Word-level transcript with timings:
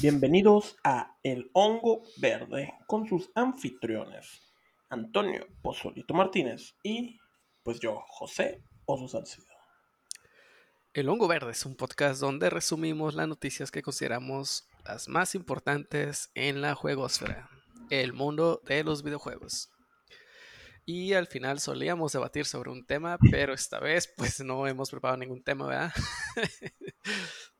Bienvenidos 0.00 0.76
a 0.84 1.16
El 1.22 1.50
Hongo 1.54 2.02
Verde 2.18 2.74
con 2.86 3.08
sus 3.08 3.30
anfitriones 3.34 4.42
Antonio 4.90 5.46
Pozolito 5.62 6.12
Martínez 6.12 6.74
y 6.82 7.18
pues 7.62 7.80
yo, 7.80 8.02
José 8.08 8.62
Oso 8.84 9.08
Salcido. 9.08 9.46
El 10.92 11.08
Hongo 11.08 11.26
Verde 11.26 11.52
es 11.52 11.64
un 11.64 11.74
podcast 11.74 12.20
donde 12.20 12.50
resumimos 12.50 13.14
las 13.14 13.28
noticias 13.28 13.70
que 13.70 13.82
consideramos 13.82 14.68
las 14.84 15.08
más 15.08 15.34
importantes 15.34 16.30
en 16.34 16.60
la 16.60 16.74
juegosfera, 16.74 17.48
el 17.88 18.12
mundo 18.12 18.60
de 18.64 18.84
los 18.84 19.02
videojuegos. 19.02 19.70
Y 20.84 21.14
al 21.14 21.26
final 21.26 21.60
solíamos 21.60 22.12
debatir 22.12 22.44
sobre 22.44 22.70
un 22.70 22.84
tema, 22.84 23.16
pero 23.30 23.54
esta 23.54 23.80
vez 23.80 24.12
pues 24.16 24.40
no 24.40 24.66
hemos 24.66 24.90
preparado 24.90 25.16
ningún 25.16 25.42
tema, 25.42 25.66
¿verdad? 25.66 25.92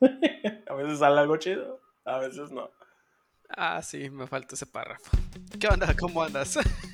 a 0.68 0.74
veces 0.74 0.98
sale 0.98 1.20
algo 1.20 1.36
chido, 1.36 1.80
a 2.04 2.18
veces 2.18 2.50
no. 2.50 2.70
Ah, 3.48 3.82
sí, 3.82 4.10
me 4.10 4.26
falta 4.26 4.54
ese 4.54 4.66
párrafo. 4.66 5.10
¿Qué 5.58 5.68
onda? 5.68 5.94
¿Cómo 5.98 6.22
andas? 6.22 6.58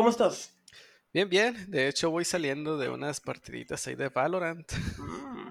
¿cómo 0.00 0.08
estás? 0.08 0.50
Bien, 1.12 1.28
bien. 1.28 1.70
De 1.70 1.88
hecho, 1.88 2.10
voy 2.10 2.24
saliendo 2.24 2.76
de 2.78 2.88
unas 2.88 3.20
partiditas 3.20 3.86
ahí 3.86 3.94
de 3.94 4.08
Valorant. 4.08 4.70
Mm, 4.96 5.50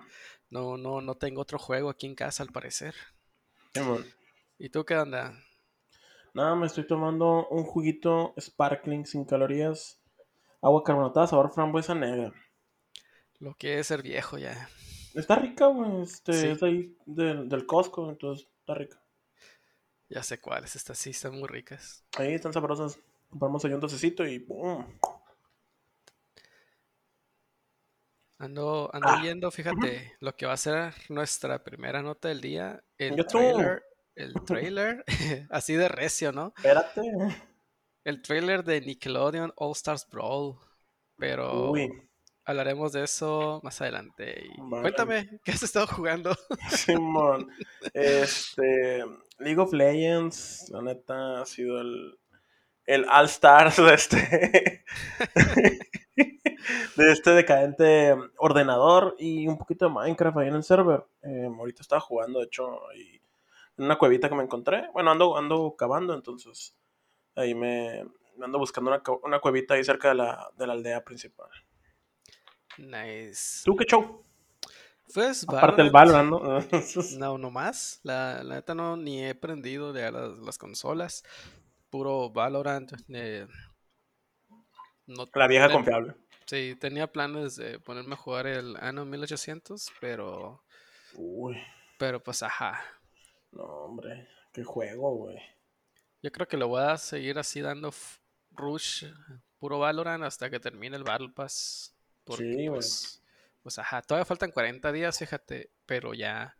No, 0.49 0.77
no, 0.77 1.01
no 1.01 1.15
tengo 1.15 1.41
otro 1.41 1.57
juego 1.59 1.89
aquí 1.89 2.05
en 2.07 2.15
casa 2.15 2.43
al 2.43 2.49
parecer. 2.51 2.93
Simón. 3.73 4.05
¿Y 4.59 4.69
tú 4.69 4.85
qué 4.85 4.95
onda? 4.95 5.33
Nada, 6.33 6.55
me 6.55 6.65
estoy 6.65 6.87
tomando 6.87 7.47
un 7.49 7.63
juguito 7.65 8.33
sparkling 8.39 9.05
sin 9.05 9.25
calorías, 9.25 10.01
agua 10.61 10.83
carbonatada, 10.83 11.27
sabor 11.27 11.51
frambuesa 11.51 11.93
negra. 11.95 12.33
Lo 13.39 13.55
que 13.55 13.79
es 13.79 13.87
ser 13.87 14.01
viejo 14.03 14.37
ya. 14.37 14.69
Está 15.13 15.35
rica, 15.35 15.67
güey. 15.67 16.01
Este, 16.01 16.33
Sí. 16.33 16.47
Es 16.51 16.63
ahí 16.63 16.97
del, 17.05 17.47
del 17.47 17.65
Costco, 17.67 18.09
entonces 18.09 18.47
está 18.61 18.73
rica. 18.73 18.99
Ya 20.09 20.23
sé 20.23 20.39
cuáles, 20.41 20.75
estas 20.75 20.97
sí 20.97 21.11
están 21.11 21.33
muy 21.39 21.47
ricas. 21.47 22.03
Ahí 22.17 22.33
están 22.33 22.53
sabrosas. 22.53 22.99
Compramos 23.29 23.63
ahí 23.65 23.73
un 23.73 23.79
docecito 23.79 24.25
y 24.25 24.39
¡pum! 24.39 24.85
Ando, 28.37 28.89
ando 28.93 29.09
Ah, 29.09 29.19
viendo, 29.21 29.51
fíjate, 29.51 30.15
lo 30.21 30.33
que 30.35 30.45
va 30.45 30.53
a 30.53 30.57
ser 30.57 30.93
nuestra 31.09 31.61
primera 31.63 32.01
nota 32.01 32.29
del 32.29 32.39
día. 32.39 32.81
El 32.97 33.17
Yo 33.17 33.25
tú. 33.25 33.37
trailer, 33.37 33.83
el 34.15 34.33
trailer, 34.45 35.03
así 35.49 35.73
de 35.73 35.89
recio, 35.89 36.31
¿no? 36.31 36.53
Espérate. 36.55 37.01
El 38.05 38.21
trailer 38.21 38.63
de 38.63 38.79
Nickelodeon 38.81 39.51
All 39.57 39.73
Stars 39.73 40.07
Brawl. 40.09 40.55
Pero 41.17 41.71
Uy, 41.71 41.91
hablaremos 42.45 42.93
de 42.93 43.03
eso 43.03 43.59
más 43.61 43.81
adelante. 43.81 44.41
Y 44.55 44.57
cuéntame, 44.69 45.41
¿qué 45.43 45.51
has 45.51 45.63
estado 45.63 45.85
jugando? 45.87 46.33
Simón. 46.69 47.49
Este. 47.93 49.03
League 49.37 49.59
of 49.59 49.73
Legends, 49.73 50.69
la 50.69 50.81
neta, 50.81 51.41
ha 51.41 51.45
sido 51.45 51.81
el. 51.81 52.17
El 52.89 53.05
All 53.07 53.25
Stars 53.25 53.77
de 53.77 53.93
este. 53.93 54.83
de 56.95 57.11
este 57.11 57.31
decadente 57.31 58.15
ordenador 58.37 59.15
y 59.19 59.47
un 59.47 59.59
poquito 59.59 59.85
de 59.85 59.91
Minecraft 59.91 60.37
ahí 60.39 60.47
en 60.47 60.55
el 60.55 60.63
server. 60.63 61.05
Eh, 61.21 61.45
ahorita 61.55 61.83
estaba 61.83 62.01
jugando, 62.01 62.39
de 62.39 62.45
hecho, 62.45 62.89
ahí 62.89 63.21
en 63.77 63.85
una 63.85 63.99
cuevita 63.99 64.27
que 64.27 64.33
me 64.33 64.41
encontré. 64.41 64.89
Bueno, 64.91 65.11
ando, 65.11 65.37
ando 65.37 65.75
cavando, 65.77 66.15
entonces 66.15 66.75
ahí 67.35 67.53
me, 67.53 68.03
me 68.37 68.45
ando 68.45 68.57
buscando 68.57 68.89
una, 68.89 69.03
una 69.21 69.39
cuevita 69.39 69.75
ahí 69.75 69.83
cerca 69.83 70.09
de 70.09 70.15
la, 70.15 70.49
de 70.57 70.65
la 70.65 70.73
aldea 70.73 71.03
principal. 71.03 71.49
Nice. 72.79 73.61
¿Tú 73.65 73.75
qué 73.75 73.85
show? 73.85 74.25
Pues 75.13 75.43
Aparte 75.47 75.83
del 75.83 75.91
Valorant. 75.91 76.31
Valorant, 76.31 76.71
¿no? 76.71 77.01
No, 77.19 77.37
no 77.37 77.51
más. 77.51 77.99
La, 78.01 78.43
la 78.43 78.55
neta 78.55 78.73
no, 78.73 78.97
ni 78.97 79.23
he 79.23 79.35
prendido 79.35 79.93
de 79.93 80.11
las, 80.11 80.39
las 80.39 80.57
consolas. 80.57 81.23
Puro 81.89 82.29
Valorant. 82.31 82.91
eh, 83.09 83.47
no, 85.07 85.27
la 85.33 85.47
vieja 85.47 85.69
confiable. 85.71 86.15
sí, 86.45 86.75
tenía 86.79 87.11
planes 87.11 87.55
de 87.55 87.79
ponerme 87.79 88.13
a 88.13 88.17
jugar 88.17 88.47
el 88.47 88.75
Anno 88.77 89.05
1800, 89.05 89.91
pero, 89.99 90.63
Uy, 91.13 91.57
pero 91.97 92.19
pues 92.23 92.41
ajá. 92.43 92.81
no, 93.51 93.63
hombre, 93.63 94.27
qué 94.53 94.63
juego, 94.63 95.15
güey. 95.15 95.37
Yo 96.21 96.31
creo 96.31 96.47
que 96.47 96.57
lo 96.57 96.67
voy 96.67 96.81
a 96.83 96.97
seguir 96.97 97.39
así 97.39 97.61
dando 97.61 97.93
rush, 98.51 99.05
puro 99.57 99.79
Valorant 99.79 100.23
hasta 100.23 100.49
que 100.49 100.59
termine 100.59 100.97
el 100.97 101.03
Battle 101.03 101.29
Pass. 101.29 101.95
Porque 102.25 102.43
Sí, 102.43 102.69
pues, 102.69 103.23
pues 103.63 103.79
ajá, 103.79 104.01
todavía 104.01 104.25
faltan 104.25 104.51
40 104.51 104.91
días, 104.91 105.17
fíjate, 105.17 105.71
pero 105.85 106.13
ya. 106.13 106.55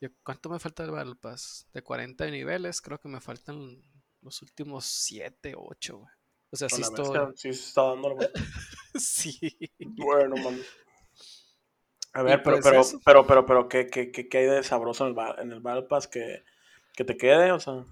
yo- 0.00 0.10
¿Cuánto 0.24 0.48
me 0.50 0.58
falta 0.60 0.84
el 0.84 0.90
Battle 0.92 1.16
Pass? 1.16 1.66
De 1.72 1.82
40 1.82 2.26
niveles, 2.30 2.80
creo 2.80 2.98
que 3.00 3.08
me 3.08 3.20
faltan 3.20 3.82
los 4.22 4.40
últimos 4.42 4.84
7, 4.86 5.54
8, 5.56 5.98
güey. 5.98 6.12
O 6.50 6.56
sea, 6.56 6.68
sí 6.68 6.82
estoy. 6.82 7.18
sí 7.36 7.52
se 7.52 7.68
está 7.68 7.82
dando. 7.82 8.16
Sí. 8.94 9.38
Bueno, 9.96 10.36
mami. 10.36 10.60
A 12.14 12.22
ver, 12.22 12.42
pero, 12.42 12.60
pues 12.60 12.64
pero, 12.64 13.00
pero, 13.04 13.26
pero, 13.26 13.46
pero, 13.46 13.68
¿qué, 13.68 13.86
qué, 13.86 14.12
qué, 14.12 14.28
qué 14.28 14.38
hay 14.38 14.46
de 14.46 14.62
sabroso 14.62 15.06
en 15.08 15.18
el, 15.18 15.38
en 15.40 15.52
el 15.52 15.60
Battle 15.60 15.84
Pass 15.84 16.06
que, 16.08 16.44
que 16.94 17.04
te 17.04 17.16
quede? 17.16 17.52
O 17.52 17.58
sea, 17.60 17.84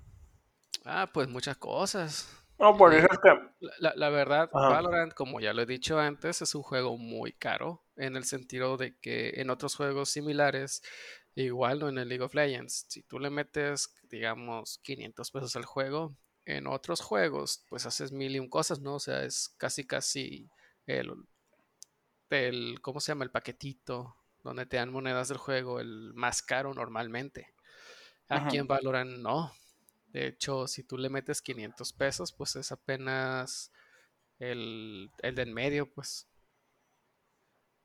Ah, 0.84 1.08
pues 1.12 1.26
muchas 1.28 1.56
cosas. 1.56 2.28
no, 2.58 2.76
por 2.76 2.92
Eh, 2.92 2.98
eso 2.98 3.08
es 3.10 3.18
que, 3.18 3.28
La, 3.60 3.72
la- 3.78 3.92
la 3.96 4.08
verdad, 4.10 4.50
Ajá. 4.52 4.68
Valorant, 4.68 5.14
como 5.14 5.40
ya 5.40 5.54
lo 5.54 5.62
he 5.62 5.66
dicho 5.66 5.98
antes, 5.98 6.42
es 6.42 6.54
un 6.54 6.62
juego 6.62 6.98
muy 6.98 7.32
caro 7.32 7.82
en 7.96 8.14
el 8.16 8.24
sentido 8.24 8.76
de 8.76 8.98
que 8.98 9.40
en 9.40 9.48
otros 9.48 9.74
juegos 9.74 10.10
similares, 10.10 10.82
igual 11.34 11.80
no 11.80 11.88
en 11.88 11.98
el 11.98 12.08
League 12.08 12.24
of 12.24 12.34
Legends, 12.34 12.86
si 12.88 13.02
tú 13.02 13.18
le 13.18 13.30
metes, 13.30 13.94
digamos, 14.10 14.78
500 14.82 15.30
pesos 15.30 15.56
al 15.56 15.64
juego, 15.64 16.14
en 16.44 16.66
otros 16.66 17.00
juegos, 17.00 17.64
pues 17.68 17.86
haces 17.86 18.12
mil 18.12 18.34
y 18.36 18.38
un 18.40 18.48
cosas, 18.48 18.80
¿no? 18.80 18.94
O 18.96 19.00
sea, 19.00 19.24
es 19.24 19.50
casi, 19.58 19.86
casi 19.86 20.48
el, 20.86 21.12
el, 22.30 22.80
¿cómo 22.80 23.00
se 23.00 23.12
llama? 23.12 23.24
El 23.24 23.30
paquetito 23.30 24.16
donde 24.42 24.66
te 24.66 24.76
dan 24.78 24.92
monedas 24.92 25.28
del 25.28 25.38
juego, 25.38 25.80
el 25.80 26.12
más 26.14 26.42
caro 26.42 26.72
normalmente. 26.74 27.52
Aquí 28.28 28.56
Ajá. 28.56 28.58
en 28.58 28.66
Valorant 28.68 29.18
no. 29.18 29.52
De 30.08 30.28
hecho, 30.28 30.66
si 30.68 30.84
tú 30.84 30.98
le 30.98 31.10
metes 31.10 31.42
500 31.42 31.92
pesos, 31.92 32.32
pues 32.32 32.56
es 32.56 32.72
apenas 32.72 33.72
el, 34.40 35.10
el 35.22 35.34
de 35.34 35.42
en 35.42 35.54
medio, 35.54 35.90
pues. 35.92 36.28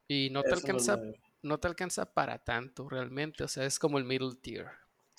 Y 0.07 0.31
no 0.31 0.43
te 0.45 0.55
eso 0.55 0.55
alcanza, 0.55 0.97
lo- 0.97 1.13
no 1.45 1.59
te 1.59 1.67
alcanza 1.67 2.13
para 2.13 2.43
tanto 2.43 2.89
realmente. 2.89 3.43
O 3.43 3.47
sea, 3.47 3.65
es 3.65 3.79
como 3.79 3.97
el 3.97 4.03
middle 4.03 4.35
tier. 4.41 4.67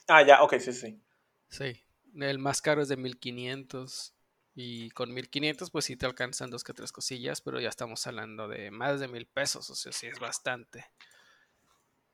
Ah, 0.09 0.23
ya, 0.23 0.43
ok, 0.43 0.59
sí, 0.59 0.73
sí. 0.73 1.01
Sí. 1.49 1.83
El 2.15 2.39
más 2.39 2.61
caro 2.61 2.83
es 2.83 2.89
de 2.89 2.97
1500. 2.97 4.13
Y 4.55 4.91
con 4.91 5.13
1500, 5.13 5.71
pues 5.71 5.85
sí 5.85 5.97
te 5.97 6.07
alcanzan 6.07 6.51
dos 6.51 6.65
que 6.65 6.73
tres 6.73 6.91
cosillas, 6.91 7.43
pero 7.43 7.61
ya 7.61 7.69
estamos 7.69 8.07
hablando 8.07 8.49
de 8.49 8.71
más 8.71 9.01
de 9.01 9.09
mil 9.09 9.27
pesos. 9.27 9.69
O 9.69 9.75
sea, 9.75 9.93
sí 9.93 10.07
es 10.07 10.19
bastante. 10.19 10.87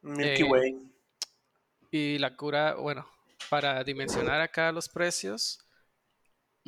Milky 0.01 0.43
Eh, 0.43 0.45
Way. 0.45 0.93
Y 1.93 2.19
la 2.19 2.37
cura, 2.37 2.75
bueno, 2.75 3.07
para 3.49 3.85
dimensionar 3.85 4.41
acá 4.41 4.73
los 4.73 4.89
precios, 4.89 5.61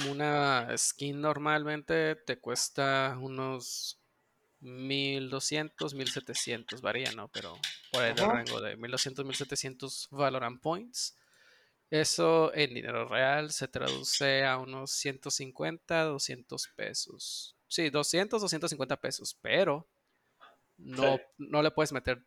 una 0.09 0.69
skin 0.77 1.21
normalmente 1.21 2.15
te 2.15 2.39
cuesta 2.39 3.17
unos 3.21 4.04
1200, 4.65 5.95
1700, 5.95 6.81
varía, 6.81 7.13
¿no? 7.13 7.29
Pero 7.29 7.59
por 7.93 8.03
del 8.03 8.19
Ajá. 8.19 8.33
rango 8.33 8.61
de 8.61 8.77
1200, 8.77 9.25
1700 9.25 10.09
Valorant 10.11 10.61
Points. 10.61 11.17
Eso 11.91 12.53
en 12.55 12.75
dinero 12.75 13.07
real 13.07 13.53
se 13.53 13.69
traduce 13.69 14.45
a 14.45 14.59
unos 14.59 14.91
150, 14.93 16.03
200 16.05 16.69
pesos. 16.75 17.57
Sí, 17.69 17.91
200, 17.91 18.41
250 18.41 19.01
pesos, 19.01 19.39
pero 19.41 19.89
no, 20.77 21.17
Sí. 21.19 21.23
no 21.39 21.63
le 21.63 21.71
puedes 21.71 21.93
meter 21.93 22.27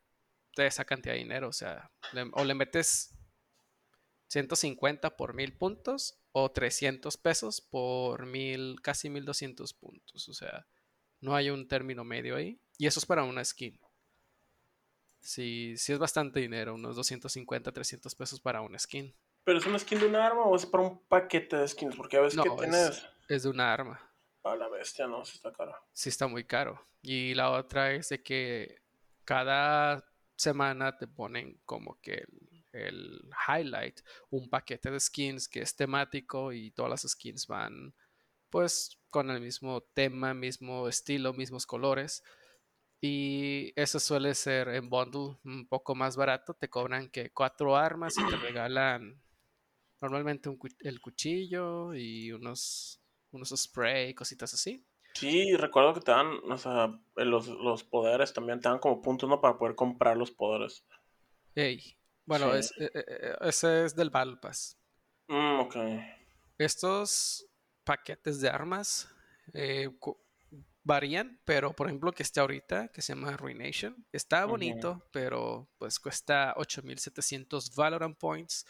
de 0.56 0.68
esa 0.68 0.86
cantidad 0.86 1.14
de 1.16 1.20
dinero. 1.20 1.50
O 1.50 1.54
sea, 1.54 1.92
le- 2.14 2.30
o 2.34 2.44
le 2.46 2.54
metes 2.54 3.14
150 4.28 5.16
por 5.18 5.34
mil 5.34 5.58
puntos 5.58 6.18
o 6.32 6.52
300 6.52 7.18
pesos 7.18 7.62
por 7.62 8.26
mil, 8.26 8.80
casi 8.82 9.10
1200 9.10 9.74
puntos. 9.74 10.28
O 10.30 10.34
sea, 10.34 10.68
no 11.22 11.36
hay 11.36 11.50
un 11.50 11.68
término 11.68 12.04
medio 12.04 12.36
ahí. 12.36 12.60
Y 12.78 12.88
eso 12.88 13.00
es 13.00 13.06
para 13.06 13.24
una 13.24 13.44
skin. 13.44 13.80
Sí, 15.20 15.76
sí 15.78 15.92
es 15.94 16.00
bastante 16.00 16.40
dinero, 16.40 16.76
unos 16.76 16.96
250, 16.96 17.72
300 17.72 18.16
pesos 18.16 18.40
para 18.40 18.62
una 18.62 18.80
skin. 18.80 19.14
¿Pero 19.44 19.60
es 19.60 19.66
una 19.66 19.80
skin 19.80 20.00
de 20.00 20.08
un 20.08 20.16
arma 20.16 20.44
o 20.44 20.56
es 20.56 20.66
para 20.66 20.84
un 20.84 21.00
paquete 21.08 21.58
de 21.58 21.68
skins? 21.68 21.96
Porque 21.96 22.18
a 22.18 22.22
veces 22.22 22.40
que 22.42 22.48
No, 22.50 22.56
tienes 22.56 22.90
es, 22.90 23.10
es 23.28 23.44
de 23.44 23.50
una 23.50 23.74
arma. 23.74 24.00
a 24.44 24.56
la 24.56 24.70
bestia, 24.70 25.08
no, 25.08 25.26
sí 25.26 25.34
está 25.36 25.52
caro. 25.52 25.76
Sí 25.94 26.10
está 26.10 26.28
muy 26.28 26.46
caro. 26.46 26.88
Y 27.02 27.34
la 27.34 27.52
otra 27.52 27.92
es 27.94 28.10
de 28.10 28.24
que 28.24 28.82
cada 29.26 30.04
semana 30.36 30.98
te 30.98 31.08
ponen 31.08 31.60
como 31.66 32.00
que 32.00 32.14
el, 32.14 32.66
el 32.72 33.30
highlight, 33.48 34.00
un 34.30 34.50
paquete 34.50 34.92
de 34.92 35.00
skins 35.00 35.50
que 35.50 35.62
es 35.62 35.76
temático 35.76 36.54
y 36.54 36.72
todas 36.72 36.92
las 36.92 37.12
skins 37.12 37.48
van 37.48 37.94
pues 38.50 38.97
con 39.10 39.30
el 39.30 39.42
mismo 39.42 39.82
tema, 39.82 40.34
mismo 40.34 40.88
estilo, 40.88 41.34
mismos 41.34 41.66
colores. 41.66 42.24
Y 43.02 43.74
eso 43.76 44.00
suele 44.00 44.34
ser 44.36 44.70
en 44.70 44.90
bundle 44.90 45.38
un 45.44 45.68
poco 45.68 45.96
más 45.96 46.18
barato. 46.18 46.54
Te 46.54 46.70
cobran 46.70 47.10
que 47.10 47.32
cuatro 47.32 47.76
armas 47.76 48.16
y 48.18 48.26
te 48.30 48.36
regalan 48.38 49.22
normalmente 50.02 50.50
un 50.50 50.60
el 50.80 51.02
cuchillo 51.02 51.94
y 51.94 52.32
unos, 52.32 53.02
unos 53.32 53.50
spray, 53.56 54.14
cositas 54.14 54.54
así. 54.54 54.86
Sí, 55.14 55.56
recuerdo 55.56 55.96
que 55.96 56.02
te 56.02 56.12
dan, 56.12 56.28
o 56.50 56.58
sea, 56.58 57.00
los, 57.16 57.48
los 57.48 57.84
poderes 57.84 58.34
también 58.34 58.60
te 58.62 58.70
dan 58.70 58.78
como 58.80 59.02
puntos, 59.02 59.28
¿no? 59.28 59.42
Para 59.42 59.58
poder 59.58 59.76
comprar 59.76 60.16
los 60.16 60.30
poderes. 60.32 60.86
Ey, 61.56 61.98
bueno, 62.26 62.54
Sí. 62.54 62.60
es, 62.60 62.72
eh, 62.80 62.92
eh, 62.94 63.06
eh, 63.08 63.36
ese 63.42 63.86
es 63.86 63.96
del 63.96 64.12
Battle 64.12 64.38
Pass. 64.38 64.78
Mm, 65.28 65.60
ok. 65.62 65.76
Estos 66.60 67.48
paquetes 67.88 68.40
de 68.42 68.50
armas 68.50 69.10
eh, 69.54 69.90
varían, 70.84 71.40
pero 71.46 71.76
por 71.76 71.88
ejemplo 71.88 72.12
que 72.14 72.24
está 72.24 72.42
ahorita, 72.42 72.90
que 72.90 73.02
se 73.02 73.14
llama 73.14 73.36
Ruination, 73.36 74.06
está 74.12 74.46
bonito, 74.46 75.06
pero 75.12 75.70
pues 75.78 76.00
cuesta 76.00 76.54
8700 76.58 77.76
Valorant 77.76 78.18
Points. 78.18 78.66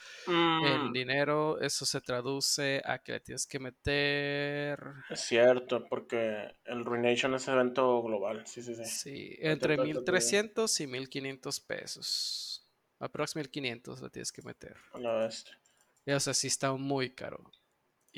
En 0.59 0.91
Mm, 0.91 0.93
dinero, 0.93 1.59
eso 1.61 1.85
se 1.85 2.01
traduce 2.01 2.81
a 2.85 2.99
que 2.99 3.13
le 3.13 3.19
tienes 3.19 3.45
que 3.45 3.59
meter, 3.59 4.79
es 5.09 5.19
cierto, 5.21 5.85
porque 5.89 6.55
el 6.65 6.85
Ruination 6.85 7.33
es 7.35 7.47
evento 7.49 8.01
global. 8.01 8.45
Sí, 8.47 8.61
sí, 8.61 8.73
sí. 8.75 8.83
sí, 8.83 9.35
entre 9.39 9.77
ahorita 9.77 10.01
te 10.03 10.15
digo. 10.15 10.41
1300 10.41 10.79
y 10.81 10.87
1500 10.87 11.59
pesos. 11.59 12.67
Aproximadamente 12.99 13.59
1500 13.61 14.01
le 14.01 14.09
tienes 14.09 14.31
que 14.31 14.41
meter. 14.41 14.75
A 14.93 14.99
la 14.99 15.13
bestia. 15.13 15.57
Y, 16.05 16.11
O 16.11 16.19
sea, 16.19 16.33
sí 16.33 16.47
está 16.47 16.73
muy 16.73 17.11
caro. 17.13 17.51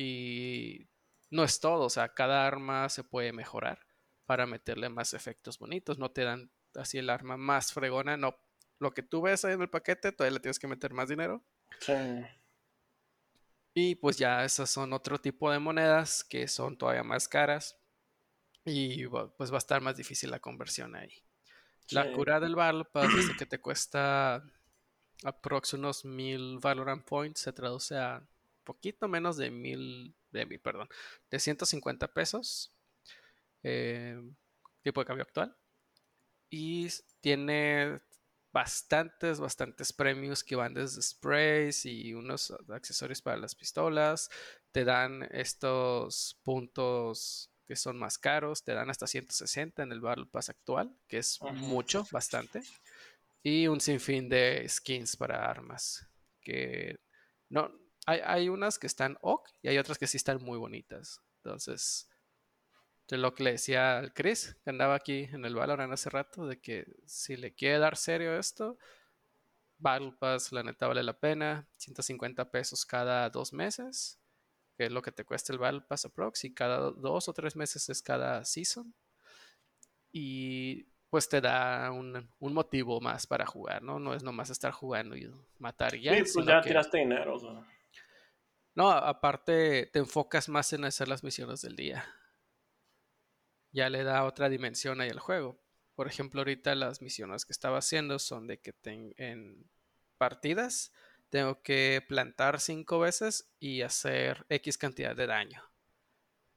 Y 0.02 0.88
no 1.30 1.44
es 1.44 1.60
todo, 1.60 1.84
o 1.84 1.90
sea, 1.90 2.14
cada 2.14 2.48
arma 2.48 2.88
se 2.88 3.04
puede 3.04 3.34
mejorar 3.34 3.86
para 4.26 4.46
meterle 4.46 4.88
más 4.88 5.14
efectos 5.14 5.60
bonitos. 5.60 6.00
No 6.00 6.10
te 6.12 6.24
dan 6.24 6.54
así 6.76 7.00
el 7.00 7.10
arma 7.10 7.36
más 7.36 7.74
fregona, 7.74 8.16
no. 8.16 8.34
Lo 8.80 8.94
que 8.94 9.04
tú 9.04 9.22
ves 9.22 9.44
ahí 9.44 9.56
en 9.56 9.62
el 9.62 9.70
paquete, 9.70 10.14
todavía 10.14 10.36
le 10.36 10.40
tienes 10.40 10.58
que 10.58 10.70
meter 10.70 10.94
más 10.94 11.10
dinero. 11.10 11.44
Sí. 11.82 11.94
Y 13.74 13.96
pues 13.96 14.18
ya 14.18 14.46
esas 14.46 14.70
son 14.70 14.94
otro 14.94 15.20
tipo 15.20 15.52
de 15.52 15.60
monedas 15.60 16.24
que 16.24 16.48
son 16.48 16.78
todavía 16.78 17.04
más 17.04 17.28
caras. 17.28 17.78
Y 18.64 19.06
pues 19.06 19.52
va 19.52 19.56
a 19.56 19.58
estar 19.58 19.82
más 19.82 19.98
difícil 19.98 20.32
la 20.32 20.40
conversión 20.40 20.96
ahí. 20.96 21.12
La 21.90 22.10
cura 22.14 22.40
del 22.40 22.56
Battle 22.56 22.86
Pass 22.86 23.14
desde 23.14 23.36
que 23.36 23.46
te 23.46 23.60
cuesta 23.60 24.46
aprox 25.26 25.74
unos 25.74 26.06
mil 26.06 26.58
Valorant 26.60 27.04
Points 27.04 27.42
se 27.42 27.52
traduce 27.52 27.98
a 27.98 28.26
poquito 28.70 29.08
menos 29.08 29.36
de 29.38 29.50
mil, 29.50 30.16
de 30.30 30.46
mil, 30.46 30.60
perdón, 30.60 30.88
de 31.32 31.40
150 31.40 32.08
pesos, 32.14 32.72
eh, 33.64 34.22
tipo 34.84 35.02
de 35.02 35.06
cambio 35.08 35.24
actual. 35.24 35.58
Y 36.52 36.88
tiene 37.20 38.00
bastantes, 38.52 39.40
bastantes 39.40 39.92
premios 39.92 40.44
que 40.44 40.56
van 40.56 40.74
desde 40.74 41.02
sprays 41.02 41.86
y 41.86 42.14
unos 42.14 42.52
accesorios 42.70 43.22
para 43.22 43.38
las 43.38 43.56
pistolas. 43.56 44.30
Te 44.72 44.84
dan 44.84 45.28
estos 45.32 46.40
puntos 46.44 47.52
que 47.68 47.76
son 47.76 47.98
más 47.98 48.18
caros, 48.18 48.64
te 48.64 48.74
dan 48.74 48.90
hasta 48.90 49.08
160 49.08 49.84
en 49.84 49.92
el 49.92 50.02
Battle 50.02 50.26
Pass 50.26 50.50
actual, 50.50 50.96
que 51.08 51.18
es 51.18 51.40
Ujú. 51.42 51.54
mucho, 51.54 52.08
bastante 52.12 52.62
y 53.44 53.68
un 53.68 53.80
sinfín 53.80 54.30
de 54.30 54.68
skins 54.68 55.16
para 55.16 55.50
armas. 55.50 56.06
Que 56.42 57.00
no, 57.50 57.72
hay, 58.06 58.20
hay 58.24 58.50
unas 58.50 58.80
que 58.80 58.88
están 58.88 59.18
ok 59.22 59.48
y 59.62 59.68
hay 59.70 59.78
otras 59.78 59.98
que 59.98 60.08
sí 60.08 60.18
están 60.18 60.42
muy 60.44 60.58
bonitas. 60.58 61.22
Entonces, 61.44 62.10
de 63.08 63.18
lo 63.18 63.34
que 63.34 63.44
le 63.44 63.52
decía 63.54 63.98
al 63.98 64.14
Chris, 64.14 64.56
que 64.64 64.70
andaba 64.70 64.96
aquí 64.96 65.28
en 65.32 65.46
el 65.46 65.56
Valorant 65.56 65.92
hace 65.94 66.10
rato, 66.10 66.46
de 66.48 66.60
que 66.60 66.86
si 67.06 67.38
le 67.38 67.54
quiere 67.54 67.80
dar 67.80 67.98
serio 67.98 68.38
esto, 68.38 68.78
Battle 69.78 70.14
Pass, 70.20 70.52
la 70.52 70.62
neta 70.64 70.88
vale 70.88 71.04
la 71.04 71.18
pena. 71.20 71.68
150 71.78 72.52
pesos 72.52 72.86
cada 72.86 73.30
dos 73.30 73.54
meses, 73.54 74.20
que 74.78 74.86
es 74.86 74.92
lo 74.92 75.02
que 75.02 75.12
te 75.12 75.24
cuesta 75.24 75.54
el 75.54 75.60
Battle 75.60 75.82
Pass 75.82 76.06
Aprox, 76.06 76.44
y 76.44 76.54
cada 76.54 76.78
dos 76.92 77.30
o 77.30 77.34
tres 77.34 77.56
meses 77.56 77.88
es 77.90 78.02
cada 78.02 78.44
season. 78.46 78.94
Y 80.12 80.84
pues 81.10 81.28
te 81.30 81.42
da 81.42 81.92
un, 81.92 82.30
un 82.40 82.54
motivo 82.54 83.00
más 83.02 83.26
para 83.26 83.46
jugar, 83.46 83.82
¿no? 83.82 84.00
No 84.00 84.14
es 84.14 84.22
nomás 84.24 84.50
estar 84.50 84.72
jugando 84.72 85.16
y 85.16 85.32
matar 85.58 85.96
y 85.96 86.02
ya. 86.04 86.14
Sí, 86.26 86.32
pues 86.34 86.46
ya 86.46 86.62
que- 86.62 86.68
tiraste 86.70 86.98
dinero. 87.00 87.36
O 87.36 87.40
sea. 87.40 87.66
No, 88.80 88.90
aparte 88.92 89.88
te 89.92 90.00
enfocas 90.00 90.48
más 90.48 90.72
en 90.74 90.86
hacer 90.86 91.08
las 91.10 91.24
misiones 91.24 91.62
del 91.62 91.76
día. 91.76 92.06
Ya 93.72 93.90
le 93.90 94.04
da 94.04 94.24
otra 94.26 94.50
dimensión 94.50 95.02
ahí 95.02 95.10
al 95.10 95.20
juego. 95.20 95.60
Por 95.96 96.08
ejemplo, 96.08 96.42
ahorita 96.42 96.76
las 96.76 97.02
misiones 97.02 97.46
que 97.46 97.52
estaba 97.54 97.78
haciendo 97.80 98.20
son 98.20 98.48
de 98.48 98.60
que 98.60 98.74
ten- 98.74 99.14
en 99.18 99.70
partidas 100.18 100.92
tengo 101.30 101.62
que 101.62 102.04
plantar 102.08 102.60
cinco 102.60 103.00
veces 103.00 103.52
y 103.60 103.82
hacer 103.82 104.46
X 104.50 104.78
cantidad 104.78 105.16
de 105.16 105.28
daño 105.28 105.64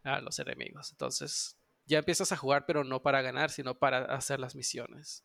a 0.05 0.21
los 0.23 0.39
enemigos. 0.41 0.93
Entonces, 0.93 1.59
ya 1.87 2.01
empiezas 2.01 2.33
a 2.33 2.39
jugar, 2.39 2.67
pero 2.67 2.85
no 2.85 3.03
para 3.03 3.23
ganar, 3.23 3.51
sino 3.51 3.79
para 3.79 4.07
hacer 4.07 4.41
las 4.41 4.57
misiones. 4.57 5.25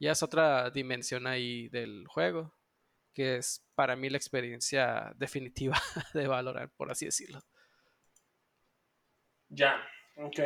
Ya 0.00 0.12
es 0.12 0.22
otra 0.24 0.70
dimensión 0.70 1.28
ahí 1.28 1.68
del 1.70 2.06
juego, 2.08 2.55
que 3.16 3.36
es 3.36 3.64
para 3.74 3.96
mí 3.96 4.10
la 4.10 4.18
experiencia 4.18 5.10
definitiva 5.16 5.74
de 6.12 6.28
Valorant, 6.28 6.70
por 6.76 6.90
así 6.90 7.06
decirlo. 7.06 7.40
Ya, 9.48 9.80
ok. 10.16 10.38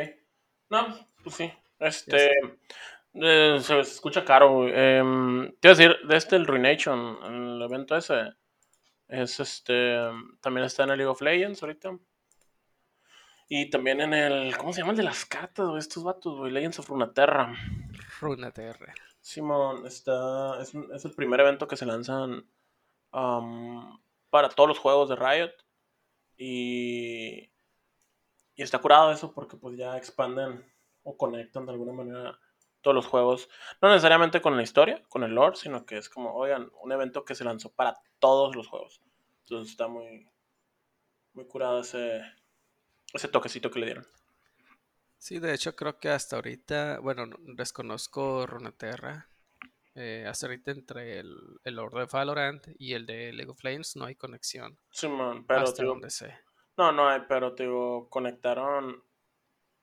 No, 0.69 1.09
pues 1.21 1.35
sí. 1.35 1.51
Este. 1.79 2.29
eh, 3.15 3.57
se 3.59 3.79
escucha 3.81 4.23
caro. 4.23 4.69
Em, 4.69 5.51
te 5.59 5.67
iba 5.67 5.73
a 5.73 5.75
decir, 5.75 5.97
de 6.07 6.15
este, 6.15 6.37
el 6.37 6.47
Ruination, 6.47 7.17
el 7.25 7.61
evento 7.61 7.97
ese. 7.97 8.35
Es 9.09 9.41
este. 9.41 9.97
También 10.39 10.65
está 10.65 10.85
en 10.85 10.91
el 10.91 10.97
League 10.97 11.11
of 11.11 11.21
Legends 11.21 11.61
ahorita. 11.61 11.97
Y 13.49 13.69
también 13.69 13.99
en 13.99 14.13
el. 14.13 14.55
¿Cómo 14.55 14.71
se 14.71 14.79
llama 14.79 14.91
el 14.91 14.97
de 14.97 15.03
las 15.03 15.25
cartas, 15.25 15.65
güey? 15.65 15.79
Estos 15.79 16.05
vatos, 16.05 16.37
güey. 16.37 16.53
Legends 16.53 16.79
of 16.79 16.87
Runeterra. 16.87 17.53
Runeterra. 18.21 18.93
Simón, 19.19 19.85
está. 19.85 20.61
Es, 20.61 20.73
es 20.73 21.03
el 21.03 21.13
primer 21.15 21.41
evento 21.41 21.67
que 21.67 21.75
se 21.75 21.85
lanzan 21.85 22.45
am, 23.11 23.99
para 24.29 24.49
todos 24.49 24.69
los 24.69 24.79
juegos 24.79 25.09
de 25.09 25.15
Riot. 25.15 25.51
Y. 26.37 27.51
Y 28.55 28.63
está 28.63 28.79
curado 28.79 29.11
eso 29.11 29.33
porque 29.33 29.57
pues 29.57 29.77
ya 29.77 29.97
expanden 29.97 30.65
o 31.03 31.17
conectan 31.17 31.65
de 31.65 31.71
alguna 31.71 31.93
manera 31.93 32.39
todos 32.81 32.95
los 32.95 33.07
juegos. 33.07 33.49
No 33.81 33.89
necesariamente 33.89 34.41
con 34.41 34.55
la 34.57 34.63
historia, 34.63 35.01
con 35.09 35.23
el 35.23 35.33
lore, 35.33 35.55
sino 35.55 35.85
que 35.85 35.97
es 35.97 36.09
como, 36.09 36.33
oigan, 36.35 36.69
un 36.81 36.91
evento 36.91 37.25
que 37.25 37.35
se 37.35 37.43
lanzó 37.43 37.71
para 37.71 37.99
todos 38.19 38.55
los 38.55 38.67
juegos. 38.67 39.01
Entonces 39.45 39.71
está 39.71 39.87
muy. 39.87 40.29
Muy 41.33 41.47
curado 41.47 41.79
ese. 41.81 42.21
Ese 43.13 43.27
toquecito 43.27 43.71
que 43.71 43.79
le 43.79 43.85
dieron. 43.87 44.07
Sí, 45.17 45.39
de 45.39 45.53
hecho 45.53 45.75
creo 45.75 45.99
que 45.99 46.09
hasta 46.09 46.35
ahorita, 46.35 46.99
bueno, 46.99 47.25
no- 47.25 47.37
desconozco 47.55 48.45
Runeterra. 48.47 49.30
Eh, 49.93 50.25
hasta 50.27 50.47
ahorita 50.47 50.71
entre 50.71 51.19
el, 51.19 51.35
el 51.63 51.75
Lord 51.75 51.93
de 51.95 52.05
Valorant 52.05 52.65
y 52.79 52.93
el 52.93 53.05
de 53.05 53.33
League 53.33 53.51
of 53.51 53.63
Legends 53.63 53.95
no 53.97 54.05
hay 54.05 54.15
conexión. 54.15 54.79
Simón, 54.89 55.45
pero 55.45 55.61
hasta 55.61 55.83
digo, 55.83 55.93
donde 55.93 56.09
sé. 56.09 56.33
No, 56.77 56.91
no 56.91 57.09
hay, 57.09 57.21
pero 57.27 57.53
te 57.53 57.63
digo, 57.63 58.09
conectaron 58.09 59.03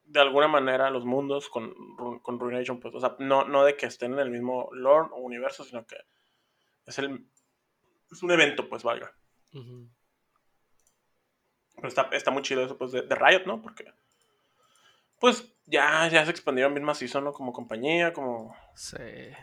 de 0.05 0.21
alguna 0.21 0.49
manera 0.49 0.91
los 0.91 1.05
mundos 1.05 1.51
con, 1.51 1.75
con 2.23 2.41
Ruination, 2.41 2.81
pues, 2.81 2.95
o 2.95 3.01
sea, 3.01 3.17
no, 3.19 3.45
no 3.45 3.65
de 3.65 3.77
que 3.77 3.85
estén 3.85 4.15
en 4.15 4.21
el 4.21 4.31
mismo 4.31 4.71
lore 4.73 5.11
o 5.13 5.19
universo, 5.19 5.65
sino 5.65 5.87
que 5.87 5.97
es 6.87 6.99
el 6.99 7.29
es 8.11 8.23
un 8.23 8.31
evento, 8.31 8.69
pues 8.69 8.83
valga. 8.83 9.15
Pero 9.53 9.89
está, 11.89 12.09
está 12.13 12.31
muy 12.31 12.43
chido 12.43 12.65
eso, 12.65 12.79
pues, 12.79 12.93
de, 12.93 13.03
de 13.03 13.15
Riot, 13.15 13.45
¿no? 13.47 13.61
Porque, 13.61 13.93
pues, 15.21 15.55
ya, 15.71 16.09
ya 16.09 16.25
se 16.25 16.31
expandieron 16.31 16.75
bien 16.75 16.85
macizo, 16.85 17.21
¿no? 17.21 17.33
Como 17.33 17.53
compañía, 17.53 18.13
como, 18.13 18.55
Sí. 18.75 18.97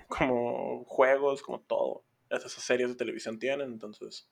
como 0.08 0.84
juegos, 0.86 1.42
como 1.42 1.62
todo. 1.62 2.04
Esas 2.30 2.52
series 2.54 2.90
de 2.90 2.96
televisión 2.96 3.40
tienen, 3.40 3.72
entonces... 3.72 4.30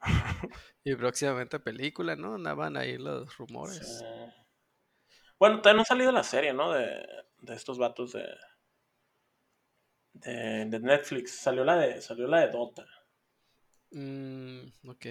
Y 0.84 0.94
próximamente 0.94 1.58
película, 1.60 2.14
¿no? 2.16 2.34
Andaban 2.34 2.76
ahí 2.76 2.96
los 2.98 3.36
rumores. 3.36 3.98
sí. 3.98 4.04
Bueno, 5.38 5.60
todavía 5.60 5.76
no 5.76 5.82
ha 5.82 5.84
salido 5.84 6.12
la 6.12 6.22
serie, 6.24 6.52
¿no? 6.52 6.72
De, 6.72 7.06
de 7.38 7.54
estos 7.54 7.78
vatos 7.78 8.12
de, 8.12 8.26
de, 10.12 10.64
de 10.66 10.80
Netflix. 10.80 11.38
Salió 11.40 11.64
la 11.64 11.76
de, 11.76 12.00
salió 12.00 12.26
la 12.26 12.40
de 12.40 12.50
Dota. 12.52 12.86
Mm, 13.90 14.68
ok. 14.88 15.06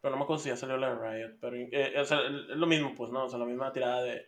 Pero 0.00 0.10
no 0.10 0.16
me 0.16 0.22
acuerdo 0.24 0.42
si 0.42 0.48
ya 0.50 0.56
salió 0.56 0.76
la 0.76 0.94
de 0.94 1.00
Riot. 1.26 1.38
Pero 1.40 1.56
eh, 1.56 2.00
o 2.00 2.04
sea, 2.04 2.20
es 2.26 2.56
lo 2.56 2.66
mismo, 2.66 2.94
pues, 2.94 3.10
¿no? 3.10 3.24
O 3.24 3.28
sea, 3.28 3.38
la 3.38 3.44
misma 3.44 3.72
tirada 3.72 4.02
de, 4.02 4.26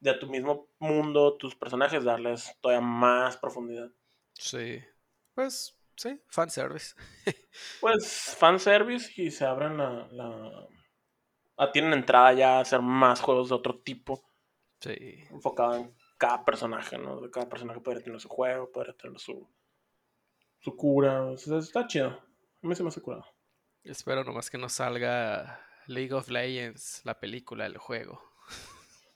de 0.00 0.14
tu 0.14 0.26
mismo 0.26 0.68
mundo, 0.78 1.36
tus 1.36 1.54
personajes, 1.54 2.04
darles 2.04 2.56
todavía 2.60 2.84
más 2.86 3.36
profundidad. 3.36 3.90
Sí. 4.34 4.82
Pues, 5.34 5.78
sí, 5.96 6.20
fanservice. 6.28 6.94
Pues, 7.80 8.36
fanservice 8.38 9.10
y 9.20 9.30
se 9.30 9.44
abren 9.44 9.76
la. 9.76 10.08
la 10.12 10.68
ah, 11.56 11.72
tienen 11.72 11.92
entrada 11.92 12.32
ya 12.32 12.56
a 12.56 12.60
hacer 12.60 12.80
más 12.80 13.20
juegos 13.20 13.48
de 13.48 13.54
otro 13.56 13.80
tipo, 13.80 14.22
Sí. 14.80 14.94
enfocado 15.30 15.74
en 15.74 15.94
cada 16.16 16.44
personaje, 16.44 16.96
¿no? 16.96 17.20
Cada 17.30 17.48
personaje 17.48 17.80
podría 17.80 18.02
tener 18.02 18.20
su 18.20 18.28
juego, 18.28 18.70
podría 18.70 18.96
tener 18.96 19.18
su. 19.18 19.46
su 20.60 20.76
cura. 20.76 21.24
O 21.24 21.36
sea, 21.36 21.58
está 21.58 21.86
chido. 21.86 22.08
A 22.62 22.66
mí 22.66 22.74
se 22.74 22.82
me 22.82 22.88
hace 22.88 23.02
curado. 23.02 23.26
Espero 23.82 24.24
nomás 24.24 24.50
que 24.50 24.58
no 24.58 24.68
salga 24.68 25.60
League 25.86 26.12
of 26.14 26.28
Legends, 26.28 27.00
la 27.04 27.18
película, 27.18 27.66
el 27.66 27.78
juego. 27.78 28.29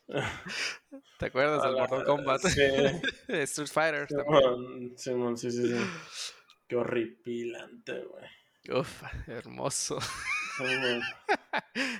¿Te 1.18 1.26
acuerdas 1.26 1.62
del 1.62 1.72
Mortal 1.72 2.04
Kombat? 2.04 2.40
Sí. 2.42 2.60
Street 3.28 3.68
Fighter. 3.68 4.08
Simón, 4.08 4.92
Simón, 4.96 5.36
sí, 5.36 5.50
sí, 5.50 5.68
sí. 5.68 5.84
Qué 6.66 6.76
horripilante, 6.76 8.04
güey. 8.04 8.78
Uf, 8.80 9.02
hermoso. 9.26 9.98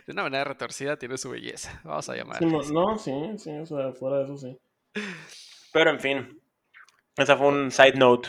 De 0.07 0.13
una 0.13 0.23
manera 0.23 0.45
retorcida 0.45 0.97
tiene 0.97 1.19
su 1.19 1.31
belleza. 1.31 1.81
Vamos 1.85 2.09
a 2.09 2.17
llamar. 2.17 2.39
Simón, 2.39 2.73
no, 2.73 2.99
sí, 2.99 3.13
sí, 3.39 3.51
o 3.51 3.67
sea, 3.67 3.93
fuera 3.93 4.19
de 4.19 4.25
eso 4.25 4.37
sí. 4.37 4.59
Pero 5.73 5.91
en 5.91 6.01
fin, 6.01 6.41
esa 7.17 7.37
fue 7.37 7.49
un 7.49 7.71
side 7.71 7.95
note. 7.95 8.29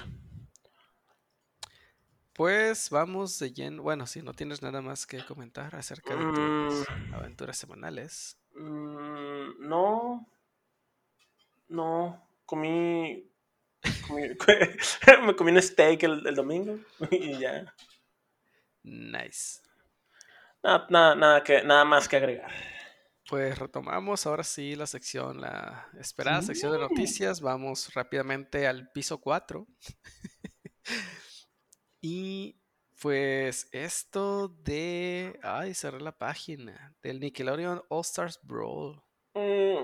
Pues 2.33 2.89
vamos 2.89 3.39
de 3.39 3.53
lleno. 3.53 3.83
Bueno, 3.83 4.07
si 4.07 4.21
no 4.21 4.33
tienes 4.33 4.61
nada 4.61 4.81
más 4.81 5.07
que 5.07 5.23
comentar 5.23 5.73
acerca 5.75 6.15
de 6.15 6.25
tus 6.25 6.85
aventuras 7.13 7.57
semanales. 7.57 8.37
Mm, 8.55 9.67
no, 9.67 10.27
no, 11.67 12.27
comí, 12.45 13.29
comí- 14.07 14.37
me 15.25 15.35
comí 15.35 15.51
un 15.51 15.61
steak 15.61 16.03
el, 16.03 16.25
el 16.25 16.35
domingo 16.35 16.79
y 17.11 17.37
ya. 17.39 17.73
Nice. 18.83 19.61
Nada, 20.63 20.87
nada, 20.89 21.15
nada, 21.15 21.43
que, 21.43 21.63
nada 21.63 21.85
más 21.85 22.07
que 22.07 22.17
agregar. 22.17 22.51
Pues 23.27 23.57
retomamos 23.57 24.27
ahora 24.27 24.43
sí 24.43 24.75
la 24.75 24.85
sección, 24.85 25.41
la 25.41 25.89
esperada 25.99 26.43
sección 26.43 26.71
de 26.71 26.77
noticias. 26.77 27.41
Vamos 27.41 27.91
rápidamente 27.95 28.67
al 28.67 28.91
piso 28.91 29.19
4. 29.19 29.65
y 32.01 32.55
pues 33.05 33.69
esto 33.71 34.47
de... 34.47 35.39
Ay, 35.43 35.75
cerré 35.75 36.01
la 36.01 36.17
página. 36.17 36.95
Del 37.03 37.19
Nickelodeon 37.19 37.83
All 37.87 38.01
Stars 38.01 38.39
Brawl. 38.41 38.99
Mm, 39.35 39.83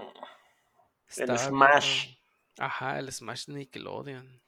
el 1.18 1.38
Smash. 1.38 2.16
Ajá, 2.58 2.98
el 2.98 3.12
Smash 3.12 3.46
de 3.46 3.54
Nickelodeon. 3.54 4.42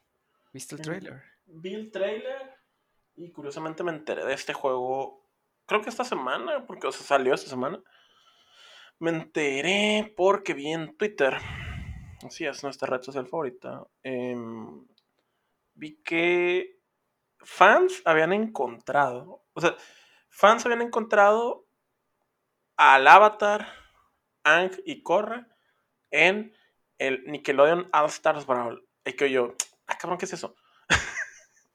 ¿Viste 0.54 0.74
el 0.74 0.82
Mm. 0.82 0.84
trailer? 0.86 1.24
Vi 1.46 1.76
el 1.76 1.92
trailer 1.92 2.56
y 3.16 3.32
curiosamente 3.32 3.84
me 3.84 3.92
enteré 3.92 4.26
de 4.26 4.34
este 4.34 4.54
juego. 4.54 5.30
Creo 5.68 5.84
que 5.84 5.90
esta 5.92 6.04
semana, 6.04 6.66
porque 6.66 6.88
o 6.88 6.92
sea, 6.92 7.06
salió 7.06 7.36
esta 7.36 7.52
semana. 7.52 7.80
Me 8.98 9.12
enteré 9.12 10.16
porque 10.18 10.56
vi 10.56 10.72
en 10.72 10.98
Twitter. 10.98 11.36
Así 12.26 12.44
es, 12.44 12.64
nuestra 12.64 12.88
red 12.88 13.04
social 13.04 13.28
favorita. 13.28 13.86
em, 14.02 14.84
vi 15.76 16.02
que 16.04 16.73
fans 17.44 18.02
habían 18.06 18.34
encontrado. 18.34 19.46
O 19.54 19.62
sea, 19.62 19.76
fans 20.30 20.66
habían 20.66 20.82
encontrado 20.82 21.68
al 22.78 23.08
avatar, 23.08 23.68
Ang 24.44 24.72
y 24.86 25.04
Korra 25.04 25.48
en 26.12 26.54
el 26.98 27.24
Nickelodeon 27.26 27.90
All 27.94 28.06
Stars 28.08 28.46
Brawl. 28.46 28.88
Y 29.06 29.14
que 29.14 29.30
yo, 29.30 29.56
ah, 29.88 29.98
cabrón, 29.98 30.18
¿qué 30.18 30.26
es 30.26 30.34
eso? 30.34 30.56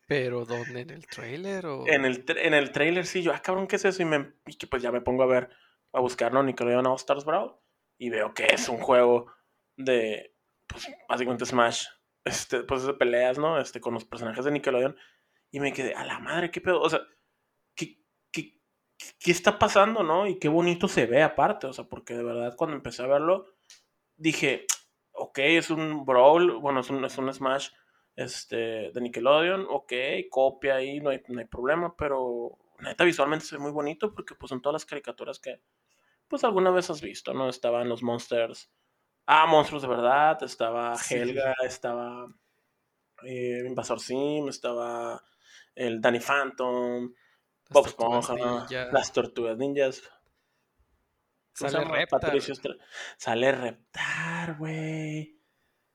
¿Pero 0.07 0.47
dónde? 0.47 0.81
¿En 0.81 0.91
el 0.91 1.07
trailer 1.07 1.67
o...? 1.67 1.87
En 1.87 2.05
el, 2.05 2.25
en 2.27 2.55
el 2.55 2.73
trailer 2.73 3.07
sí, 3.07 3.23
yo, 3.23 3.33
ah, 3.33 3.41
cabrón, 3.41 3.67
¿qué 3.67 3.77
es 3.77 3.85
eso? 3.85 4.03
Y, 4.03 4.07
me, 4.07 4.33
y 4.47 4.57
que 4.57 4.67
pues 4.67 4.83
ya 4.83 4.91
me 4.91 5.03
pongo 5.03 5.23
a 5.23 5.27
ver, 5.27 5.51
a 5.93 6.01
buscarlo, 6.01 6.43
Nickelodeon 6.43 6.87
All 6.87 6.97
Stars 6.97 7.25
Brawl. 7.25 7.57
Y 7.99 8.11
veo 8.11 8.33
que 8.33 8.47
es 8.47 8.69
un 8.69 8.79
juego 8.79 9.31
de, 9.77 10.35
pues 10.67 10.89
básicamente 11.09 11.45
Smash, 11.45 11.87
este, 12.25 12.63
pues 12.63 12.85
de 12.85 12.95
peleas, 12.95 13.39
¿no? 13.39 13.61
Este, 13.61 13.81
con 13.81 13.95
los 13.95 14.05
personajes 14.05 14.45
de 14.45 14.53
Nickelodeon. 14.53 14.97
Y 15.51 15.61
me 15.61 15.73
quedé, 15.73 15.95
a 15.95 16.05
la 16.05 16.19
madre, 16.19 16.51
qué 16.51 16.61
pedo. 16.61 16.81
O 16.81 16.91
sea, 16.91 17.01
¿qué, 17.75 18.03
qué, 18.33 18.61
qué 19.19 19.31
está 19.31 19.59
pasando, 19.59 20.03
no? 20.03 20.27
Y 20.27 20.39
qué 20.39 20.49
bonito 20.49 20.89
se 20.89 21.07
ve 21.07 21.23
aparte. 21.23 21.67
O 21.67 21.73
sea, 21.73 21.85
porque 21.85 22.15
de 22.15 22.25
verdad 22.25 22.55
cuando 22.57 22.77
empecé 22.77 23.03
a 23.03 23.07
verlo, 23.07 23.47
dije, 24.17 24.67
ok, 25.13 25.39
es 25.39 25.71
un 25.71 26.05
Brawl, 26.05 26.59
bueno, 26.59 26.81
es 26.81 26.91
un, 26.91 27.05
es 27.05 27.19
un 27.19 27.33
Smash 27.33 27.71
este, 28.17 28.91
de 28.93 29.01
Nickelodeon, 29.01 29.67
ok, 29.69 29.93
copia 30.31 30.77
ahí, 30.77 31.01
no 31.01 31.11
hay, 31.11 31.23
no 31.29 31.39
hay 31.39 31.47
problema, 31.47 31.95
pero 31.97 32.59
neta 32.81 33.05
visualmente 33.05 33.45
se 33.45 33.57
ve 33.57 33.63
muy 33.63 33.73
bonito 33.73 34.13
porque 34.15 34.35
pues 34.35 34.51
son 34.51 34.63
todas 34.63 34.75
las 34.75 34.87
caricaturas 34.87 35.39
que 35.39 35.61
pues 36.29 36.45
alguna 36.45 36.71
vez 36.71 36.91
has 36.91 37.01
visto, 37.01 37.33
¿no? 37.33 37.49
Estaban 37.49 37.89
los 37.89 38.03
monsters, 38.03 38.71
ah, 39.27 39.47
monstruos 39.47 39.83
de 39.83 39.89
verdad, 39.89 40.43
estaba 40.43 40.97
Sí. 40.97 41.15
Helga, 41.15 41.55
estaba 41.65 42.29
eh, 43.25 43.63
Invasor 43.67 44.01
Sim, 44.01 44.49
estaba 44.49 45.23
el 45.75 46.01
Danny 46.01 46.21
Phantom, 46.21 47.13
Bob 47.71 47.87
Esponja, 47.87 48.35
las 48.93 49.13
Tortugas 49.13 49.57
Ninjas. 49.59 50.03
¿Cómo 51.59 51.71
se 51.71 51.77
Sale? 51.77 51.91
Reptar. 51.91 52.21
Patricio 52.21 52.55
Sale 53.17 53.53
Reptar, 53.53 54.57
güey. 54.59 55.41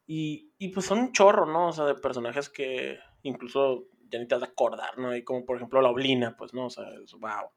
Y, 0.05 0.53
y 0.57 0.67
pues 0.69 0.85
son 0.85 0.99
un 0.99 1.11
chorro, 1.13 1.45
¿no? 1.45 1.69
O 1.69 1.71
sea, 1.71 1.85
de 1.85 1.95
personajes 1.95 2.49
que 2.49 2.99
incluso 3.21 3.87
ya 4.09 4.19
ni 4.19 4.27
te 4.27 4.35
has 4.35 4.41
de 4.41 4.47
acordar, 4.47 4.97
¿no? 4.97 5.15
Y 5.15 5.23
como 5.23 5.45
por 5.45 5.55
ejemplo 5.55 5.81
la 5.81 5.89
Oblina, 5.89 6.35
pues, 6.35 6.53
¿no? 6.53 6.65
O 6.65 6.69
sea, 6.69 6.85
es 7.03 7.13
wow. 7.13 7.49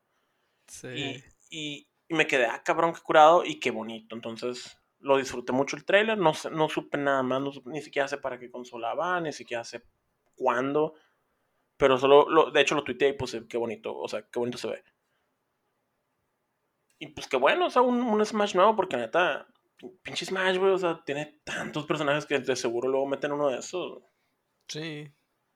Sí. 0.69 0.89
Y, 0.89 1.25
y, 1.51 1.89
y 2.09 2.15
me 2.15 2.27
quedé, 2.27 2.47
ah, 2.47 2.63
cabrón, 2.65 2.95
qué 2.95 3.01
curado 3.01 3.45
y 3.45 3.59
qué 3.59 3.73
bonito. 3.73 4.15
Entonces 4.15 4.79
lo 5.01 5.19
disfruté 5.19 5.53
mucho 5.53 5.77
el 5.77 5.85
trailer, 5.85 6.17
no, 6.17 6.33
no 6.53 6.69
supe 6.69 6.99
nada 6.99 7.23
más, 7.23 7.41
no 7.43 7.51
supe- 7.53 7.71
ni 7.73 7.83
siquiera 7.83 8.09
sé 8.09 8.19
para 8.19 8.39
qué 8.39 8.51
consola 8.51 8.95
va, 8.95 9.21
ni 9.21 9.33
siquiera 9.33 9.65
sé 9.65 9.83
cuándo. 10.37 10.95
Pero 11.77 11.99
solo, 11.99 12.29
lo, 12.29 12.51
de 12.51 12.61
hecho 12.61 12.75
lo 12.75 12.85
tuiteé 12.85 13.11
y 13.11 13.13
puse 13.15 13.47
qué 13.49 13.59
bonito, 13.59 13.97
o 13.97 14.09
sea, 14.09 14.23
qué 14.23 14.39
bonito 14.39 14.59
se 14.59 14.69
ve. 14.69 14.85
Y 16.99 17.09
pues 17.09 17.29
qué 17.29 17.37
bueno, 17.37 17.67
o 17.67 17.71
sea, 17.71 17.83
un, 17.83 18.01
un 18.01 18.25
Smash 18.25 18.55
nuevo, 18.55 18.75
porque 18.75 18.97
neta, 18.97 19.47
pinche 20.03 20.25
Smash, 20.25 20.57
güey, 20.57 20.73
o 20.73 20.79
sea, 20.79 21.03
tiene 21.05 21.41
tantos 21.45 21.85
personajes 21.87 22.25
que 22.25 22.39
de 22.39 22.57
seguro 22.57 22.89
luego 22.89 23.07
meten 23.07 23.33
uno 23.33 23.49
de 23.49 23.59
esos. 23.59 24.03
Sí. 24.69 25.13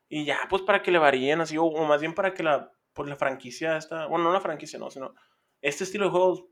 Y 0.09 0.25
ya, 0.25 0.41
pues 0.51 0.63
para 0.63 0.83
que 0.83 0.91
le 0.91 0.99
varíen 0.99 1.41
así, 1.41 1.57
o, 1.57 1.65
o 1.65 1.85
más 1.87 2.01
bien 2.01 2.15
para 2.15 2.35
que 2.35 2.43
la, 2.43 2.73
pues, 2.93 3.09
la 3.09 3.17
franquicia 3.17 3.77
esta, 3.77 4.07
bueno, 4.07 4.25
no 4.25 4.33
la 4.33 4.41
franquicia, 4.41 4.79
no, 4.79 4.91
sino 4.91 5.15
este 5.63 5.85
estilo 5.85 6.07
de 6.07 6.11
juegos 6.11 6.45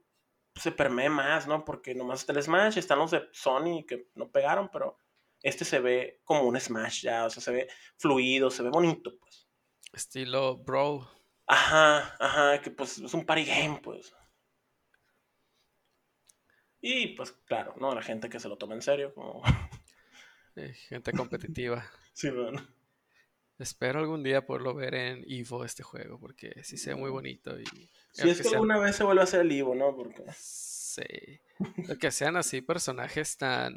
se 0.55 0.73
permee 0.73 1.09
más, 1.11 1.47
¿no? 1.47 1.65
Porque 1.65 1.95
nomás 1.95 2.21
está 2.21 2.33
el 2.33 2.43
Smash, 2.43 2.79
están 2.79 2.99
los 2.99 3.11
de 3.11 3.29
Sony 3.33 3.85
que 3.87 4.09
no 4.15 4.31
pegaron, 4.31 4.71
pero 4.71 4.97
este 5.43 5.65
se 5.65 5.81
ve 5.81 6.21
como 6.25 6.43
un 6.43 6.59
Smash 6.59 7.03
ya, 7.03 7.27
o 7.27 7.31
sea, 7.31 7.43
se 7.43 7.53
ve 7.53 7.69
fluido, 7.97 8.51
se 8.51 8.63
ve 8.63 8.71
bonito, 8.71 9.19
pues. 9.19 9.48
Estilo 9.93 10.57
Brawl. 10.59 11.07
Ajá, 11.47 12.15
ajá, 12.21 12.61
que 12.61 12.71
pues 12.71 12.99
es 12.99 13.15
un 13.15 13.25
party 13.25 13.45
game, 13.45 13.81
pues. 13.83 14.13
Y 16.81 17.09
pues 17.17 17.33
claro, 17.47 17.75
¿no? 17.81 17.95
La 17.95 18.03
gente 18.03 18.29
que 18.29 18.39
se 18.39 18.49
lo 18.49 18.57
toma 18.57 18.75
en 18.75 18.83
serio, 18.83 19.13
como... 19.15 19.43
eh, 20.57 20.73
gente 20.89 21.13
competitiva. 21.13 21.85
sí, 22.13 22.31
bueno. 22.31 22.67
Espero 23.59 23.99
algún 23.99 24.23
día 24.23 24.47
poderlo 24.47 24.75
ver 24.75 24.95
en 24.95 25.25
Evo 25.27 25.65
este 25.65 25.83
juego, 25.83 26.21
porque 26.21 26.63
sí 26.63 26.77
se 26.77 26.91
ve 26.91 26.97
muy 26.97 27.11
bonito 27.11 27.59
y 27.59 27.65
Si 28.13 28.29
es 28.29 28.37
que 28.37 28.45
sean- 28.45 28.55
alguna 28.55 28.79
vez 28.79 28.95
se 28.95 29.03
vuelve 29.03 29.23
a 29.23 29.25
hacer 29.25 29.41
el 29.41 29.51
Ivo, 29.51 29.75
¿no? 29.75 29.97
Porque... 29.97 30.23
sí, 30.33 31.41
el 31.89 31.99
que 31.99 32.13
sean 32.13 32.37
así 32.37 32.61
personajes 32.61 33.37
tan, 33.37 33.75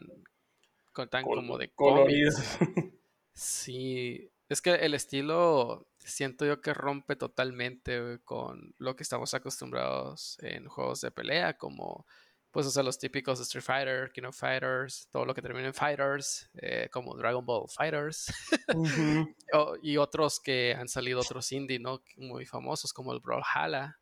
con- 0.91 1.09
tan 1.09 1.23
Col- 1.23 1.37
como 1.37 1.57
de 1.57 1.69
coloridos. 1.71 2.35
Sí, 3.33 4.29
es 4.49 4.61
que 4.61 4.71
el 4.75 4.93
estilo 4.93 5.87
siento 6.03 6.45
yo 6.45 6.61
que 6.61 6.73
rompe 6.73 7.15
totalmente 7.15 8.19
con 8.23 8.73
lo 8.77 8.95
que 8.95 9.03
estamos 9.03 9.33
acostumbrados 9.33 10.37
en 10.41 10.67
juegos 10.67 11.01
de 11.01 11.11
pelea, 11.11 11.57
como 11.57 12.05
pues 12.51 12.65
o 12.65 12.69
sea, 12.69 12.83
los 12.83 12.99
típicos 12.99 13.39
de 13.39 13.43
Street 13.43 13.63
Fighter, 13.63 14.11
King 14.11 14.23
of 14.23 14.37
Fighters, 14.37 15.07
todo 15.09 15.25
lo 15.25 15.33
que 15.33 15.41
termina 15.41 15.67
en 15.67 15.73
Fighters, 15.73 16.49
eh, 16.55 16.89
como 16.91 17.15
Dragon 17.15 17.45
Ball 17.45 17.69
Fighters, 17.69 18.31
y 19.81 19.97
otros 19.97 20.39
que 20.41 20.75
han 20.77 20.89
salido 20.89 21.21
otros 21.21 21.49
indie, 21.53 21.79
¿no? 21.79 22.03
Muy 22.17 22.45
famosos 22.45 22.91
como 22.91 23.13
el 23.13 23.21
Brawlhalla, 23.21 23.97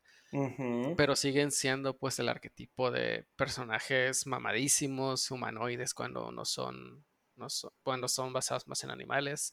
pero 0.96 1.16
siguen 1.16 1.50
siendo 1.52 1.96
pues 1.96 2.18
el 2.18 2.28
arquetipo 2.28 2.90
de 2.90 3.26
personajes 3.36 4.26
mamadísimos, 4.26 5.30
humanoides 5.30 5.94
cuando 5.94 6.32
no 6.32 6.44
son, 6.44 7.04
no 7.36 7.48
son 7.48 7.72
cuando 7.82 8.08
son 8.08 8.32
basados 8.32 8.66
más 8.66 8.82
en 8.84 8.90
animales. 8.90 9.52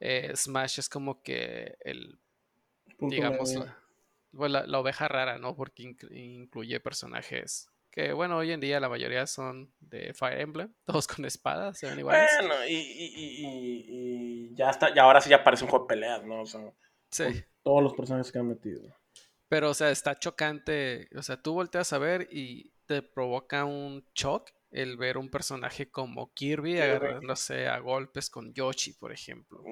Eh, 0.00 0.32
Smash 0.34 0.80
es 0.80 0.88
como 0.88 1.22
que 1.22 1.76
el, 1.80 2.18
digamos, 2.98 3.54
pues, 4.32 4.50
la, 4.50 4.66
la, 4.66 4.78
oveja 4.78 5.08
rara, 5.08 5.38
¿no? 5.38 5.56
Porque 5.56 5.94
incluye 6.10 6.80
personajes 6.80 7.68
que 7.94 8.12
bueno, 8.12 8.38
hoy 8.38 8.50
en 8.50 8.58
día 8.58 8.80
la 8.80 8.88
mayoría 8.88 9.24
son 9.24 9.72
de 9.78 10.12
Fire 10.14 10.40
Emblem, 10.40 10.74
todos 10.84 11.06
con 11.06 11.24
espadas, 11.24 11.78
se 11.78 11.86
ven 11.88 12.00
iguales. 12.00 12.28
Bueno, 12.40 12.66
y, 12.66 12.74
y, 12.74 13.86
y, 13.88 14.54
ya 14.56 14.70
está, 14.70 14.90
y 14.92 14.98
ahora 14.98 15.20
sí 15.20 15.30
ya 15.30 15.44
parece 15.44 15.62
un 15.62 15.70
juego 15.70 15.84
de 15.84 15.88
peleas, 15.94 16.24
¿no? 16.24 16.40
O 16.42 16.46
sea, 16.46 16.60
sí. 17.08 17.44
todos 17.62 17.84
los 17.84 17.94
personajes 17.94 18.32
que 18.32 18.38
han 18.40 18.48
metido. 18.48 18.82
Pero, 19.48 19.70
o 19.70 19.74
sea, 19.74 19.92
está 19.92 20.18
chocante. 20.18 21.08
O 21.16 21.22
sea, 21.22 21.40
tú 21.40 21.54
volteas 21.54 21.92
a 21.92 21.98
ver 21.98 22.26
y 22.32 22.72
te 22.86 23.00
provoca 23.00 23.64
un 23.64 24.04
shock 24.12 24.50
el 24.74 24.96
ver 24.96 25.18
un 25.18 25.30
personaje 25.30 25.88
como 25.88 26.34
Kirby, 26.34 26.80
agarrándose 26.80 27.68
a 27.68 27.78
golpes 27.78 28.28
con 28.28 28.52
Yoshi, 28.52 28.92
por 28.94 29.12
ejemplo. 29.12 29.62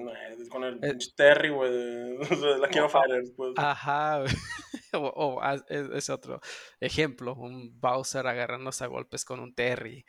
con 0.49 0.63
el 0.63 0.79
eh, 0.81 0.97
Terry, 1.13 1.49
güey, 1.49 1.71
de 2.19 2.57
la 2.57 2.69
King 2.69 2.81
of 2.81 2.93
Fighters, 2.93 3.33
pues. 3.35 3.53
Ajá, 3.57 4.23
o, 4.93 5.41
es, 5.67 6.09
otro 6.09 6.39
ejemplo, 6.79 7.35
un 7.35 7.77
Bowser 7.81 8.25
agarrándose 8.25 8.85
a 8.85 8.87
golpes 8.87 9.25
con 9.25 9.41
un 9.41 9.53
Terry. 9.53 10.05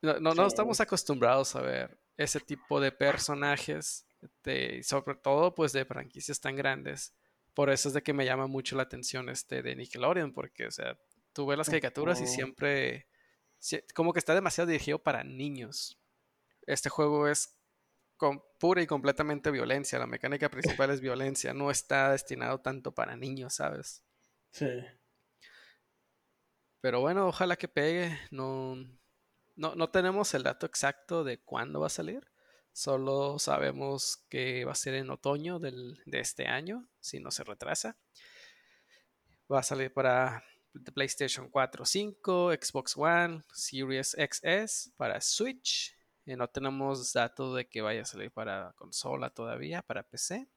No, 0.00 0.18
no, 0.18 0.46
estamos 0.46 0.80
acostumbrados 0.80 1.54
a 1.54 1.60
ver 1.60 1.98
ese 2.16 2.40
tipo 2.40 2.80
de 2.80 2.92
personajes, 2.92 4.06
de, 4.42 4.82
sobre 4.82 5.16
todo 5.16 5.54
pues 5.54 5.74
de 5.74 5.84
franquicias 5.84 6.40
tan 6.40 6.56
grandes. 6.56 7.14
Por 7.52 7.68
eso 7.68 7.88
es 7.88 7.94
de 7.94 8.02
que 8.02 8.14
me 8.14 8.24
llama 8.24 8.46
mucho 8.46 8.74
la 8.74 8.84
atención 8.84 9.28
este 9.28 9.60
de 9.60 9.76
Nickelodeon, 9.76 10.32
porque, 10.32 10.66
o 10.66 10.70
sea, 10.70 10.98
tú 11.34 11.44
ves 11.44 11.58
las 11.58 11.68
caricaturas 11.68 12.22
y 12.22 12.26
siempre 12.26 13.09
como 13.94 14.12
que 14.12 14.18
está 14.18 14.34
demasiado 14.34 14.68
dirigido 14.70 15.02
para 15.02 15.24
niños. 15.24 15.98
Este 16.66 16.88
juego 16.88 17.28
es 17.28 17.56
con 18.16 18.42
pura 18.58 18.82
y 18.82 18.86
completamente 18.86 19.50
violencia. 19.50 19.98
La 19.98 20.06
mecánica 20.06 20.48
principal 20.50 20.90
es 20.90 21.00
violencia. 21.00 21.54
No 21.54 21.70
está 21.70 22.12
destinado 22.12 22.60
tanto 22.60 22.92
para 22.92 23.16
niños, 23.16 23.54
¿sabes? 23.54 24.04
Sí. 24.50 24.68
Pero 26.80 27.00
bueno, 27.00 27.28
ojalá 27.28 27.56
que 27.56 27.68
pegue. 27.68 28.18
No, 28.30 28.76
no, 29.56 29.74
no 29.74 29.90
tenemos 29.90 30.34
el 30.34 30.42
dato 30.42 30.66
exacto 30.66 31.24
de 31.24 31.38
cuándo 31.42 31.80
va 31.80 31.86
a 31.86 31.90
salir. 31.90 32.30
Solo 32.72 33.38
sabemos 33.38 34.24
que 34.28 34.64
va 34.64 34.72
a 34.72 34.76
ser 34.76 34.94
en 34.94 35.10
otoño 35.10 35.58
del, 35.58 36.00
de 36.06 36.20
este 36.20 36.46
año, 36.46 36.88
si 37.00 37.20
no 37.20 37.30
se 37.30 37.44
retrasa. 37.44 37.98
Va 39.52 39.60
a 39.60 39.64
salir 39.64 39.92
para 39.92 40.44
PlayStation 40.94 41.48
4, 41.48 41.84
5, 41.84 42.52
Xbox 42.52 42.96
One, 42.96 43.42
Series 43.52 44.16
XS, 44.16 44.92
para 44.96 45.20
Switch. 45.20 45.96
Eh, 46.26 46.36
no 46.36 46.48
tenemos 46.48 47.12
datos 47.12 47.56
de 47.56 47.68
que 47.68 47.82
vaya 47.82 48.02
a 48.02 48.04
salir 48.04 48.30
para 48.30 48.72
consola 48.76 49.30
todavía, 49.30 49.82
para 49.82 50.02
PC. 50.02 50.48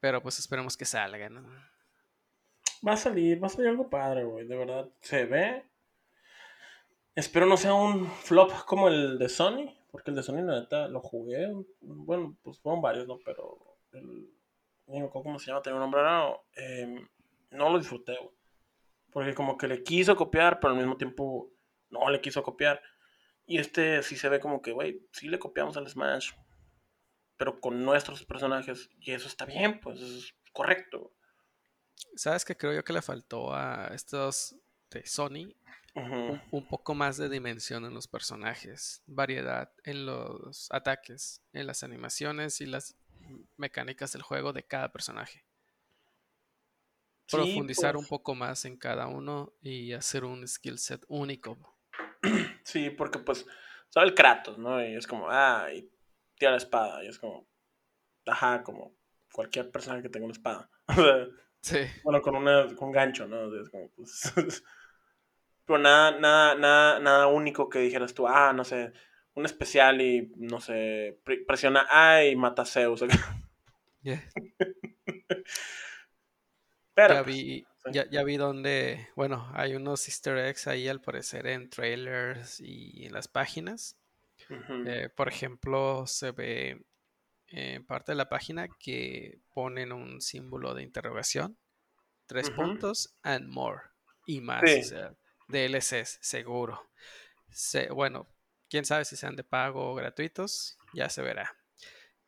Pero 0.00 0.22
pues 0.22 0.38
esperemos 0.38 0.76
que 0.76 0.84
salga, 0.84 1.30
Va 2.86 2.94
a 2.94 2.96
salir, 2.96 3.40
va 3.40 3.46
a 3.46 3.50
salir 3.50 3.68
algo 3.68 3.88
padre, 3.88 4.24
güey. 4.24 4.46
De 4.46 4.56
verdad, 4.56 4.88
se 5.00 5.24
ve. 5.24 5.64
Espero 7.14 7.46
no 7.46 7.56
sea 7.56 7.74
un 7.74 8.10
flop 8.10 8.50
como 8.66 8.88
el 8.88 9.18
de 9.18 9.28
Sony. 9.28 9.72
Porque 9.92 10.10
el 10.10 10.16
de 10.16 10.22
Sony, 10.22 10.42
la 10.42 10.60
neta, 10.60 10.88
lo 10.88 11.00
jugué. 11.00 11.48
Bueno, 11.80 12.36
pues 12.42 12.58
fueron 12.58 12.82
varios, 12.82 13.06
¿no? 13.06 13.18
Pero 13.24 13.76
el. 13.92 14.28
¿Cómo 15.12 15.38
se 15.38 15.46
llama? 15.46 15.62
Tenía 15.62 15.76
un 15.76 15.82
nombre 15.82 16.02
raro. 16.02 16.44
Eh, 16.56 17.06
no 17.52 17.70
lo 17.70 17.78
disfruté, 17.78 18.16
güey. 18.18 18.34
Porque 19.12 19.34
como 19.34 19.58
que 19.58 19.68
le 19.68 19.82
quiso 19.82 20.16
copiar, 20.16 20.58
pero 20.58 20.72
al 20.72 20.78
mismo 20.78 20.96
tiempo 20.96 21.52
no 21.90 22.08
le 22.10 22.20
quiso 22.20 22.42
copiar. 22.42 22.82
Y 23.46 23.58
este 23.58 24.02
sí 24.02 24.16
se 24.16 24.28
ve 24.28 24.40
como 24.40 24.62
que, 24.62 24.72
güey, 24.72 25.06
sí 25.12 25.28
le 25.28 25.38
copiamos 25.38 25.76
al 25.76 25.88
Smash, 25.88 26.32
pero 27.36 27.60
con 27.60 27.84
nuestros 27.84 28.24
personajes. 28.24 28.88
Y 28.98 29.12
eso 29.12 29.28
está 29.28 29.44
bien, 29.44 29.80
pues 29.80 30.00
es 30.00 30.34
correcto. 30.52 31.12
¿Sabes 32.16 32.44
qué 32.44 32.56
creo 32.56 32.72
yo 32.72 32.84
que 32.84 32.94
le 32.94 33.02
faltó 33.02 33.54
a 33.54 33.88
estos 33.94 34.56
de 34.90 35.06
Sony? 35.06 35.54
un, 35.94 36.66
poco 36.70 36.94
más 36.94 37.18
de 37.18 37.28
dimensión 37.28 37.84
en 37.84 37.92
los 37.92 38.08
personajes, 38.08 39.02
variedad 39.04 39.70
en 39.84 40.06
los 40.06 40.68
ataques, 40.72 41.42
en 41.52 41.66
las 41.66 41.82
animaciones 41.82 42.62
y 42.62 42.66
las 42.66 42.96
mecánicas 43.58 44.14
del 44.14 44.22
juego 44.22 44.54
de 44.54 44.62
cada 44.62 44.90
personaje 44.90 45.44
profundizar 47.32 47.96
un 47.96 48.06
poco 48.06 48.34
más 48.34 48.64
en 48.64 48.76
cada 48.76 49.08
uno 49.08 49.52
y 49.60 49.92
hacer 49.92 50.24
un 50.24 50.46
skill 50.46 50.78
set 50.78 51.04
único. 51.08 51.58
Sí, 52.64 52.90
porque 52.90 53.18
pues 53.18 53.44
sabe 53.90 54.06
el 54.06 54.14
Kratos, 54.14 54.56
¿no? 54.56 54.80
Y 54.80 54.94
es 54.94 55.08
como, 55.08 55.28
ah, 55.28 55.66
y 55.74 55.90
tira 56.38 56.52
la 56.52 56.58
espada. 56.58 57.02
Y 57.04 57.08
es 57.08 57.18
como, 57.18 57.48
ajá, 58.26 58.62
como 58.62 58.94
cualquier 59.32 59.70
persona 59.70 60.00
que 60.00 60.08
tenga 60.08 60.26
una 60.26 60.32
espada. 60.32 60.70
sí. 61.60 61.78
Bueno, 62.04 62.22
con, 62.22 62.36
una, 62.36 62.72
con 62.76 62.88
un 62.88 62.92
gancho, 62.92 63.26
¿no? 63.26 63.54
Es 63.60 63.68
como, 63.68 63.90
pues. 63.90 64.32
Pero 65.64 65.78
nada, 65.78 66.18
nada, 66.18 66.54
nada, 66.54 67.00
nada 67.00 67.26
único 67.26 67.68
que 67.68 67.80
dijeras 67.80 68.14
tú, 68.14 68.26
ah, 68.26 68.52
no 68.52 68.64
sé, 68.64 68.92
un 69.34 69.44
especial 69.44 70.00
y, 70.00 70.32
no 70.36 70.60
sé, 70.60 71.20
presiona 71.46 71.86
A 71.90 72.24
y 72.24 72.36
mata 72.36 72.62
a 72.62 72.66
Zeus. 72.66 73.04
Yeah. 74.02 74.22
ya 76.96 77.22
vi, 77.22 77.66
ya, 77.90 78.22
vi 78.22 78.36
donde, 78.36 79.08
bueno, 79.16 79.50
hay 79.54 79.74
unos 79.74 80.06
easter 80.08 80.38
eggs 80.38 80.66
ahí 80.66 80.88
al 80.88 81.00
parecer 81.00 81.46
en 81.46 81.70
trailers 81.70 82.60
y 82.60 83.06
en 83.06 83.12
las 83.12 83.28
páginas. 83.28 83.96
Eh, 84.86 85.08
por 85.14 85.28
ejemplo, 85.28 86.06
se 86.06 86.32
ve 86.32 86.84
en 87.48 87.84
parte 87.86 88.12
de 88.12 88.16
la 88.16 88.28
página 88.28 88.68
que 88.68 89.40
ponen 89.54 89.92
un 89.92 90.20
símbolo 90.20 90.74
de 90.74 90.82
interrogación, 90.82 91.56
tres 92.26 92.50
puntos, 92.50 93.14
and 93.22 93.48
more, 93.48 93.80
y 94.26 94.40
más, 94.40 94.62
o 94.62 94.82
sea, 94.82 95.14
DLCs, 95.48 96.18
seguro. 96.20 96.90
bueno, 97.90 98.26
quién 98.68 98.84
sabe 98.84 99.04
si 99.04 99.16
sean 99.16 99.36
de 99.36 99.44
pago 99.44 99.92
o 99.92 99.94
gratuitos, 99.94 100.78
ya 100.92 101.08
se 101.08 101.22
verá. 101.22 101.56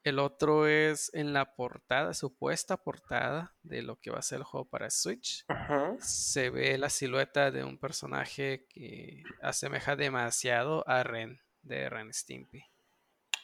El 0.05 0.19
otro 0.19 0.67
es 0.67 1.11
en 1.15 1.33
la 1.33 1.55
portada, 1.55 2.13
supuesta 2.13 2.77
portada 2.77 3.57
de 3.63 3.81
lo 3.81 3.97
que 3.97 4.11
va 4.11 4.19
a 4.19 4.23
ser 4.23 4.41
el 4.41 4.45
juego 4.45 4.69
para 4.69 4.91
Switch. 4.91 5.47
Se 5.99 6.51
ve 6.51 6.77
la 6.77 6.91
silueta 6.91 7.51
de 7.51 7.65
un 7.65 7.79
personaje 7.79 8.67
que 8.69 9.23
asemeja 9.41 9.97
demasiado 9.97 10.87
a 10.87 11.05
Ren, 11.05 11.41
de 11.63 11.89
Ren 11.89 12.13
Stimpy. 12.13 12.67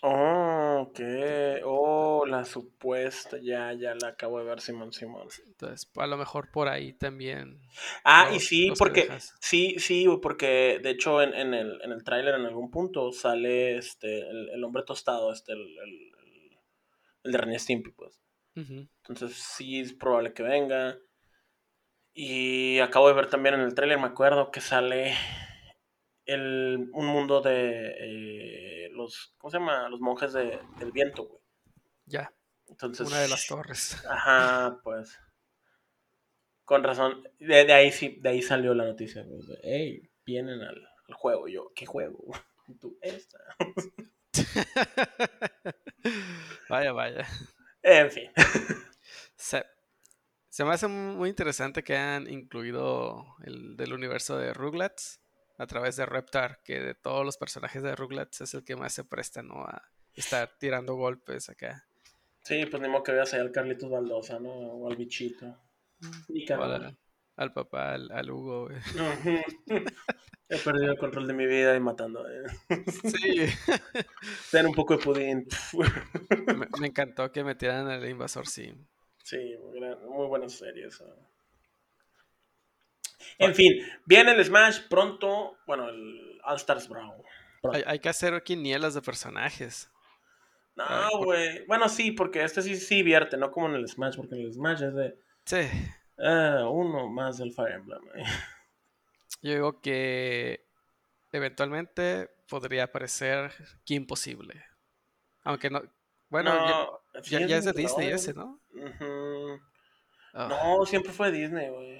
Oh, 0.02 0.86
ok. 0.88 1.00
Oh, 1.64 2.26
la 2.26 2.44
supuesta. 2.44 3.38
Ya, 3.42 3.72
ya 3.72 3.94
la 3.94 4.08
acabo 4.08 4.38
de 4.38 4.44
ver, 4.44 4.60
Simón 4.60 4.92
Simón. 4.92 5.28
Entonces, 5.46 5.90
a 5.96 6.06
lo 6.06 6.18
mejor 6.18 6.50
por 6.50 6.68
ahí 6.68 6.92
también. 6.92 7.58
Ah, 8.04 8.30
y 8.34 8.40
sí, 8.40 8.72
porque. 8.78 9.08
Sí, 9.40 9.76
sí, 9.78 10.06
porque 10.20 10.78
de 10.82 10.90
hecho 10.90 11.22
en, 11.22 11.54
el, 11.54 11.80
en 11.82 11.92
el 11.92 12.04
tráiler 12.04 12.34
en 12.34 12.44
algún 12.46 12.70
punto 12.70 13.12
sale 13.12 13.76
este 13.76 14.28
el, 14.28 14.62
hombre 14.64 14.82
tostado, 14.84 15.32
este, 15.32 15.52
el 15.52 15.60
el 15.60 16.09
de 17.24 17.38
Ren 17.38 17.58
Stimpy, 17.58 17.92
pues. 17.92 18.20
Entonces 18.54 19.34
sí 19.34 19.80
es 19.80 19.94
probable 19.94 20.34
que 20.34 20.42
venga. 20.42 20.98
Y 22.12 22.78
acabo 22.80 23.08
de 23.08 23.14
ver 23.14 23.28
también 23.28 23.54
en 23.54 23.60
el 23.60 23.74
tráiler, 23.74 23.98
me 23.98 24.06
acuerdo, 24.06 24.50
que 24.50 24.60
sale 24.60 25.14
el, 26.26 26.90
un 26.92 27.06
mundo 27.06 27.40
de 27.40 27.94
eh, 27.98 28.90
los, 28.92 29.34
¿cómo 29.38 29.50
se 29.50 29.58
llama? 29.58 29.88
Los 29.88 30.00
monjes 30.00 30.32
de, 30.32 30.60
del 30.78 30.92
viento, 30.92 31.24
güey. 31.24 31.40
Ya. 32.06 32.34
Entonces. 32.66 33.06
Una 33.06 33.20
de 33.20 33.28
las 33.28 33.46
torres. 33.46 34.04
Ajá, 34.10 34.80
pues. 34.82 35.18
Con 36.64 36.84
razón. 36.84 37.22
De, 37.38 37.72
ahí 37.72 37.90
sí, 37.92 38.18
de 38.20 38.28
ahí 38.30 38.42
salió 38.42 38.74
la 38.74 38.84
noticia. 38.84 39.22
Güey. 39.22 39.40
Hey, 39.62 40.10
vienen 40.24 40.60
al, 40.62 40.76
al 41.08 41.14
juego. 41.14 41.48
yo, 41.48 41.72
¿qué 41.74 41.86
juego? 41.86 42.24
Tú, 42.80 42.98
esta. 43.00 43.38
vaya, 46.68 46.92
vaya. 46.92 47.26
En 47.82 48.10
fin. 48.10 48.30
Se, 49.36 49.64
me 50.64 50.72
hace 50.72 50.88
muy 50.88 51.30
interesante 51.30 51.82
que 51.82 51.96
hayan 51.96 52.30
incluido 52.30 53.36
el 53.44 53.76
del 53.76 53.92
universo 53.92 54.36
de 54.36 54.52
Rugrats 54.52 55.20
a 55.58 55.66
través 55.66 55.96
de 55.96 56.06
Reptar, 56.06 56.62
que 56.62 56.80
de 56.80 56.94
todos 56.94 57.24
los 57.24 57.36
personajes 57.36 57.82
de 57.82 57.94
Rugrats 57.94 58.42
es 58.42 58.54
el 58.54 58.64
que 58.64 58.76
más 58.76 58.92
se 58.92 59.04
presta, 59.04 59.42
¿no? 59.42 59.64
A 59.64 59.82
estar 60.14 60.50
tirando 60.58 60.94
golpes 60.94 61.48
acá. 61.48 61.86
Sí, 62.42 62.64
pues 62.66 62.82
ni 62.82 62.88
modo 62.88 63.02
que 63.02 63.12
veas 63.12 63.32
ahí 63.34 63.40
al 63.40 63.52
Carlitos 63.52 63.90
Baldosa, 63.90 64.38
¿no? 64.38 64.50
O 64.50 64.90
al 64.90 64.96
bichito. 64.96 65.58
Al, 66.48 66.96
al 67.36 67.52
papá, 67.52 67.94
al, 67.94 68.10
al 68.10 68.30
Hugo. 68.30 68.68
He 70.52 70.58
perdido 70.58 70.92
el 70.92 70.98
control 70.98 71.26
de 71.28 71.32
mi 71.32 71.46
vida 71.46 71.76
y 71.76 71.80
matando. 71.80 72.26
eh. 72.28 72.42
Sí. 73.04 73.46
Ten 74.50 74.66
un 74.66 74.74
poco 74.74 74.96
de 74.96 75.02
pudín. 75.04 75.46
me, 76.56 76.66
me 76.80 76.86
encantó 76.88 77.30
que 77.30 77.44
metieran 77.44 77.86
al 77.88 78.06
invasor 78.08 78.46
Sim. 78.48 78.84
Sí, 79.22 79.38
muy, 80.08 80.26
buenas 80.26 80.52
series. 80.52 81.02
En 83.38 83.54
fin, 83.54 83.74
viene 84.06 84.32
el 84.32 84.44
Smash 84.44 84.88
pronto. 84.88 85.56
Bueno, 85.66 85.88
el 85.88 86.40
All 86.44 86.56
Stars 86.56 86.88
Brawl. 86.88 87.22
Hay, 87.72 87.82
hay 87.86 87.98
que 88.00 88.08
hacer 88.08 88.42
quinielas 88.42 88.94
de 88.94 89.02
personajes. 89.02 89.88
No, 90.74 90.84
por- 91.12 91.24
güey. 91.26 91.64
Bueno, 91.66 91.88
sí, 91.88 92.12
porque 92.12 92.42
este 92.42 92.62
sí 92.62 92.74
sí 92.76 93.02
vierte, 93.02 93.36
no 93.36 93.50
como 93.50 93.68
en 93.68 93.74
el 93.76 93.88
Smash, 93.88 94.16
porque 94.16 94.34
en 94.34 94.42
el 94.42 94.52
Smash 94.52 94.82
es 94.82 94.94
de 94.94 95.18
Sí. 95.44 95.68
ah, 96.18 96.68
uno 96.70 97.08
más 97.08 97.38
del 97.38 97.52
Fire 97.52 97.72
Emblem. 97.74 98.00
eh. 98.14 98.24
Yo 99.42 99.52
digo 99.52 99.80
que 99.80 100.64
eventualmente 101.32 102.30
podría 102.48 102.84
aparecer 102.84 103.52
que 103.86 103.94
imposible. 103.94 104.64
Aunque 105.44 105.70
no. 105.70 105.82
Bueno, 106.28 106.52
ya- 106.52 106.70
No, 106.70 107.00
sí 107.22 107.30
ya, 107.30 107.46
ya 107.46 107.56
es 107.56 107.64
de. 107.64 107.72
Disney 107.72 108.08
ese, 108.10 108.34
¿no? 108.34 108.60
Ah, 110.34 110.46
No, 110.48 110.86
siempre 110.86 111.12
fue 111.12 111.32
Disney, 111.32 111.68
güey. 111.70 111.98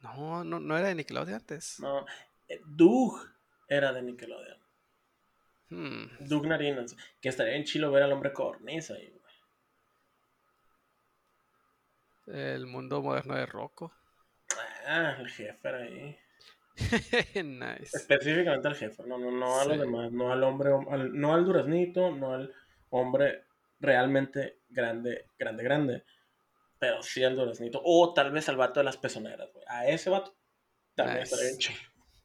no, 0.00 0.42
no, 0.44 0.58
no 0.60 0.76
era 0.78 0.88
de 0.88 0.94
Nickelodeon 0.96 1.36
antes. 1.40 1.78
No, 1.78 2.04
eh, 2.48 2.60
Doug 2.64 3.20
era 3.68 3.92
de 3.92 4.02
Nickelodeon. 4.02 4.58
Hmm, 5.68 6.06
Doug 6.20 6.46
Narinas. 6.46 6.96
Que 7.20 7.28
estaría 7.28 7.54
en 7.54 7.64
chilo 7.64 7.92
ver 7.92 8.02
al 8.02 8.12
hombre 8.12 8.32
cornisa 8.32 8.94
ahí, 8.94 9.08
güey. 12.26 12.44
El 12.54 12.66
mundo 12.66 13.02
moderno 13.02 13.34
de 13.36 13.46
Rocco. 13.46 13.92
Ah, 14.86 15.16
el 15.18 15.28
jefe 15.28 15.68
era 15.68 15.78
ahí. 15.78 16.18
nice. 17.44 17.96
Específicamente 17.96 18.68
al 18.68 18.74
jefe, 18.76 19.02
no, 19.06 19.18
no, 19.18 19.30
no 19.30 19.58
a 19.60 19.64
los 19.64 19.74
Sí. 19.74 19.80
demás, 19.80 20.12
no 20.12 20.32
al 20.32 20.42
hombre, 20.42 20.70
al- 20.90 21.12
no 21.18 21.34
al 21.34 21.44
duraznito, 21.44 22.10
no 22.10 22.32
al 22.34 22.52
hombre 22.90 23.44
realmente 23.78 24.60
grande, 24.68 25.26
grande, 25.38 25.62
grande, 25.64 26.04
pero 26.78 27.02
sí 27.02 27.22
al 27.24 27.36
duraznito, 27.36 27.80
o 27.84 28.12
tal 28.14 28.30
vez 28.32 28.48
al 28.48 28.56
vato 28.56 28.80
de 28.80 28.84
las 28.84 28.96
pezoneras, 28.96 29.50
güey. 29.52 29.64
A 29.68 29.86
ese 29.88 30.10
vato 30.10 30.36
también 30.94 31.20
Nice. 31.20 31.34
estaría 31.34 31.58
chido. 31.58 31.80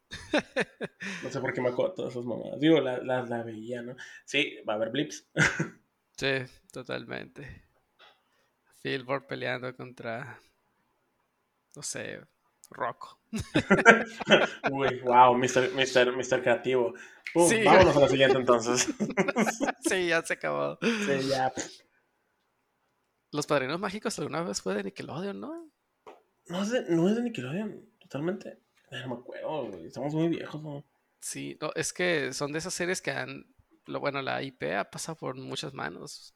No 1.23 1.29
sé 1.29 1.39
por 1.39 1.53
qué 1.53 1.61
me 1.61 1.69
acuerdo 1.69 1.93
todas 1.93 2.11
esas 2.13 2.25
mamadas. 2.25 2.59
Digo, 2.59 2.79
las 2.81 3.03
la, 3.03 3.21
la 3.23 3.43
veía, 3.43 3.81
¿no? 3.81 3.95
Sí, 4.25 4.57
va 4.67 4.73
a 4.73 4.75
haber 4.77 4.89
blips. 4.89 5.27
Sí, 6.17 6.45
totalmente. 6.71 7.63
Philbor 8.81 9.27
peleando 9.27 9.75
contra. 9.75 10.39
No 11.75 11.81
sé, 11.83 12.21
Rocco. 12.69 13.19
Uy, 14.71 14.99
wow, 15.01 15.35
Mr. 15.35 15.71
Mr. 15.73 16.15
Mr. 16.15 16.41
Creativo. 16.41 16.93
Sí. 17.47 17.63
Vámonos 17.63 17.97
a 17.97 17.99
la 18.01 18.09
siguiente 18.09 18.37
entonces. 18.37 18.87
sí, 19.89 20.07
ya 20.07 20.21
se 20.23 20.33
acabó. 20.33 20.77
Sí, 20.81 21.27
ya. 21.27 21.51
Los 23.31 23.47
padrinos 23.47 23.79
mágicos 23.79 24.17
alguna 24.19 24.43
vez 24.43 24.61
fue 24.61 24.75
de 24.75 24.83
Nickelodeon, 24.83 25.39
¿no? 25.39 25.69
No 26.47 26.61
es 26.61 26.69
de, 26.69 26.85
no 26.89 27.09
es 27.09 27.15
de 27.15 27.23
Nickelodeon, 27.23 27.89
totalmente. 27.99 28.59
No 28.91 29.07
me 29.07 29.15
acuerdo, 29.15 29.67
güey. 29.67 29.87
Estamos 29.87 30.13
muy 30.13 30.29
viejos, 30.29 30.61
¿no? 30.61 30.85
Sí, 31.19 31.57
no, 31.59 31.71
es 31.75 31.91
que 31.91 32.33
son 32.33 32.51
de 32.51 32.59
esas 32.59 32.73
series 32.73 33.01
que 33.01 33.11
han. 33.11 33.45
Lo, 33.87 33.99
bueno, 33.99 34.21
la 34.21 34.41
IP 34.43 34.63
ha 34.77 34.89
pasado 34.89 35.17
por 35.17 35.35
muchas 35.35 35.73
manos. 35.73 36.34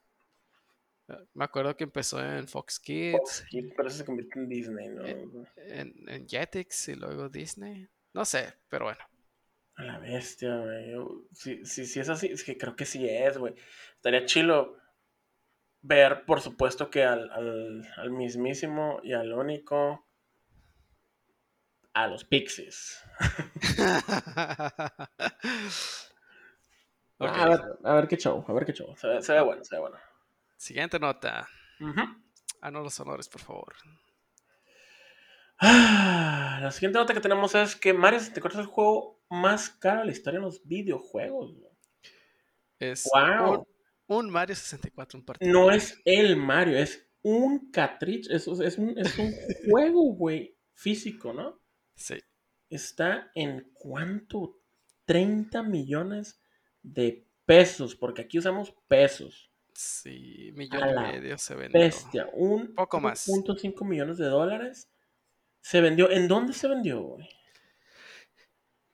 Me 1.34 1.44
acuerdo 1.44 1.76
que 1.76 1.84
empezó 1.84 2.22
en 2.22 2.48
Fox 2.48 2.80
Kids, 2.80 3.18
Fox 3.18 3.44
Kids, 3.48 3.72
pero 3.76 3.90
se 3.90 4.04
convirtió 4.04 4.42
en 4.42 4.48
Disney, 4.48 4.88
¿no? 4.88 5.06
Eh. 5.06 5.26
en, 5.56 6.08
en 6.08 6.28
Jetix 6.28 6.88
y 6.88 6.94
luego 6.94 7.28
Disney. 7.28 7.88
No 8.12 8.24
sé, 8.24 8.54
pero 8.68 8.86
bueno. 8.86 9.00
A 9.76 9.84
la 9.84 9.98
bestia, 9.98 10.56
güey. 10.56 10.94
Si, 11.32 11.64
si, 11.64 11.86
si 11.86 12.00
es 12.00 12.08
así, 12.08 12.26
es 12.26 12.44
que 12.44 12.58
creo 12.58 12.76
que 12.76 12.84
sí 12.84 13.08
es, 13.08 13.38
güey. 13.38 13.54
Estaría 13.94 14.26
chilo 14.26 14.76
ver, 15.82 16.24
por 16.26 16.40
supuesto, 16.40 16.90
que 16.90 17.04
al, 17.04 17.30
al, 17.30 17.88
al 17.96 18.10
mismísimo 18.10 19.00
y 19.02 19.12
al 19.12 19.32
único. 19.32 20.06
A 21.92 22.06
los 22.06 22.24
Pixies. 22.24 23.02
A, 27.20 27.48
ver, 27.48 27.60
a 27.84 27.94
ver 27.94 28.08
qué 28.08 28.16
show, 28.16 28.42
a 28.48 28.52
ver 28.54 28.64
qué 28.64 28.72
show. 28.72 28.96
Se 28.96 29.06
ve, 29.06 29.20
se 29.20 29.34
ve 29.34 29.42
bueno, 29.42 29.62
se 29.62 29.76
ve 29.76 29.80
bueno. 29.80 29.98
Siguiente 30.60 30.98
nota. 30.98 31.48
Ujú. 31.80 32.02
Haznos 32.60 32.82
los 32.84 33.00
honores, 33.00 33.28
por 33.30 33.40
favor. 33.40 33.74
Ah, 35.58 36.58
La 36.62 36.70
siguiente 36.70 36.98
nota 36.98 37.14
que 37.14 37.20
tenemos 37.20 37.54
es 37.54 37.74
que 37.76 37.94
Mario 37.94 38.18
64 38.20 38.60
es 38.60 38.66
el 38.66 38.70
juego 38.70 39.22
más 39.30 39.70
caro 39.70 40.00
de 40.00 40.06
la 40.06 40.12
historia 40.12 40.36
en 40.36 40.44
los 40.44 40.62
videojuegos. 40.66 41.54
Es 42.78 43.08
Wow. 43.10 43.66
un, 44.08 44.16
un 44.26 44.30
Mario 44.30 44.54
64 44.54 45.18
en 45.18 45.24
particular. 45.24 45.52
No 45.54 45.70
es 45.70 45.98
el 46.04 46.36
Mario, 46.36 46.78
es 46.78 47.08
un 47.22 47.70
cartridge, 47.70 48.28
es, 48.30 48.46
es 48.46 48.76
un, 48.76 48.98
es 48.98 49.18
un 49.18 49.32
juego, 49.70 50.12
güey, 50.12 50.58
físico, 50.74 51.32
¿no? 51.32 51.58
Sí. 51.94 52.18
Está 52.68 53.30
en 53.34 53.70
cuánto? 53.72 54.58
30 55.06 55.62
millones 55.62 56.42
de 56.82 57.26
pesos, 57.46 57.96
porque 57.96 58.20
aquí 58.22 58.38
usamos 58.38 58.74
pesos. 58.88 59.49
Sí, 59.82 60.52
millón 60.56 60.90
y 60.90 60.94
medio 60.94 61.38
se 61.38 61.54
vendió. 61.54 61.80
Bestia, 61.80 62.28
un 62.34 62.74
Poco 62.74 63.00
más. 63.00 63.26
1.5 63.26 63.82
millones 63.86 64.18
de 64.18 64.26
dólares 64.26 64.90
se 65.62 65.80
vendió. 65.80 66.10
¿En 66.10 66.28
dónde 66.28 66.52
se 66.52 66.68
vendió, 66.68 67.00
güey? 67.00 67.26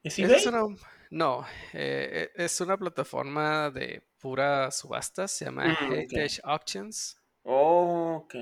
¿Es 0.05 0.17
eBay? 0.17 0.37
es 0.37 0.47
una- 0.47 0.63
no, 1.11 1.45
eh, 1.73 2.29
eh, 2.29 2.31
es 2.37 2.61
una 2.61 2.77
plataforma 2.77 3.69
de 3.73 4.07
pura 4.21 4.71
subastas, 4.71 5.33
se 5.33 5.47
llama 5.47 5.73
ok. 5.73 5.91
Heritage 5.91 6.41
Auctions. 6.45 7.21
Ok. 7.43 8.35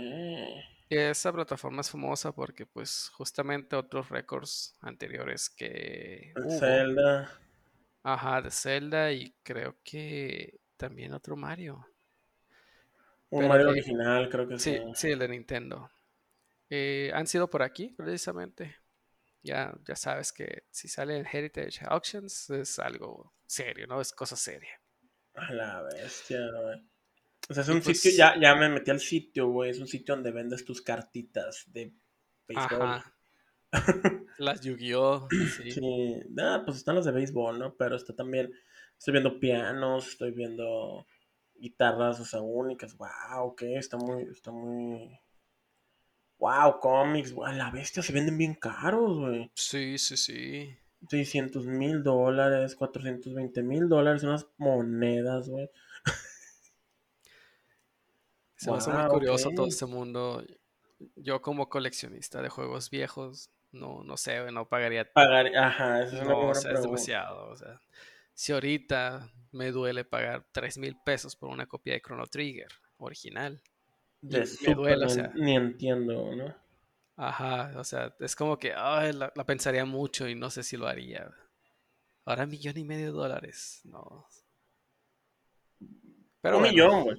Y 0.90 0.98
esa 0.98 1.32
plataforma 1.32 1.80
es 1.80 1.88
famosa 1.90 2.30
porque, 2.32 2.66
pues, 2.66 3.08
justamente 3.14 3.74
otros 3.74 4.10
récords 4.10 4.76
anteriores 4.82 5.48
que 5.48 6.34
hubo, 6.36 6.58
Zelda. 6.58 7.40
ajá, 8.02 8.42
de 8.42 8.50
Zelda 8.50 9.12
y 9.12 9.34
creo 9.42 9.78
que 9.82 10.60
también 10.76 11.14
otro 11.14 11.36
Mario. 11.36 11.86
Un 13.34 13.40
Pero 13.40 13.48
Mario 13.48 13.66
que- 13.66 13.72
original, 13.72 14.28
creo 14.28 14.46
que 14.48 14.58
sí. 14.58 14.74
Sí, 14.76 14.82
sí, 14.94 15.10
el 15.10 15.18
de 15.18 15.28
Nintendo. 15.28 15.90
Eh, 16.70 17.10
han 17.14 17.26
sido 17.26 17.50
por 17.50 17.62
aquí, 17.62 17.88
precisamente. 17.96 18.76
Ya, 19.42 19.74
ya 19.86 19.96
sabes 19.96 20.32
que 20.32 20.64
si 20.70 20.86
sale 20.88 21.16
en 21.18 21.26
Heritage 21.26 21.80
Auctions 21.88 22.48
es 22.50 22.78
algo 22.78 23.34
serio, 23.44 23.86
¿no? 23.88 24.00
Es 24.00 24.12
cosa 24.12 24.36
seria. 24.36 24.80
A 25.34 25.52
la 25.52 25.82
bestia, 25.82 26.38
güey. 26.62 26.80
O 27.48 27.54
sea, 27.54 27.62
es 27.64 27.68
un 27.68 27.80
pues- 27.82 28.00
sitio, 28.00 28.16
ya, 28.16 28.40
ya 28.40 28.54
me 28.54 28.68
metí 28.68 28.90
al 28.92 29.00
sitio, 29.00 29.48
güey. 29.48 29.70
Es 29.72 29.80
un 29.80 29.88
sitio 29.88 30.14
donde 30.14 30.30
vendes 30.30 30.64
tus 30.64 30.80
cartitas 30.80 31.64
de 31.66 31.92
béisbol. 32.46 32.82
Ajá. 32.82 33.14
Las 34.38 34.60
Yu-Gi-Oh! 34.60 35.28
Sí. 35.30 35.70
Sí, 35.72 36.20
ah, 36.38 36.62
pues 36.64 36.76
están 36.76 36.94
las 36.94 37.04
de 37.04 37.10
béisbol, 37.12 37.58
¿no? 37.58 37.74
Pero 37.74 37.96
está 37.96 38.14
también, 38.14 38.52
estoy 38.96 39.12
viendo 39.12 39.40
pianos, 39.40 40.06
estoy 40.08 40.30
viendo 40.30 41.06
guitarras, 41.64 42.20
o 42.20 42.24
sea, 42.24 42.40
únicas. 42.42 42.96
Wow, 42.96 43.48
ok, 43.48 43.62
está 43.62 43.96
muy, 43.96 44.24
está 44.24 44.50
muy... 44.52 45.18
Wow, 46.38 46.78
cómics, 46.78 47.32
wow, 47.32 47.52
la 47.52 47.70
bestia 47.70 48.02
se 48.02 48.12
venden 48.12 48.36
bien 48.36 48.54
caros, 48.54 49.18
güey. 49.18 49.50
Sí, 49.54 49.96
sí, 49.98 50.16
sí. 50.16 50.76
600 51.08 51.66
mil 51.66 52.02
dólares, 52.02 52.76
420 52.76 53.62
mil 53.62 53.88
dólares, 53.88 54.22
unas 54.24 54.46
monedas, 54.58 55.48
güey. 55.48 55.70
Se 58.56 58.70
me 58.70 58.76
hace 58.76 58.90
muy 58.90 59.06
curioso 59.08 59.50
todo 59.50 59.66
ok. 59.66 59.72
este 59.72 59.86
mundo. 59.86 60.44
Yo 61.16 61.42
como 61.42 61.68
coleccionista 61.68 62.40
de 62.40 62.48
juegos 62.48 62.88
viejos, 62.88 63.50
no, 63.72 64.04
no 64.04 64.16
sé, 64.16 64.50
no 64.52 64.68
pagaría. 64.68 65.10
Pagar, 65.12 65.54
ajá, 65.56 66.02
esa 66.02 66.16
es 66.16 66.22
una 66.22 66.30
No, 66.30 66.36
buena 66.36 66.52
o 66.52 66.54
sea, 66.54 66.72
es 66.72 66.82
demasiado. 66.82 67.48
O 67.48 67.56
sea, 67.56 67.80
si 68.34 68.52
ahorita 68.52 69.32
me 69.52 69.70
duele 69.70 70.04
pagar 70.04 70.46
3 70.52 70.78
mil 70.78 70.96
pesos 71.04 71.36
por 71.36 71.48
una 71.50 71.66
copia 71.66 71.94
de 71.94 72.00
Chrono 72.02 72.26
Trigger 72.26 72.68
original. 72.98 73.62
De 74.20 74.40
me 74.40 74.46
Super, 74.46 74.74
duele, 74.76 75.04
o 75.04 75.08
ni- 75.08 75.14
sea. 75.14 75.32
ni 75.34 75.54
entiendo, 75.56 76.34
¿no? 76.34 76.54
Ajá, 77.16 77.72
o 77.78 77.84
sea, 77.84 78.14
es 78.18 78.34
como 78.34 78.58
que 78.58 78.72
ay, 78.74 79.12
la, 79.12 79.32
la 79.36 79.44
pensaría 79.46 79.84
mucho 79.84 80.28
y 80.28 80.34
no 80.34 80.50
sé 80.50 80.62
si 80.64 80.76
lo 80.76 80.88
haría. 80.88 81.30
Ahora 82.24 82.46
millón 82.46 82.76
y 82.78 82.84
medio 82.84 83.06
de 83.06 83.12
dólares, 83.12 83.80
no. 83.84 84.26
Pero 86.40 86.56
un 86.56 86.62
bueno, 86.62 86.72
millón, 86.72 87.04
güey. 87.04 87.16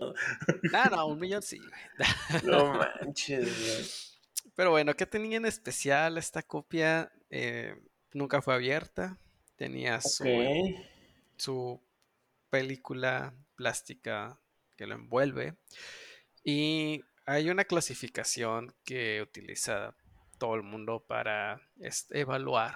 No, 0.71 0.85
no, 0.91 1.07
un 1.07 1.19
millón 1.19 1.41
sí. 1.41 1.59
No 2.43 2.73
manches, 2.73 3.45
güey. 3.45 4.51
Pero 4.55 4.71
bueno, 4.71 4.93
¿qué 4.95 5.05
tenía 5.05 5.37
en 5.37 5.45
especial 5.45 6.17
esta 6.17 6.43
copia? 6.43 7.11
Eh, 7.29 7.75
nunca 8.13 8.41
fue 8.41 8.53
abierta. 8.53 9.17
Tenía 9.55 9.99
su. 10.01 10.23
Su 11.37 11.81
película 12.49 13.33
plástica 13.55 14.39
que 14.77 14.87
lo 14.87 14.95
envuelve. 14.95 15.57
Y 16.43 17.03
hay 17.25 17.49
una 17.49 17.65
clasificación 17.65 18.73
que 18.83 19.21
utiliza 19.21 19.95
todo 20.37 20.55
el 20.55 20.63
mundo 20.63 21.05
para 21.07 21.61
evaluar 22.11 22.75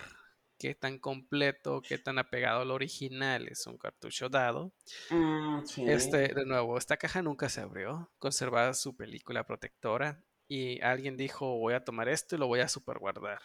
qué 0.58 0.76
tan 0.76 1.00
completo, 1.00 1.82
qué 1.82 1.98
tan 1.98 2.20
apegado 2.20 2.62
al 2.62 2.72
original 2.72 3.48
es 3.48 3.66
un 3.66 3.78
cartucho 3.78 4.30
dado. 4.30 4.74
Mm, 5.10 5.66
sí. 5.66 5.86
Este, 5.88 6.34
de 6.34 6.46
nuevo, 6.46 6.78
esta 6.78 6.98
caja 6.98 7.22
nunca 7.22 7.48
se 7.50 7.62
abrió, 7.62 8.12
conservaba 8.20 8.74
su 8.74 8.96
película 8.96 9.46
protectora 9.46 10.22
y 10.48 10.82
alguien 10.82 11.16
dijo 11.16 11.58
voy 11.58 11.76
a 11.76 11.84
tomar 11.84 12.10
esto 12.10 12.36
y 12.36 12.40
lo 12.40 12.48
voy 12.48 12.60
a 12.60 12.68
superguardar. 12.68 13.42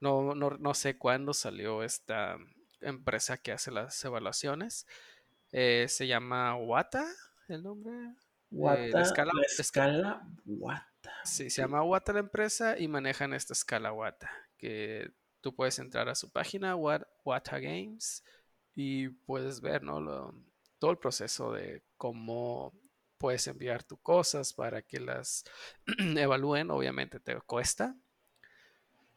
No, 0.00 0.34
no, 0.34 0.50
no 0.50 0.74
sé 0.74 0.96
cuándo 0.96 1.34
salió 1.34 1.82
esta 1.82 2.38
empresa 2.84 3.36
que 3.38 3.52
hace 3.52 3.70
las 3.70 4.04
evaluaciones. 4.04 4.86
Eh, 5.52 5.86
se 5.88 6.06
llama 6.06 6.56
Wata, 6.56 7.04
el 7.48 7.62
nombre. 7.62 7.92
Eh, 7.94 8.14
Wata, 8.50 8.86
la 8.88 9.02
escala, 9.02 9.32
la 9.34 9.42
esca- 9.42 9.60
escala 9.60 10.28
Wata. 10.46 11.12
sí, 11.24 11.50
se 11.50 11.62
llama 11.62 11.82
Wata 11.82 12.12
la 12.12 12.20
empresa 12.20 12.78
y 12.78 12.88
manejan 12.88 13.32
esta 13.34 13.52
escala 13.52 13.92
Wata. 13.92 14.30
Que 14.58 15.10
tú 15.40 15.54
puedes 15.54 15.78
entrar 15.78 16.08
a 16.08 16.14
su 16.14 16.30
página, 16.30 16.76
Wat- 16.76 17.06
Wata 17.24 17.58
Games, 17.58 18.24
y 18.74 19.08
puedes 19.08 19.60
ver 19.60 19.82
¿no? 19.82 20.00
Lo- 20.00 20.34
todo 20.78 20.90
el 20.90 20.98
proceso 20.98 21.52
de 21.52 21.82
cómo 21.96 22.72
puedes 23.18 23.46
enviar 23.46 23.82
tus 23.84 23.98
cosas 24.00 24.52
para 24.52 24.82
que 24.82 25.00
las 25.00 25.44
evalúen. 26.18 26.70
Obviamente 26.70 27.20
te 27.20 27.40
cuesta. 27.42 27.94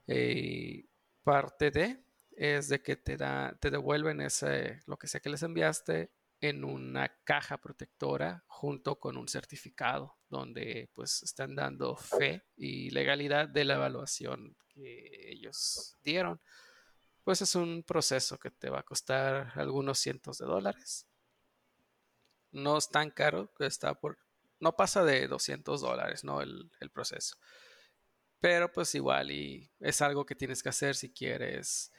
Eh, 0.07 0.85
parte 1.23 1.71
de 1.71 2.01
es 2.37 2.69
de 2.69 2.83
que 2.83 2.95
te 2.95 3.17
da, 3.17 3.57
te 3.59 3.71
devuelven 3.71 4.21
ese, 4.21 4.79
lo 4.85 4.97
que 4.97 5.07
sea 5.07 5.19
que 5.19 5.29
les 5.29 5.41
enviaste 5.41 6.11
en 6.39 6.63
una 6.63 7.09
caja 7.23 7.57
protectora 7.57 8.43
junto 8.45 8.99
con 8.99 9.17
un 9.17 9.27
certificado 9.27 10.19
donde 10.29 10.91
pues 10.93 11.23
están 11.23 11.55
dando 11.55 11.95
fe 11.95 12.43
y 12.55 12.91
legalidad 12.91 13.49
de 13.49 13.65
la 13.65 13.73
evaluación 13.73 14.55
que 14.69 15.31
ellos 15.31 15.97
dieron. 16.03 16.39
Pues 17.23 17.41
es 17.41 17.55
un 17.55 17.81
proceso 17.81 18.37
que 18.37 18.51
te 18.51 18.69
va 18.69 18.79
a 18.81 18.83
costar 18.83 19.51
algunos 19.55 19.97
cientos 19.97 20.37
de 20.37 20.45
dólares. 20.45 21.07
No 22.51 22.77
es 22.77 22.87
tan 22.87 23.09
caro, 23.09 23.51
está 23.59 23.95
por, 23.95 24.19
no 24.59 24.75
pasa 24.75 25.03
de 25.03 25.27
200 25.27 25.81
dólares, 25.81 26.23
¿no? 26.23 26.41
El, 26.41 26.71
el 26.79 26.91
proceso. 26.91 27.35
Pero 28.39 28.71
pues 28.71 28.93
igual 28.93 29.31
y 29.31 29.71
es 29.79 30.03
algo 30.03 30.23
que 30.23 30.35
tienes 30.35 30.61
que 30.61 30.69
hacer 30.69 30.95
si 30.95 31.11
quieres 31.11 31.91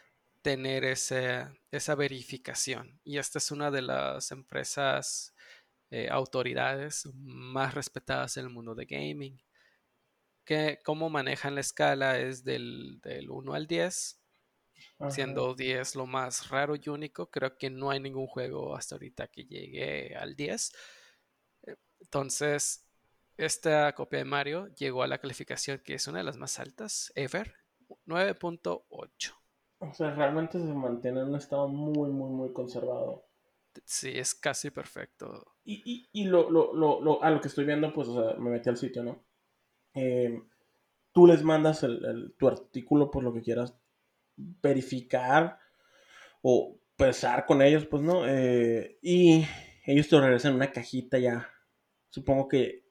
tener 0.43 0.85
ese, 0.85 1.47
esa 1.71 1.95
verificación. 1.95 3.01
Y 3.05 3.19
esta 3.19 3.39
es 3.39 3.51
una 3.51 3.71
de 3.71 3.83
las 3.83 4.31
empresas, 4.33 5.35
eh, 5.91 6.09
autoridades 6.11 7.09
más 7.15 7.75
respetadas 7.75 8.37
en 8.37 8.45
el 8.47 8.51
mundo 8.51 8.75
de 8.75 8.87
gaming. 8.87 9.41
Que 10.45 10.79
cómo 10.85 11.11
manejan 11.11 11.55
la 11.55 11.61
escala 11.61 12.19
es 12.19 12.43
del, 12.45 13.01
del 13.03 13.31
1 13.31 13.53
al 13.55 13.67
10, 13.67 14.21
Ajá. 14.99 15.11
siendo 15.11 15.55
10 15.55 15.95
lo 15.97 16.07
más 16.07 16.49
raro 16.49 16.75
y 16.77 16.89
único. 16.89 17.31
Creo 17.31 17.57
que 17.59 17.71
no 17.71 17.91
hay 17.91 18.01
ningún 18.01 18.27
juego 18.27 18.75
hasta 18.77 18.95
ahorita 18.95 19.29
que 19.29 19.45
llegue 19.45 20.17
al 20.17 20.35
10. 20.37 20.73
Eh, 21.67 21.77
Entonces, 22.01 22.87
esta 23.37 23.93
copia 23.95 24.21
de 24.21 24.25
Mario 24.25 24.69
llegó 24.77 25.03
a 25.03 25.09
la 25.09 25.19
calificación 25.19 25.81
que 25.85 25.95
es 25.95 26.07
una 26.09 26.19
de 26.19 26.25
las 26.25 26.37
más 26.39 26.59
altas 26.59 27.13
ever, 27.15 27.55
9.8. 28.07 29.35
O 29.81 29.93
sea, 29.93 30.15
realmente 30.15 30.59
se 30.59 30.75
mantiene 30.75 31.21
en 31.21 31.29
un 31.29 31.37
estado 31.37 31.69
muy, 31.69 32.11
muy, 32.11 32.31
muy 32.31 32.53
conservado. 32.53 33.25
Sí, 33.85 34.19
es 34.19 34.35
casi 34.35 34.71
perfecto. 34.71 35.55
Y, 35.65 35.83
y, 35.85 36.09
y 36.13 36.25
lo, 36.25 36.51
lo, 36.51 36.73
lo, 36.75 37.01
lo, 37.01 37.23
a 37.23 37.31
lo 37.31 37.41
que 37.41 37.49
estoy 37.49 37.65
viendo, 37.65 37.93
pues, 37.93 38.09
o 38.09 38.15
sea, 38.15 38.39
me 38.39 38.51
metí 38.51 38.69
al 38.69 38.77
sitio, 38.77 39.05
¿no? 39.05 39.25
Eh, 39.95 40.43
tú 41.13 41.27
les 41.27 41.43
mandas 41.43 41.83
el, 41.85 42.05
el, 42.05 42.35
tu 42.37 42.49
artículo 42.49 43.11
por 43.11 43.23
lo 43.23 43.33
que 43.33 43.43
quieras 43.43 43.77
verificar 44.37 45.59
o 46.43 46.79
pesar 46.97 47.47
con 47.47 47.63
ellos, 47.63 47.87
pues, 47.87 48.03
¿no? 48.03 48.27
Eh, 48.27 48.99
y 49.01 49.45
ellos 49.87 50.09
te 50.09 50.21
regresan 50.21 50.55
una 50.55 50.73
cajita 50.73 51.19
ya. 51.19 51.49
Supongo 52.11 52.49
que 52.49 52.89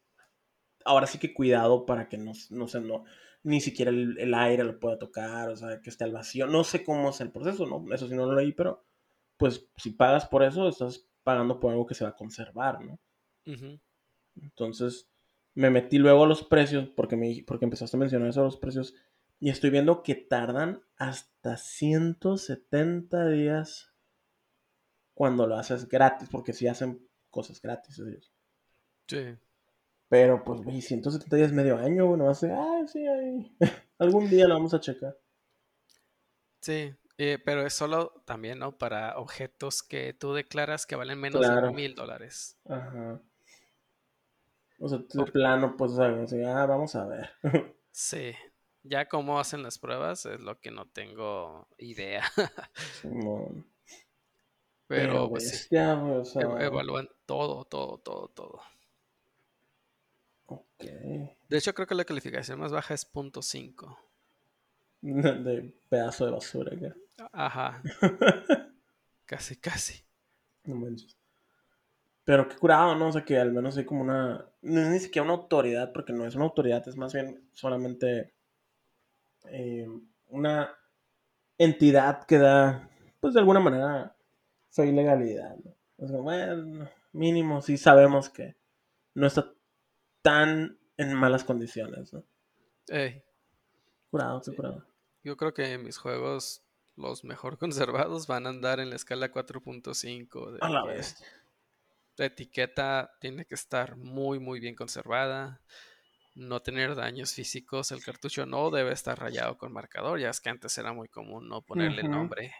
ahora 0.85 1.05
sí 1.07 1.19
que 1.19 1.33
cuidado 1.33 1.85
para 1.85 2.07
que 2.07 2.17
no, 2.17 2.31
no 2.49 2.67
sé, 2.67 2.79
no, 2.79 3.03
ni 3.43 3.61
siquiera 3.61 3.91
el, 3.91 4.17
el, 4.19 4.33
aire 4.33 4.63
lo 4.63 4.79
pueda 4.79 4.99
tocar, 4.99 5.49
o 5.49 5.55
sea, 5.55 5.81
que 5.81 5.89
esté 5.89 6.03
al 6.03 6.11
vacío. 6.11 6.47
No 6.47 6.63
sé 6.63 6.83
cómo 6.83 7.09
es 7.09 7.21
el 7.21 7.31
proceso, 7.31 7.65
¿no? 7.65 7.93
Eso 7.93 8.07
sí 8.07 8.15
no 8.15 8.25
lo 8.25 8.35
leí, 8.35 8.51
pero 8.51 8.83
pues 9.37 9.67
si 9.77 9.91
pagas 9.91 10.27
por 10.27 10.43
eso, 10.43 10.67
estás 10.67 11.07
pagando 11.23 11.59
por 11.59 11.71
algo 11.71 11.85
que 11.85 11.95
se 11.95 12.03
va 12.03 12.11
a 12.11 12.15
conservar, 12.15 12.83
¿no? 12.83 12.99
Uh 13.45 13.51
-huh. 13.51 13.79
Entonces, 14.41 15.09
me 15.53 15.69
metí 15.69 15.97
luego 15.97 16.23
a 16.23 16.27
los 16.27 16.43
precios, 16.43 16.89
porque, 16.89 17.15
me, 17.15 17.43
porque 17.45 17.65
empezaste 17.65 17.97
a 17.97 17.99
mencionar 17.99 18.29
eso, 18.29 18.43
los 18.43 18.57
precios, 18.57 18.95
y 19.39 19.49
estoy 19.49 19.69
viendo 19.69 20.03
que 20.03 20.15
tardan 20.15 20.81
hasta 20.97 21.57
170 21.57 23.27
días 23.29 23.93
cuando 25.13 25.47
lo 25.47 25.55
haces 25.55 25.87
gratis, 25.87 26.29
porque 26.29 26.53
si 26.53 26.59
sí 26.59 26.67
hacen 26.67 27.07
cosas 27.29 27.61
gratis 27.61 27.99
ellos. 27.99 28.31
Sí. 29.07 29.35
Pero 30.09 30.43
pues, 30.43 30.61
güey, 30.61 30.81
170 30.81 31.35
días 31.35 31.51
medio 31.51 31.77
año, 31.77 32.07
bueno, 32.07 32.29
hace, 32.29 32.51
ah, 32.51 32.83
sí, 32.87 33.05
ahí. 33.05 33.55
algún 33.99 34.29
día 34.29 34.47
lo 34.47 34.53
vamos 34.53 34.73
a 34.73 34.79
checar. 34.79 35.17
Sí, 36.61 36.93
eh, 37.17 37.39
pero 37.43 37.65
es 37.65 37.73
solo 37.73 38.21
también, 38.25 38.59
¿no? 38.59 38.77
Para 38.77 39.17
objetos 39.17 39.83
que 39.83 40.13
tú 40.13 40.33
declaras 40.33 40.85
que 40.85 40.95
valen 40.95 41.19
menos 41.19 41.41
claro. 41.41 41.67
de 41.67 41.73
mil 41.73 41.95
dólares. 41.95 42.57
Ajá. 42.69 43.21
O 44.79 44.87
sea, 44.87 44.99
de 44.99 45.31
plano, 45.31 45.75
pues, 45.75 45.93
ah, 45.99 46.65
vamos 46.67 46.95
a 46.95 47.05
ver. 47.05 47.31
sí. 47.91 48.33
Ya 48.83 49.09
cómo 49.09 49.39
hacen 49.39 49.63
las 49.63 49.79
pruebas 49.79 50.25
es 50.25 50.39
lo 50.39 50.61
que 50.61 50.71
no 50.71 50.85
tengo 50.87 51.67
idea. 51.77 52.23
Pero, 53.01 53.65
Pero 54.87 55.29
pues 55.29 55.69
o 55.69 56.23
sea... 56.23 56.63
Evalúan 56.63 57.09
todo, 57.25 57.65
todo, 57.65 57.97
todo, 57.97 58.29
todo. 58.29 58.61
De 60.79 61.57
hecho, 61.57 61.73
creo 61.73 61.87
que 61.87 61.95
la 61.95 62.05
calificación 62.05 62.59
más 62.59 62.71
baja 62.71 62.93
es 62.93 63.11
.5. 63.11 63.97
De 65.01 65.73
pedazo 65.89 66.25
de 66.25 66.31
basura, 66.31 66.71
¿qué? 66.77 66.93
Ajá. 67.31 67.81
casi, 69.25 69.55
casi. 69.57 70.03
No 70.63 70.75
manches. 70.75 71.15
Pero 72.25 72.49
qué 72.49 72.57
curado, 72.57 72.95
¿no? 72.95 73.07
O 73.07 73.11
sea, 73.11 73.23
que 73.23 73.37
al 73.37 73.53
menos 73.53 73.77
hay 73.77 73.85
como 73.85 74.01
una... 74.01 74.45
No 74.61 74.81
es 74.81 74.87
ni 74.89 74.99
siquiera 74.99 75.23
una 75.23 75.35
autoridad, 75.35 75.93
porque 75.93 76.13
no 76.13 76.25
es 76.25 76.35
una 76.35 76.45
autoridad, 76.45 76.85
es 76.87 76.97
más 76.97 77.13
bien 77.13 77.47
solamente 77.53 78.33
eh, 79.45 79.87
una 80.27 80.75
entidad 81.57 82.25
que 82.25 82.37
da, 82.37 82.89
pues 83.19 83.33
de 83.33 83.39
alguna 83.39 83.59
manera, 83.59 84.15
su 84.69 84.83
ilegalidad, 84.83 85.55
¿no? 85.57 85.75
O 85.97 86.07
sea, 86.07 86.19
bueno, 86.19 86.89
mínimo 87.13 87.61
sí 87.61 87.77
sabemos 87.77 88.29
que 88.29 88.55
no 89.13 89.25
está 89.27 89.53
tan 90.27 90.77
en 90.97 91.13
malas 91.13 91.45
condiciones, 91.45 92.11
¿no? 92.11 92.21
Ey. 92.89 93.23
Curado, 94.11 94.43
sí. 94.43 94.53
curado. 94.53 94.85
Yo 95.23 95.37
creo 95.37 95.53
que 95.53 95.77
mis 95.77 95.97
juegos, 95.97 96.65
los 96.97 97.23
mejor 97.23 97.57
conservados, 97.59 98.27
van 98.27 98.45
a 98.45 98.49
andar 98.49 98.81
en 98.81 98.89
la 98.89 98.97
escala 98.97 99.31
4.5. 99.31 100.57
A 100.59 100.69
la 100.69 100.83
vez. 100.83 101.23
La 102.17 102.25
etiqueta 102.25 103.15
tiene 103.21 103.45
que 103.45 103.55
estar 103.55 103.95
muy, 103.95 104.39
muy 104.39 104.59
bien 104.59 104.75
conservada. 104.75 105.61
No 106.35 106.61
tener 106.61 106.95
daños 106.95 107.33
físicos. 107.33 107.93
El 107.93 108.03
cartucho 108.03 108.45
no 108.45 108.69
debe 108.69 108.91
estar 108.91 109.17
rayado 109.17 109.57
con 109.57 109.71
marcador. 109.71 110.19
Ya 110.19 110.29
es 110.29 110.41
que 110.41 110.49
antes 110.49 110.77
era 110.77 110.91
muy 110.91 111.07
común 111.07 111.47
no 111.47 111.61
ponerle 111.61 112.03
nombre. 112.03 112.53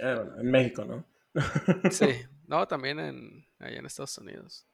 Eh, 0.00 0.14
bueno, 0.14 0.40
en 0.40 0.50
México, 0.50 0.84
¿no? 0.86 1.04
Sí, 1.90 2.08
no, 2.46 2.66
también 2.66 2.98
en, 2.98 3.46
allá 3.58 3.78
en 3.78 3.86
Estados 3.86 4.16
Unidos. 4.16 4.66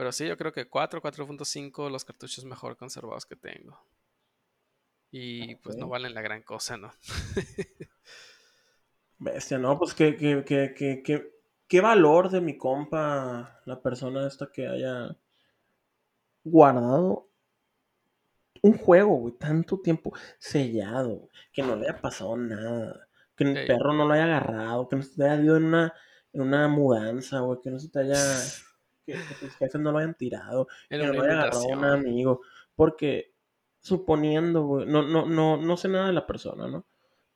Pero 0.00 0.12
sí, 0.12 0.26
yo 0.26 0.38
creo 0.38 0.50
que 0.50 0.66
4, 0.66 1.02
4.5 1.02 1.90
los 1.90 2.06
cartuchos 2.06 2.46
mejor 2.46 2.78
conservados 2.78 3.26
que 3.26 3.36
tengo. 3.36 3.78
Y 5.10 5.56
pues 5.56 5.76
no 5.76 5.88
valen 5.88 6.14
la 6.14 6.22
gran 6.22 6.40
cosa, 6.42 6.78
¿no? 6.78 6.90
Bestia, 9.18 9.58
¿no? 9.58 9.78
Pues 9.78 9.92
qué, 9.92 10.16
qué, 10.16 10.42
qué, 10.46 10.72
qué, 10.74 11.02
qué, 11.04 11.30
qué 11.68 11.80
valor 11.82 12.30
de 12.30 12.40
mi 12.40 12.56
compa, 12.56 13.60
la 13.66 13.82
persona 13.82 14.26
esta 14.26 14.50
que 14.50 14.66
haya 14.68 15.14
guardado 16.44 17.28
un 18.62 18.78
juego, 18.78 19.16
güey, 19.16 19.34
tanto 19.34 19.82
tiempo 19.82 20.14
sellado, 20.38 21.28
que 21.52 21.62
no 21.62 21.76
le 21.76 21.90
haya 21.90 22.00
pasado 22.00 22.38
nada, 22.38 23.06
que 23.36 23.44
el 23.44 23.66
perro 23.66 23.92
no 23.92 24.06
lo 24.06 24.14
haya 24.14 24.24
agarrado, 24.24 24.88
que 24.88 24.96
no 24.96 25.02
se 25.02 25.14
te 25.14 25.24
haya 25.28 25.42
ido 25.42 25.58
en 25.58 25.64
una, 25.64 25.92
en 26.32 26.40
una 26.40 26.68
mudanza, 26.68 27.40
güey, 27.40 27.60
que 27.60 27.70
no 27.70 27.78
se 27.78 27.90
te 27.90 27.98
haya, 27.98 28.16
que, 29.04 29.24
tus 29.38 29.56
jefes 29.56 29.80
no 29.80 29.92
lo 29.92 29.98
hayan 29.98 30.14
tirado, 30.16 30.68
que 30.88 30.98
no 30.98 31.12
lo 31.12 31.22
haya 31.22 31.34
agarrado 31.34 31.68
un 31.68 31.84
inundación. 31.84 31.84
amigo, 31.84 32.40
porque 32.74 33.32
suponiendo, 33.80 34.64
güey, 34.64 34.86
no, 34.86 35.02
no, 35.02 35.26
no, 35.26 35.56
no 35.56 35.76
sé 35.76 35.88
nada 35.88 36.06
de 36.08 36.12
la 36.12 36.26
persona, 36.26 36.68
¿no? 36.68 36.84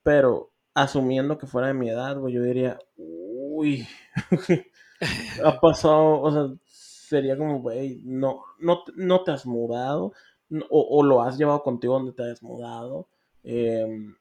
Pero 0.03 0.53
asumiendo 0.75 1.39
que 1.39 1.47
fuera 1.47 1.69
de 1.69 1.75
mi 1.75 1.89
edad, 1.91 2.19
güey, 2.19 2.35
yo 2.35 2.43
diría, 2.43 2.79
uy, 2.97 3.87
ha 5.45 5.61
pasado, 5.61 6.21
o 6.21 6.31
sea, 6.33 6.57
sería 6.67 7.37
como, 7.37 7.61
güey, 7.61 8.03
no, 8.05 8.43
no, 8.59 8.83
no 8.97 9.25
te 9.25 9.33
has 9.33 9.47
mudado, 9.47 10.13
no- 10.49 10.67
o, 10.71 10.99
o 10.99 11.03
lo 11.03 11.23
has 11.23 11.39
llevado 11.39 11.63
contigo 11.63 11.95
donde 11.95 12.13
te 12.13 12.23
hayas 12.25 12.43
mudado. 12.43 13.09
em, 13.43 14.15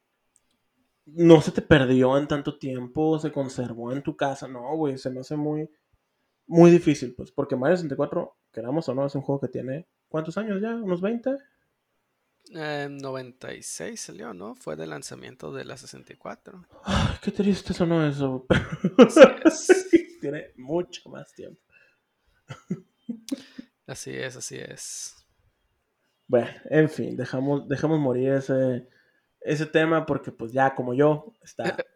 no 1.06 1.42
se 1.42 1.52
te 1.52 1.62
perdió 1.62 2.18
en 2.18 2.28
tanto 2.28 2.58
tiempo, 2.58 3.20
se 3.20 3.32
conservó 3.32 3.92
en 3.92 4.02
tu 4.04 4.16
casa, 4.16 4.48
no, 4.48 4.76
güey, 4.78 4.98
se 4.98 5.10
me 5.10 5.20
hace 5.20 5.36
muy, 5.36 5.70
muy 6.48 6.72
difícil, 6.72 7.14
pues, 7.16 7.32
porque 7.32 7.56
Mario 7.56 7.78
64, 7.78 8.36
queramos 8.52 8.88
o 8.90 8.96
no, 8.96 9.06
es 9.06 9.16
un 9.16 9.22
juego 9.22 9.42
que 9.42 9.48
tiene, 9.48 9.88
¿cuántos 10.08 10.38
años 10.38 10.62
ya? 10.62 10.76
¿Unos 10.76 11.02
20? 11.02 11.38
Eh, 12.56 12.88
96 12.90 14.00
salió, 14.00 14.34
¿no? 14.34 14.56
Fue 14.56 14.76
de 14.76 14.86
lanzamiento 14.86 15.52
de 15.54 15.66
la 15.66 15.78
64. 15.78 16.66
Ay, 16.84 17.16
qué 17.22 17.32
triste 17.32 17.74
sonó 17.74 18.06
eso. 18.06 18.46
Es. 19.46 19.90
tiene 20.22 20.52
mucho 20.58 21.10
más 21.10 21.34
tiempo. 21.34 21.62
Así 23.88 24.12
es, 24.12 24.36
así 24.36 24.58
es. 24.58 25.26
Bueno, 26.28 26.50
en 26.70 26.90
fin, 26.90 27.16
dejamos, 27.18 27.68
dejamos 27.68 28.00
morir 28.00 28.30
ese, 28.34 28.88
ese 29.42 29.66
tema 29.66 30.06
porque 30.06 30.32
pues 30.32 30.52
ya 30.52 30.74
como 30.74 30.94
yo, 30.94 31.34
está 31.42 31.64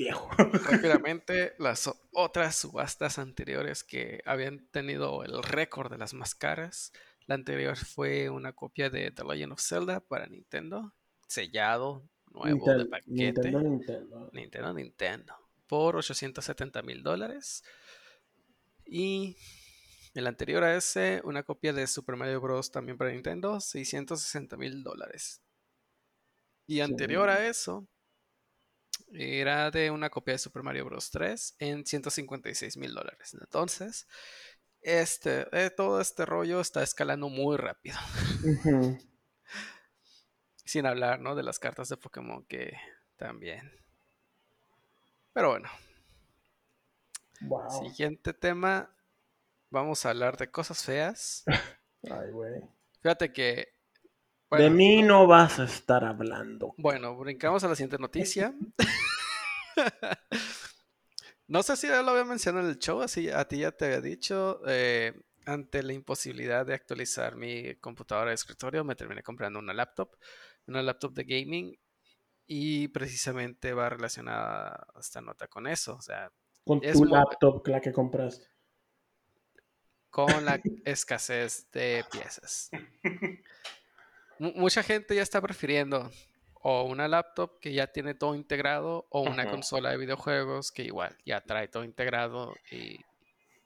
viejo. 0.00 0.28
Rápidamente, 0.70 1.52
las 1.58 1.90
otras 2.12 2.56
subastas 2.56 3.18
anteriores 3.18 3.84
que 3.84 4.22
habían 4.24 4.66
tenido 4.70 5.22
el 5.24 5.42
récord 5.42 5.90
de 5.90 5.98
las 5.98 6.14
más 6.14 6.34
caras. 6.34 6.92
La 7.26 7.34
anterior 7.34 7.76
fue 7.76 8.30
una 8.30 8.52
copia 8.54 8.90
de 8.90 9.10
The 9.10 9.22
Legend 9.24 9.52
of 9.52 9.60
Zelda 9.60 10.00
para 10.00 10.26
Nintendo, 10.26 10.94
sellado, 11.28 12.08
nuevo 12.32 12.66
de 12.72 12.86
paquete. 12.86 13.12
Nintendo, 13.12 13.60
Nintendo. 13.60 14.30
Nintendo, 14.32 14.74
Nintendo, 14.74 15.34
por 15.68 15.96
870 15.96 16.82
mil 16.82 17.02
dólares. 17.02 17.62
Y 18.84 19.36
el 20.14 20.26
anterior 20.26 20.64
a 20.64 20.76
ese, 20.76 21.20
una 21.24 21.44
copia 21.44 21.72
de 21.72 21.86
Super 21.86 22.16
Mario 22.16 22.40
Bros. 22.40 22.72
también 22.72 22.96
para 22.96 23.12
Nintendo, 23.12 23.60
660 23.60 24.56
mil 24.56 24.82
dólares. 24.82 25.42
Y 26.66 26.80
anterior 26.80 27.28
a 27.28 27.46
eso, 27.46 27.86
era 29.12 29.70
de 29.70 29.90
una 29.90 30.10
copia 30.10 30.32
de 30.32 30.38
Super 30.38 30.62
Mario 30.62 30.84
Bros. 30.84 31.10
3 31.10 31.56
en 31.58 31.84
156 31.86 32.76
mil 32.76 32.94
dólares. 32.94 33.34
Entonces, 33.40 34.06
este, 34.82 35.46
eh, 35.52 35.70
todo 35.70 36.00
este 36.00 36.24
rollo 36.26 36.60
está 36.60 36.82
escalando 36.82 37.28
muy 37.28 37.56
rápido. 37.56 37.98
Sin 40.64 40.86
hablar, 40.86 41.20
¿no? 41.20 41.34
De 41.34 41.42
las 41.42 41.58
cartas 41.58 41.88
de 41.88 41.96
Pokémon 41.96 42.44
que 42.44 42.76
también. 43.16 43.72
Pero 45.32 45.50
bueno, 45.50 45.68
Wow. 47.42 47.70
siguiente 47.84 48.32
tema. 48.34 48.94
Vamos 49.70 50.04
a 50.04 50.10
hablar 50.10 50.36
de 50.36 50.50
cosas 50.50 50.84
feas. 50.84 51.44
Ay, 52.10 52.30
güey. 52.30 52.60
Fíjate 53.02 53.32
que. 53.32 53.74
De 54.50 54.70
mí 54.70 55.02
no 55.02 55.26
vas 55.26 55.58
a 55.60 55.64
estar 55.64 56.04
hablando. 56.04 56.74
bueno, 56.76 57.16
brincamos 57.16 57.62
a 57.64 57.68
la 57.68 57.74
siguiente 57.76 57.98
noticia. 57.98 58.54
no 61.46 61.62
sé 61.62 61.76
si 61.76 61.88
ya 61.88 62.02
lo 62.02 62.10
había 62.12 62.24
mencionado 62.24 62.64
en 62.66 62.72
el 62.72 62.78
show, 62.78 63.00
así 63.00 63.30
a 63.30 63.46
ti 63.46 63.58
ya 63.58 63.72
te 63.72 63.86
había 63.86 64.00
dicho. 64.00 64.60
eh, 64.66 65.12
ante 65.46 65.82
la 65.82 65.92
imposibilidad 65.94 66.66
de 66.66 66.74
actualizar 66.74 67.34
mi 67.36 67.74
computadora 67.76 68.28
de 68.30 68.34
escritorio, 68.34 68.84
me 68.84 68.94
terminé 68.94 69.22
comprando 69.22 69.58
una 69.58 69.72
laptop, 69.72 70.16
una 70.66 70.82
laptop 70.82 71.12
de 71.14 71.24
gaming. 71.24 71.78
Y 72.52 72.88
precisamente 72.88 73.72
va 73.72 73.88
relacionada 73.88 74.86
esta 74.98 75.20
nota 75.20 75.46
con 75.46 75.68
eso. 75.68 75.94
O 75.94 76.02
sea, 76.02 76.32
Con 76.64 76.80
tu 76.80 77.04
laptop, 77.04 77.64
la 77.68 77.80
que 77.80 77.92
compraste. 77.92 78.46
con 80.10 80.44
la 80.44 80.60
escasez 80.84 81.70
de 81.70 82.04
piezas. 82.10 82.70
Mu- 84.40 84.52
mucha 84.56 84.82
gente 84.82 85.14
ya 85.14 85.22
está 85.22 85.40
prefiriendo 85.40 86.10
o 86.62 86.84
una 86.84 87.06
laptop 87.08 87.58
que 87.60 87.72
ya 87.72 87.86
tiene 87.86 88.14
todo 88.14 88.34
integrado 88.34 89.06
o 89.10 89.20
una 89.20 89.44
consola 89.50 89.90
de 89.90 89.96
videojuegos 89.98 90.72
que 90.72 90.82
igual 90.82 91.16
ya 91.24 91.40
trae 91.42 91.68
todo 91.68 91.84
integrado 91.84 92.54
y, 92.70 92.98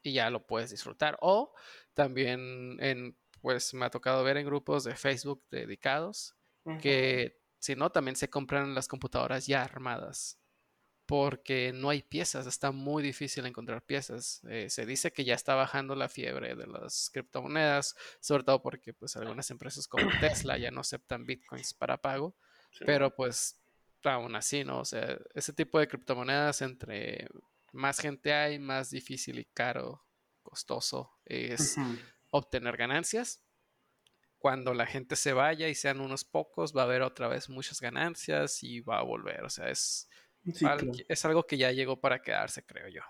y 0.02 0.12
ya 0.12 0.30
lo 0.30 0.46
puedes 0.46 0.70
disfrutar. 0.70 1.16
O 1.20 1.52
también 1.94 2.76
en, 2.80 3.16
pues 3.40 3.72
me 3.74 3.87
ha 3.87 3.90
tocado 3.90 4.22
ver 4.24 4.37
en 4.37 4.46
grupos 4.46 4.84
de 4.84 4.94
Facebook 4.96 5.42
dedicados 5.50 6.34
que 6.80 7.40
si 7.58 7.76
no, 7.76 7.90
también 7.90 8.16
se 8.16 8.28
compran 8.28 8.74
las 8.74 8.88
computadoras 8.88 9.46
ya 9.46 9.62
armadas. 9.62 10.38
Porque 11.16 11.72
no 11.72 11.90
hay 11.90 12.03
piezas, 12.03 12.44
está 12.48 12.72
muy 12.72 13.00
difícil 13.00 13.46
encontrar 13.46 13.83
piezas. 13.83 14.42
Eh, 14.48 14.68
se 14.68 14.85
dice 14.85 15.12
que 15.12 15.24
ya 15.24 15.37
está 15.37 15.55
bajando 15.55 15.94
la 15.94 16.09
fiebre 16.09 16.57
de 16.57 16.66
las 16.66 17.09
criptomonedas, 17.12 17.94
sobre 18.18 18.42
todo 18.42 18.61
porque 18.61 18.92
pues 18.92 19.14
algunas 19.14 19.48
empresas 19.53 19.87
como 19.87 20.11
Tesla 20.18 20.59
ya 20.59 20.72
no 20.72 20.81
aceptan 20.81 21.24
bitcoins 21.24 21.72
para 21.72 21.98
pago, 21.98 22.35
Sí, 22.72 22.85
pero 22.85 23.14
pues 23.14 23.61
aún 24.03 24.35
así, 24.35 24.64
¿no? 24.64 24.81
O 24.81 24.85
sea, 24.85 25.16
ese 25.35 25.53
tipo 25.53 25.79
de 25.79 25.87
criptomonedas 25.87 26.62
entre 26.62 27.29
más 27.70 28.00
gente 28.00 28.35
hay, 28.35 28.59
más 28.59 28.90
difícil 28.90 29.38
y 29.38 29.44
caro, 29.44 30.05
costoso 30.42 31.12
es 31.27 31.79
Ujú. 31.79 31.96
obtener 32.31 32.77
ganancias. 32.77 33.40
Cuando 34.40 34.74
la 34.74 34.87
gente 34.87 35.14
se 35.14 35.33
vaya 35.33 35.68
y 35.68 35.77
sean 35.77 36.00
unos 36.00 36.24
pocos, 36.24 36.77
va 36.77 36.83
a 36.83 36.87
haber 36.87 37.03
otra 37.03 37.29
vez 37.29 37.48
muchas 37.48 37.81
ganancias 37.81 38.64
y 38.64 38.81
va 38.81 38.98
a 38.98 39.05
volver. 39.05 39.44
O 39.44 39.48
sea, 39.48 39.70
es, 39.70 40.09
Sí, 40.52 40.64
al- 40.66 40.78
claro. 40.78 40.92
es 41.09 41.24
algo 41.24 41.46
que 41.46 41.57
ya 41.57 41.72
llegó 41.72 42.00
para 42.00 42.20
quedarse, 42.20 42.62
creo 42.64 42.88
yo. 42.88 43.02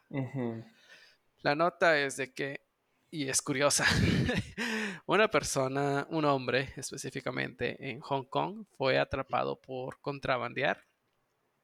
La 1.42 1.54
nota 1.54 1.98
es 1.98 2.16
de 2.16 2.32
que, 2.32 2.60
y 3.10 3.28
es 3.28 3.42
curiosa, 3.42 3.84
una 5.06 5.28
persona, 5.30 6.06
un 6.10 6.24
hombre 6.24 6.72
específicamente 6.76 7.90
en 7.90 8.00
Hong 8.00 8.24
Kong, 8.24 8.64
fue 8.76 8.98
atrapado 8.98 9.60
por 9.60 10.00
contrabandear 10.00 10.84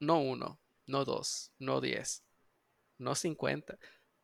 no 0.00 0.20
uno, 0.20 0.58
no 0.86 1.04
dos, 1.04 1.52
no 1.58 1.80
diez, 1.80 2.22
no 2.98 3.14
cincuenta, 3.14 3.78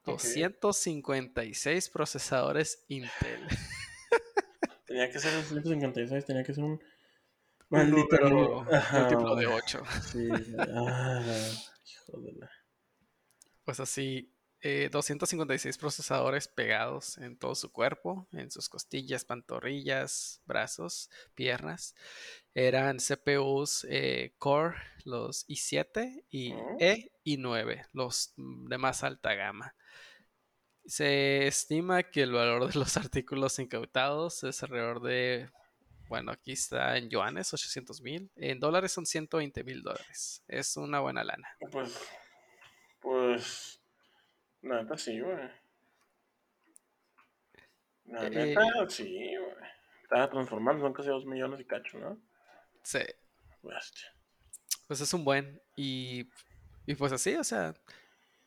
Ok. 0.09 0.23
256 0.23 1.89
procesadores 1.91 2.85
Intel. 2.89 3.41
Tenía 4.87 5.11
que 5.11 5.19
ser 5.19 5.35
el 5.35 5.45
156, 5.45 6.25
tenía 6.25 6.45
que 6.45 6.55
ser 6.55 6.63
Un 6.65 6.81
maldito 7.69 8.17
número. 8.19 8.67
Ajá, 8.73 9.01
múltiplo 9.01 9.37
de 9.37 9.47
güey. 9.47 9.59
8. 9.59 9.83
Sí, 10.03 10.29
ah, 10.59 11.23
hijo 11.85 12.21
de 12.21 12.33
la. 12.33 12.51
Pues 13.65 13.81
así, 13.81 14.33
eh, 14.69 14.89
256 14.91 15.79
procesadores 15.79 16.49
pegados 16.49 17.19
en 17.19 17.39
todo 17.39 17.55
su 17.55 17.71
cuerpo, 17.71 18.27
en 18.33 18.51
sus 18.51 18.69
costillas, 18.69 19.25
pantorrillas, 19.25 20.43
brazos, 20.47 21.11
piernas. 21.35 21.95
Eran 22.55 22.99
CPUs 22.99 23.87
eh, 23.89 24.35
Core, 24.39 24.77
los 25.05 25.47
i7 25.49 26.25
y 26.31 26.53
Mm. 26.55 26.77
E 26.81 27.13
y 27.23 27.37
9, 27.37 27.87
los 27.93 28.33
de 28.37 28.79
más 28.79 29.05
alta 29.05 29.35
gama. 29.35 29.75
Se 30.87 31.47
estima 31.47 32.05
que 32.05 32.23
el 32.23 32.33
valor 32.33 32.73
de 32.73 32.79
los 32.79 32.97
artículos 32.97 33.59
incautados 33.59 34.43
es 34.45 34.63
alrededor 34.63 35.03
de, 35.03 35.51
bueno, 36.09 36.33
aquí 36.33 36.53
está 36.53 36.97
en 36.97 37.09
yuanes, 37.11 37.53
800 37.53 38.01
mil. 38.03 38.31
En 38.37 38.61
dólares 38.61 38.93
son 38.93 39.07
120 39.07 39.65
mil 39.65 39.83
dólares. 39.83 40.43
Es 40.49 40.77
una 40.77 41.01
buena 41.01 41.25
lana. 41.25 41.49
Pues. 41.71 41.99
Pues. 43.01 43.81
La 44.63 44.83
neta 44.83 44.97
sí, 44.97 45.21
güey. 45.21 45.37
La 48.07 48.27
Eh, 48.27 48.31
neta 48.31 48.63
sí, 48.89 49.05
güey. 49.37 49.71
Estaba 50.03 50.31
transformando, 50.31 50.83
son 50.85 50.93
casi 50.93 51.09
2 51.09 51.27
millones 51.27 51.61
y 51.61 51.65
cacho, 51.65 51.99
¿no? 51.99 52.19
Sí, 52.83 53.01
Bestia. 53.63 54.13
pues 54.87 55.01
es 55.01 55.13
un 55.13 55.25
buen. 55.25 55.61
Y, 55.75 56.31
y 56.87 56.95
pues 56.95 57.11
así, 57.13 57.35
o 57.35 57.43
sea, 57.43 57.75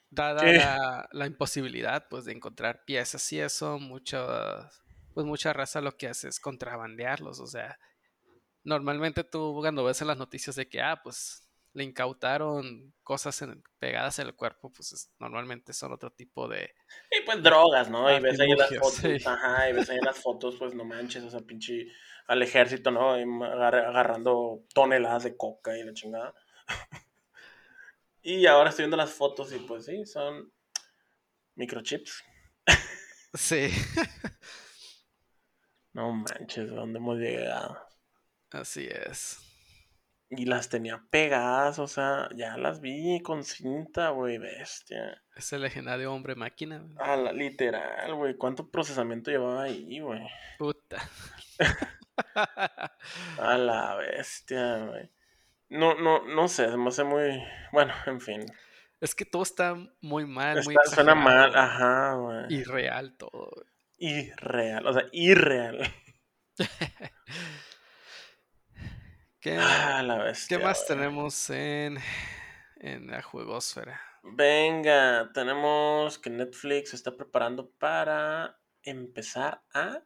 dada 0.09 0.43
la, 0.43 1.09
la 1.11 1.25
imposibilidad 1.27 2.07
pues 2.09 2.23
de 2.25 2.31
encontrar 2.31 2.85
piezas 2.85 3.31
y 3.33 3.41
eso, 3.41 3.77
mucha, 3.77 4.69
pues 5.13 5.25
mucha 5.25 5.53
raza 5.53 5.81
lo 5.81 5.97
que 5.97 6.07
hace 6.07 6.27
es 6.29 6.39
contrabandearlos. 6.39 7.39
O 7.39 7.47
sea, 7.47 7.79
normalmente 8.63 9.23
tú 9.23 9.57
cuando 9.61 9.83
ves 9.83 10.01
en 10.01 10.07
las 10.07 10.17
noticias 10.17 10.55
de 10.55 10.67
que, 10.69 10.81
ah, 10.81 10.99
pues 11.03 11.45
le 11.73 11.83
incautaron 11.83 12.93
cosas 13.03 13.41
en- 13.41 13.63
pegadas 13.79 14.19
en 14.19 14.27
el 14.27 14.35
cuerpo, 14.35 14.71
pues 14.71 14.91
es- 14.91 15.11
normalmente 15.19 15.73
son 15.73 15.93
otro 15.93 16.11
tipo 16.11 16.47
de... 16.47 16.73
Y 17.11 17.21
pues 17.25 17.41
drogas, 17.43 17.89
¿no? 17.89 18.11
Y 18.15 18.19
ves 18.19 18.39
ahí 18.39 18.49
las 18.55 18.69
fotos, 18.75 18.95
sí. 18.95 19.17
ajá, 19.25 19.69
y 19.69 19.73
ves 19.73 19.89
ahí 19.89 19.99
las 20.03 20.17
fotos, 20.19 20.55
pues 20.57 20.73
no 20.73 20.83
manches, 20.83 21.23
o 21.23 21.29
sea, 21.29 21.41
pinche 21.41 21.87
al 22.27 22.41
ejército, 22.41 22.91
¿no? 22.91 23.13
Agar- 23.13 23.75
agarrando 23.75 24.63
toneladas 24.73 25.23
de 25.23 25.37
coca 25.37 25.77
y 25.77 25.83
la 25.83 25.93
chingada. 25.93 26.33
y 28.21 28.45
ahora 28.45 28.69
estoy 28.69 28.83
viendo 28.83 28.97
las 28.97 29.11
fotos 29.11 29.51
y 29.53 29.59
pues 29.59 29.85
sí, 29.85 30.05
son 30.05 30.51
microchips. 31.55 32.23
Sí, 33.33 33.69
No 35.99 36.13
manches, 36.13 36.71
¿a 36.71 36.75
dónde 36.75 36.97
hemos 36.99 37.17
llegado? 37.17 37.77
así 38.51 38.87
es. 38.89 39.37
Y 40.29 40.45
las 40.45 40.69
tenía 40.69 41.03
pegadas, 41.09 41.77
o 41.77 41.87
sea, 41.87 42.29
ya 42.37 42.55
las 42.55 42.79
vi 42.79 43.19
con 43.21 43.43
cinta, 43.43 44.11
güey, 44.11 44.37
bestia. 44.37 45.21
Ese 45.35 45.59
legendario 45.59 46.13
hombre 46.13 46.35
máquina. 46.35 46.77
güey. 46.79 46.95
A 46.99 47.17
la, 47.17 47.33
literal, 47.33 48.15
güey. 48.15 48.35
¿Cuánto 48.37 48.69
procesamiento 48.69 49.29
llevaba 49.29 49.63
ahí, 49.63 49.99
güey? 49.99 50.21
Puta. 50.57 50.99
A 53.39 53.57
la 53.57 53.95
bestia, 53.95 54.77
güey. 54.85 55.09
No, 55.69 55.95
no, 55.95 56.25
no 56.25 56.47
sé, 56.47 56.69
se 56.69 56.77
me 56.77 56.87
hace 56.87 57.03
muy. 57.03 57.43
Bueno, 57.73 57.93
en 58.05 58.21
fin. 58.21 58.45
es 59.01 59.13
que 59.15 59.25
todo 59.25 59.43
está 59.43 59.75
muy 60.01 60.25
mal, 60.25 60.63
muy 60.63 60.75
Está- 60.81 60.95
suena 60.95 61.13
mal, 61.15 61.53
ajá, 61.55 62.13
güey. 62.13 62.45
Irreal 62.53 63.17
todo. 63.17 63.51
güey. 63.53 63.67
Irreal, 63.99 64.87
o 64.87 64.93
sea, 64.93 65.05
irreal. 65.11 65.81
¿Qué, 69.41 69.57
A 69.57 70.01
la 70.03 70.17
bestia. 70.23 70.57
qué 70.57 70.63
más 70.63 70.85
tenemos 70.85 71.49
en, 71.49 71.97
en 72.77 73.07
la 73.07 73.21
juegosfera? 73.21 74.01
Venga, 74.23 75.31
tenemos 75.33 76.17
que 76.17 76.29
Netflix 76.29 76.89
se 76.91 76.95
está 76.95 77.15
preparando 77.15 77.71
para 77.77 78.59
empezar 78.83 79.63
a. 79.73 80.03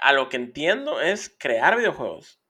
A 0.00 0.12
lo 0.12 0.28
que 0.28 0.36
entiendo 0.36 1.00
es 1.00 1.34
crear 1.38 1.76
videojuegos. 1.76 2.40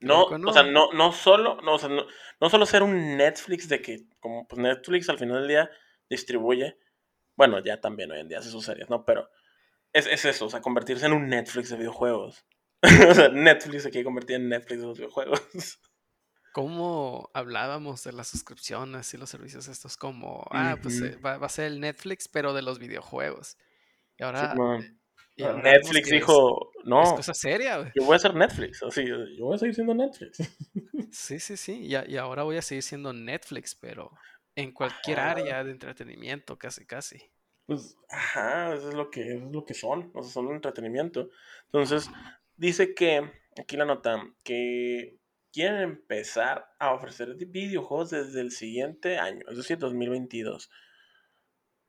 No, 0.00 0.24
o 0.24 0.52
sea, 0.52 0.62
no. 0.62 0.90
no, 0.90 0.92
no 0.92 1.12
solo, 1.12 1.60
no, 1.62 1.74
o 1.74 1.78
sea, 1.78 1.90
no, 1.90 2.06
no 2.40 2.50
solo 2.50 2.64
ser 2.64 2.82
un 2.82 3.16
Netflix 3.16 3.68
de 3.68 3.82
que, 3.82 4.06
como 4.18 4.46
pues 4.48 4.60
Netflix 4.60 5.08
al 5.10 5.18
final 5.18 5.40
del 5.40 5.48
día 5.48 5.70
distribuye, 6.08 6.78
bueno, 7.40 7.58
ya 7.64 7.80
también 7.80 8.10
hoy 8.12 8.20
en 8.20 8.28
día 8.28 8.40
hace 8.40 8.50
sus 8.50 8.66
series, 8.66 8.90
¿no? 8.90 9.06
Pero 9.06 9.30
es, 9.94 10.06
es 10.06 10.26
eso, 10.26 10.44
o 10.44 10.50
sea, 10.50 10.60
convertirse 10.60 11.06
en 11.06 11.14
un 11.14 11.26
Netflix 11.26 11.70
de 11.70 11.78
videojuegos. 11.78 12.44
o 13.10 13.14
sea, 13.14 13.30
Netflix 13.30 13.84
se 13.84 13.90
quiere 13.90 14.04
convertir 14.04 14.36
en 14.36 14.50
Netflix 14.50 14.82
de 14.82 14.86
los 14.86 14.98
videojuegos. 14.98 15.40
¿Cómo 16.52 17.30
hablábamos 17.32 18.04
de 18.04 18.12
las 18.12 18.28
suscripciones 18.28 19.14
y 19.14 19.16
los 19.16 19.30
servicios 19.30 19.68
estos? 19.68 19.96
Como, 19.96 20.46
ah, 20.50 20.76
pues 20.82 21.00
eh, 21.00 21.16
va, 21.24 21.38
va 21.38 21.46
a 21.46 21.48
ser 21.48 21.64
el 21.64 21.80
Netflix, 21.80 22.28
pero 22.28 22.52
de 22.52 22.60
los 22.60 22.78
videojuegos. 22.78 23.56
Y 24.18 24.22
ahora, 24.22 24.54
y 25.34 25.42
ahora 25.44 25.62
vemos 25.62 25.64
Netflix 25.64 26.08
es- 26.08 26.12
dijo, 26.12 26.72
no, 26.84 27.02
es 27.04 27.12
cosa 27.12 27.32
seria, 27.32 27.78
güey. 27.78 27.90
yo 27.94 28.04
voy 28.04 28.16
a 28.16 28.18
ser 28.18 28.34
Netflix, 28.34 28.82
así, 28.82 29.06
yo 29.06 29.16
voy 29.46 29.54
a 29.54 29.58
seguir 29.58 29.74
siendo 29.74 29.94
Netflix. 29.94 30.36
Sí, 31.10 31.40
sí, 31.40 31.56
sí. 31.56 31.86
Y, 31.86 31.96
y 32.12 32.16
ahora 32.18 32.42
voy 32.42 32.58
a 32.58 32.62
seguir 32.62 32.82
siendo 32.82 33.14
Netflix, 33.14 33.74
pero 33.74 34.10
en 34.60 34.72
cualquier 34.72 35.20
Ajá. 35.20 35.30
área 35.32 35.64
de 35.64 35.72
entretenimiento, 35.72 36.58
casi, 36.58 36.86
casi. 36.86 37.30
Pues, 37.66 37.96
ajá, 38.08 38.74
eso 38.74 38.88
es 38.88 38.94
lo 38.94 39.10
que, 39.10 39.22
eso 39.36 39.46
es 39.46 39.52
lo 39.52 39.64
que 39.64 39.74
son, 39.74 40.10
o 40.14 40.22
sea, 40.22 40.32
son 40.32 40.46
un 40.48 40.56
entretenimiento. 40.56 41.30
Entonces, 41.66 42.10
dice 42.56 42.94
que, 42.94 43.30
aquí 43.58 43.76
la 43.76 43.84
nota, 43.84 44.22
que 44.42 45.18
quieren 45.52 45.80
empezar 45.82 46.68
a 46.78 46.92
ofrecer 46.92 47.34
videojuegos 47.34 48.10
desde 48.10 48.40
el 48.40 48.50
siguiente 48.50 49.18
año, 49.18 49.44
es 49.48 49.56
decir, 49.56 49.78
2022. 49.78 50.70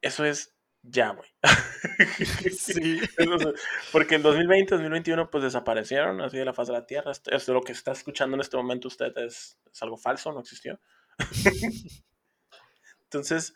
Eso 0.01 0.25
es 0.25 0.55
ya, 0.83 1.11
güey. 1.11 1.29
Sí. 2.57 2.99
Porque 3.91 4.15
en 4.15 4.23
2020, 4.23 4.75
2021, 4.75 5.29
pues 5.29 5.43
desaparecieron 5.43 6.21
así 6.21 6.37
de 6.37 6.45
la 6.45 6.53
faz 6.53 6.67
de 6.67 6.73
la 6.73 6.85
Tierra. 6.85 7.11
Esto, 7.11 7.31
esto 7.31 7.53
lo 7.53 7.61
que 7.61 7.71
está 7.71 7.91
escuchando 7.91 8.35
en 8.35 8.41
este 8.41 8.57
momento 8.57 8.87
usted 8.87 9.15
es, 9.17 9.57
es 9.71 9.83
algo 9.83 9.97
falso, 9.97 10.31
no 10.31 10.39
existió. 10.39 10.79
Entonces, 13.11 13.53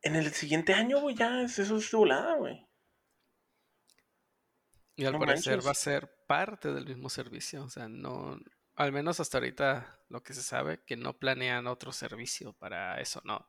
en 0.00 0.16
el 0.16 0.32
siguiente 0.32 0.72
año, 0.72 1.00
güey, 1.00 1.14
ya 1.14 1.42
es, 1.42 1.58
eso 1.58 1.76
es 1.76 1.92
volada, 1.92 2.36
güey. 2.36 2.66
Y 4.96 5.04
al 5.04 5.12
No 5.12 5.18
parecer 5.18 5.64
va 5.64 5.72
a 5.72 5.74
ser 5.74 6.10
parte 6.26 6.72
del 6.72 6.86
mismo 6.86 7.10
servicio. 7.10 7.62
O 7.64 7.68
sea, 7.68 7.86
no, 7.86 8.40
al 8.76 8.92
menos 8.92 9.20
hasta 9.20 9.36
ahorita 9.36 10.00
lo 10.08 10.22
que 10.22 10.32
se 10.32 10.42
sabe, 10.42 10.82
que 10.86 10.96
no 10.96 11.18
planean 11.18 11.66
otro 11.66 11.92
servicio 11.92 12.54
para 12.54 12.98
eso, 12.98 13.20
no. 13.24 13.46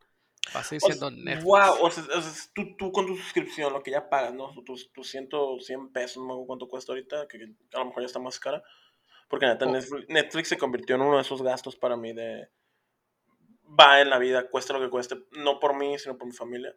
Va 0.54 0.60
a 0.60 0.64
seguir 0.64 0.82
O 0.84 0.88
siendo 0.88 1.10
sea, 1.10 1.18
Netflix. 1.18 1.44
Wow, 1.46 1.86
o 1.86 1.90
sea, 1.90 2.04
o 2.04 2.22
sea, 2.22 2.52
tú, 2.54 2.76
tú 2.76 2.92
con 2.92 3.08
tu 3.08 3.16
suscripción, 3.16 3.72
lo 3.72 3.82
que 3.82 3.92
ya 3.92 4.10
pagas, 4.10 4.34
¿no? 4.34 4.54
Tus, 4.66 4.92
tus 4.92 5.10
100, 5.10 5.30
100 5.62 5.94
pesos, 5.94 6.18
no 6.18 6.24
me 6.24 6.34
acuerdo 6.34 6.48
cuánto 6.48 6.68
cuesta 6.68 6.92
ahorita, 6.92 7.28
que 7.30 7.38
a 7.74 7.80
lo 7.80 7.86
mejor 7.86 8.04
ya 8.04 8.08
está 8.08 8.20
más 8.20 8.40
cara. 8.40 8.62
Porque 9.30 9.46
neta, 9.46 9.66
Oh. 9.66 9.72
Netflix, 9.72 10.10
Netflix 10.10 10.50
se 10.50 10.58
convirtió 10.58 10.96
en 10.96 11.04
uno 11.04 11.16
de 11.16 11.22
esos 11.22 11.42
gastos 11.42 11.78
para 11.78 11.96
mí 11.96 12.12
de... 12.12 12.50
Va 13.78 14.02
en 14.02 14.10
la 14.10 14.18
vida, 14.18 14.50
cueste 14.50 14.74
lo 14.74 14.80
que 14.80 14.90
cueste, 14.90 15.16
no 15.32 15.60
por 15.60 15.76
mí, 15.78 15.98
sino 16.00 16.18
por 16.18 16.28
mi 16.28 16.34
familia. 16.34 16.76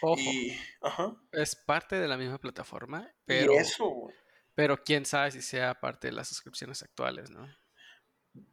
Ojo, 0.00 0.20
Y, 0.20 0.56
ajá. 0.80 1.16
es 1.32 1.56
parte 1.56 1.96
de 1.96 2.06
la 2.08 2.16
misma 2.16 2.38
plataforma, 2.38 3.10
Y 3.10 3.14
pero, 3.26 3.52
eso, 3.54 3.86
güey. 3.86 4.14
pero 4.54 4.82
quién 4.84 5.04
sabe 5.04 5.30
si 5.32 5.42
sea 5.42 5.80
parte 5.80 6.08
de 6.08 6.12
las 6.12 6.28
suscripciones 6.28 6.82
actuales, 6.82 7.30
¿no? 7.30 7.48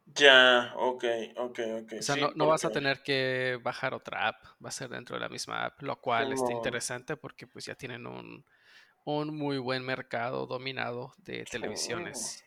Ya, 0.06 0.72
ok, 0.76 1.04
ok, 1.36 1.58
ok. 1.82 1.92
O 1.98 2.02
sea, 2.02 2.14
sí, 2.16 2.20
no, 2.20 2.32
no 2.34 2.46
vas 2.48 2.64
a 2.64 2.70
tener 2.70 3.02
que 3.02 3.58
bajar 3.62 3.94
otra 3.94 4.28
app, 4.28 4.44
va 4.64 4.68
a 4.70 4.72
ser 4.72 4.88
dentro 4.88 5.14
de 5.16 5.20
la 5.20 5.28
misma 5.28 5.66
app, 5.66 5.82
lo 5.82 6.00
cual 6.00 6.32
está 6.32 6.52
interesante 6.52 7.16
porque 7.16 7.46
pues 7.46 7.66
ya 7.66 7.74
tienen 7.74 8.06
un, 8.06 8.44
un 9.04 9.36
muy 9.36 9.58
buen 9.58 9.84
mercado 9.84 10.46
dominado 10.46 11.12
de 11.18 11.44
televisiones. 11.44 12.45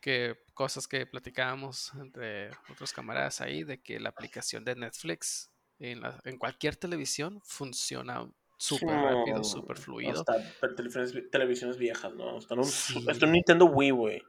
Que 0.00 0.36
cosas 0.54 0.86
que 0.86 1.06
platicábamos 1.06 1.92
entre 1.94 2.50
otros 2.70 2.92
camaradas 2.92 3.40
ahí, 3.40 3.64
de 3.64 3.80
que 3.82 3.98
la 3.98 4.10
aplicación 4.10 4.64
de 4.64 4.76
Netflix 4.76 5.50
en, 5.78 6.00
la- 6.00 6.20
en 6.24 6.38
cualquier 6.38 6.76
televisión 6.76 7.40
funciona 7.44 8.28
súper 8.56 8.88
rápido, 8.96 9.42
súper 9.44 9.76
fluido. 9.76 10.20
Hasta 10.20 10.34
televisiones, 10.76 11.30
televisiones 11.30 11.76
viejas, 11.78 12.12
¿no? 12.14 12.38
Está 12.38 12.54
en 12.54 12.60
un, 12.60 12.66
su- 12.66 12.92
Sí. 13.00 13.06
está 13.08 13.24
en 13.24 13.30
un 13.30 13.32
Nintendo 13.32 13.64
Wii, 13.66 13.90
güey. 13.90 14.22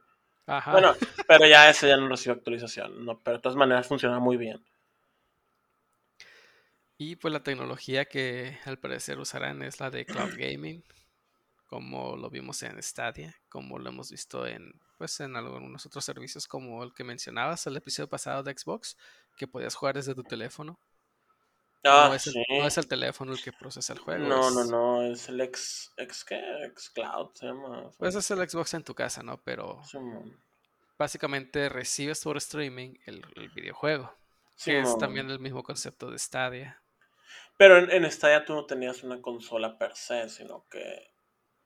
Ajá. 0.46 0.72
Bueno, 0.72 0.94
pero 1.28 1.46
ya 1.46 1.70
ese 1.70 1.86
ya 1.88 1.96
no 1.96 2.08
recibió 2.08 2.32
actualización, 2.34 3.04
¿no? 3.04 3.18
Pero 3.20 3.36
de 3.36 3.42
todas 3.42 3.56
maneras 3.56 3.86
funciona 3.86 4.18
muy 4.18 4.36
bien. 4.36 4.64
Y 6.98 7.16
pues 7.16 7.32
la 7.32 7.42
tecnología 7.42 8.04
que 8.04 8.58
al 8.64 8.78
parecer 8.78 9.18
usarán 9.18 9.62
es 9.62 9.80
la 9.80 9.90
de 9.90 10.04
cloud 10.04 10.32
gaming, 10.36 10.82
como 11.70 12.16
lo 12.16 12.30
vimos 12.30 12.62
en 12.64 12.82
Stadia, 12.82 13.34
como 13.48 13.78
lo 13.78 13.88
hemos 13.90 14.10
visto 14.10 14.46
en 14.46 14.74
pues 14.98 15.20
en 15.20 15.36
algunos 15.36 15.86
otros 15.86 16.04
servicios 16.04 16.46
como 16.48 16.84
el 16.84 16.92
que 16.94 17.04
mencionabas 17.04 17.66
el 17.66 17.76
episodio 17.78 18.08
pasado 18.10 18.42
de 18.42 18.52
Xbox, 18.58 18.98
que 19.36 19.48
podías 19.48 19.74
jugar 19.76 19.94
desde 19.96 20.14
tu 20.14 20.24
teléfono. 20.24 20.78
Ah, 21.84 22.08
no, 22.08 22.14
es 22.14 22.26
el, 22.26 22.34
sí. 22.34 22.44
no 22.58 22.66
es 22.66 22.76
el 22.78 22.86
teléfono 22.86 23.32
el 23.32 23.42
que 23.42 23.52
procesa 23.52 23.94
el 23.94 23.98
juego. 24.00 24.26
No, 24.26 24.50
no, 24.50 24.60
es- 24.62 24.70
no, 24.70 25.02
es 25.02 25.28
el 25.30 25.40
X, 25.40 25.90
X 25.96 26.24
¿qué? 26.24 26.40
X 26.66 26.90
Cloud 26.90 27.30
se 27.34 27.46
llama. 27.46 27.90
Pues 27.98 28.14
es 28.14 28.30
el 28.30 28.48
Xbox 28.48 28.74
en 28.74 28.84
tu 28.84 28.94
casa, 28.94 29.22
¿no? 29.22 29.38
Pero 29.42 29.80
básicamente 30.98 31.68
recibes 31.68 32.22
por 32.22 32.36
streaming 32.36 32.94
el, 33.06 33.24
el 33.36 33.48
videojuego, 33.50 34.12
que 34.64 34.80
es 34.80 34.96
también 34.98 35.30
el 35.30 35.38
mismo 35.38 35.62
concepto 35.62 36.10
de 36.10 36.18
Stadia. 36.18 36.82
Pero 37.56 37.78
en, 37.78 37.90
en 37.90 38.10
Stadia 38.10 38.44
tú 38.44 38.54
no 38.54 38.66
tenías 38.66 39.02
una 39.02 39.20
consola 39.20 39.78
per 39.78 39.96
se, 39.96 40.28
sino 40.28 40.66
que 40.70 41.09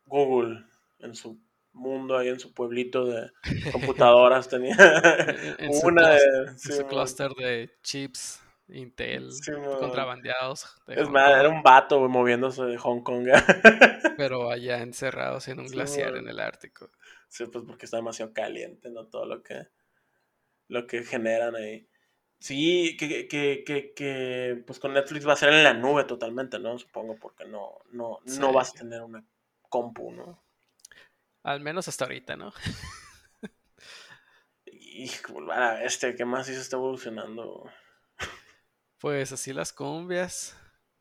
Google 0.06 0.64
en 0.98 1.14
su 1.14 1.40
mundo 1.72 2.16
ahí 2.16 2.28
en 2.28 2.38
su 2.38 2.54
pueblito 2.54 3.04
de 3.04 3.30
computadoras 3.72 4.48
tenía 4.48 4.76
En, 5.58 5.70
una 5.84 6.10
de 6.10 6.58
su 6.58 6.86
clúster 6.86 7.30
de 7.32 7.70
chips 7.82 8.40
Intel 8.68 9.30
contrabandeados 9.78 10.66
de 10.86 10.94
Es 10.94 11.10
más, 11.10 11.30
era 11.38 11.50
un 11.50 11.62
vato 11.62 12.08
moviéndose 12.08 12.64
de 12.64 12.78
Hong 12.78 13.02
Kong. 13.02 13.28
pero 14.16 14.50
allá 14.50 14.80
encerrados 14.80 15.48
en 15.48 15.60
un 15.60 15.66
glaciar 15.66 16.16
en 16.16 16.28
el 16.28 16.40
Ártico. 16.40 16.90
Sí, 17.28 17.44
pues 17.46 17.64
porque 17.66 17.84
está 17.84 17.98
demasiado 17.98 18.32
caliente, 18.32 18.88
¿no? 18.88 19.06
Todo 19.06 19.26
lo 19.26 19.42
que, 19.42 19.68
lo 20.68 20.86
que 20.86 21.02
generan 21.02 21.56
ahí. 21.56 21.86
Sí, 22.38 22.96
que, 22.98 23.28
que, 23.28 23.64
que, 23.64 23.92
que, 23.92 24.62
pues 24.66 24.78
con 24.78 24.94
Netflix 24.94 25.28
va 25.28 25.34
a 25.34 25.36
ser 25.36 25.52
en 25.52 25.64
la 25.64 25.74
nube 25.74 26.04
totalmente, 26.04 26.58
¿no? 26.58 26.78
Supongo, 26.78 27.16
porque 27.16 27.44
no, 27.44 27.80
no, 27.92 28.20
no 28.24 28.52
vas 28.52 28.70
a 28.70 28.78
tener 28.78 29.02
una 29.02 29.26
compu, 29.76 30.10
¿no? 30.18 30.28
Al 31.44 31.60
menos 31.60 31.86
hasta 31.88 32.04
ahorita, 32.04 32.36
¿no? 32.36 32.52
Hijo, 34.66 35.40
a 35.50 35.58
la 35.58 35.74
bestia, 35.80 36.14
¿qué 36.14 36.26
más 36.26 36.46
se 36.48 36.52
está 36.60 36.76
evolucionando? 36.76 37.64
Pues 38.98 39.30
así 39.30 39.52
las 39.52 39.72
cumbias, 39.72 40.56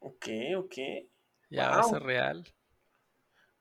Ok, 0.09 0.28
ok. 0.55 0.76
ya 1.49 1.69
va 1.71 1.80
a 1.80 1.84
ser 1.84 2.03
real. 2.03 2.43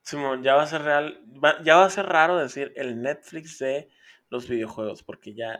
Simón, 0.09 0.43
ya 0.43 0.53
va 0.55 0.63
a 0.63 0.67
ser 0.67 0.81
real, 0.83 1.07
va- 1.43 1.61
ya 1.63 1.75
va 1.77 1.85
a 1.85 1.89
ser 1.89 2.05
raro 2.05 2.37
decir 2.37 2.71
el 2.75 3.01
Netflix 3.01 3.57
de 3.59 3.89
los 4.29 4.47
videojuegos, 4.47 5.03
porque 5.03 5.33
ya 5.33 5.59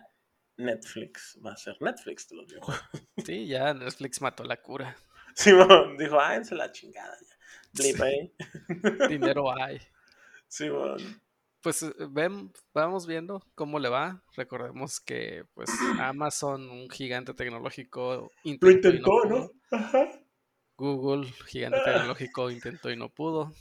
Netflix 0.58 1.39
va 1.45 1.54
a 1.54 1.58
ser 1.58 1.82
Netflix 1.82 2.30
de 2.30 2.36
los 2.38 2.47
videojuegos. 2.47 2.84
Sí, 3.26 3.47
ya 3.47 3.74
Netflix 3.74 4.22
mató 4.22 4.43
la 4.43 4.62
cura. 4.62 4.95
Simón 5.36 5.97
dijo, 5.97 6.20
áense 6.20 6.56
la 6.56 6.72
chingada 6.72 7.18
ya. 7.22 7.33
Blip 7.74 7.95
Sí. 7.97 8.34
Dinero 9.09 9.51
hay. 9.55 9.80
Simón. 10.47 10.97
Pues 11.61 11.82
eh, 11.84 11.93
ven, 12.09 12.51
vamos 12.74 13.07
viendo 13.07 13.41
cómo 13.55 13.80
le 13.80 13.89
va. 13.89 14.21
Recordemos 14.36 14.99
que 14.99 15.45
pues 15.53 15.69
Amazon, 15.99 16.69
un 16.69 16.89
gigante 16.89 17.34
tecnológico, 17.34 18.32
Lo 18.43 18.51
intentó, 18.51 18.89
y 18.89 18.91
intentó, 18.91 19.11
no 19.26 19.30
¿no? 19.30 19.47
pudo. 19.47 19.53
Ajá. 19.71 20.09
Google, 20.78 21.32
gigante 21.47 21.78
Ah. 21.80 21.84
tecnológico, 21.86 22.51
intentó 22.51 22.91
y 22.91 22.97
no 22.97 23.09
pudo. 23.09 23.53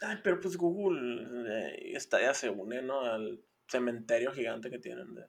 Ay, 0.00 0.16
pero 0.24 0.40
pues 0.40 0.56
Google 0.56 1.22
eh, 1.48 1.92
está, 1.94 2.20
ya 2.20 2.34
se 2.34 2.48
une, 2.50 2.82
¿no? 2.82 3.00
Al 3.02 3.44
cementerio 3.68 4.32
gigante 4.32 4.70
que 4.70 4.78
tienen 4.78 5.14
de 5.14 5.26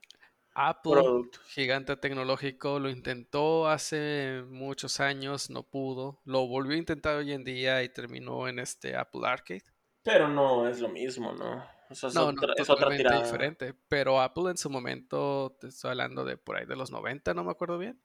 Apple, 0.56 1.30
gigante 1.47 1.95
tecnológico, 1.97 2.80
lo 2.80 2.89
intentó 2.89 3.68
hace 3.68 4.43
muchos 4.47 4.99
años, 4.99 5.49
no 5.49 5.64
pudo. 5.64 6.22
Lo 6.26 6.47
volvió 6.47 6.76
a 6.76 6.80
intentar 6.80 7.16
hoy 7.16 7.34
en 7.34 7.43
día 7.43 7.84
y 7.84 7.89
terminó 7.89 8.47
en 8.47 8.60
este 8.60 8.95
Apple 8.95 9.22
Arcade. 9.26 9.64
Pero 10.04 10.28
no 10.28 10.68
es 10.68 10.80
lo 10.80 10.89
mismo, 10.89 11.34
¿no? 11.34 11.66
O 11.89 11.95
sea, 11.95 12.10
es, 12.10 12.16
No, 12.16 12.28
otra, 12.28 12.47
no, 12.47 12.54
es 12.56 12.70
otra 12.70 12.76
totalmente 12.76 13.04
tirada. 13.04 13.24
diferente. 13.24 13.74
Pero 13.88 14.22
Apple 14.22 14.51
en 14.51 14.58
su 14.58 14.70
momento, 14.70 15.58
te 15.60 15.68
estoy 15.68 15.91
hablando 15.91 16.26
de 16.26 16.38
por 16.38 16.58
ahí 16.58 16.66
de 16.66 16.76
los 16.76 16.91
90, 16.91 17.34
no 17.34 17.43
me 17.43 17.51
acuerdo 17.51 17.78
bien, 17.78 18.01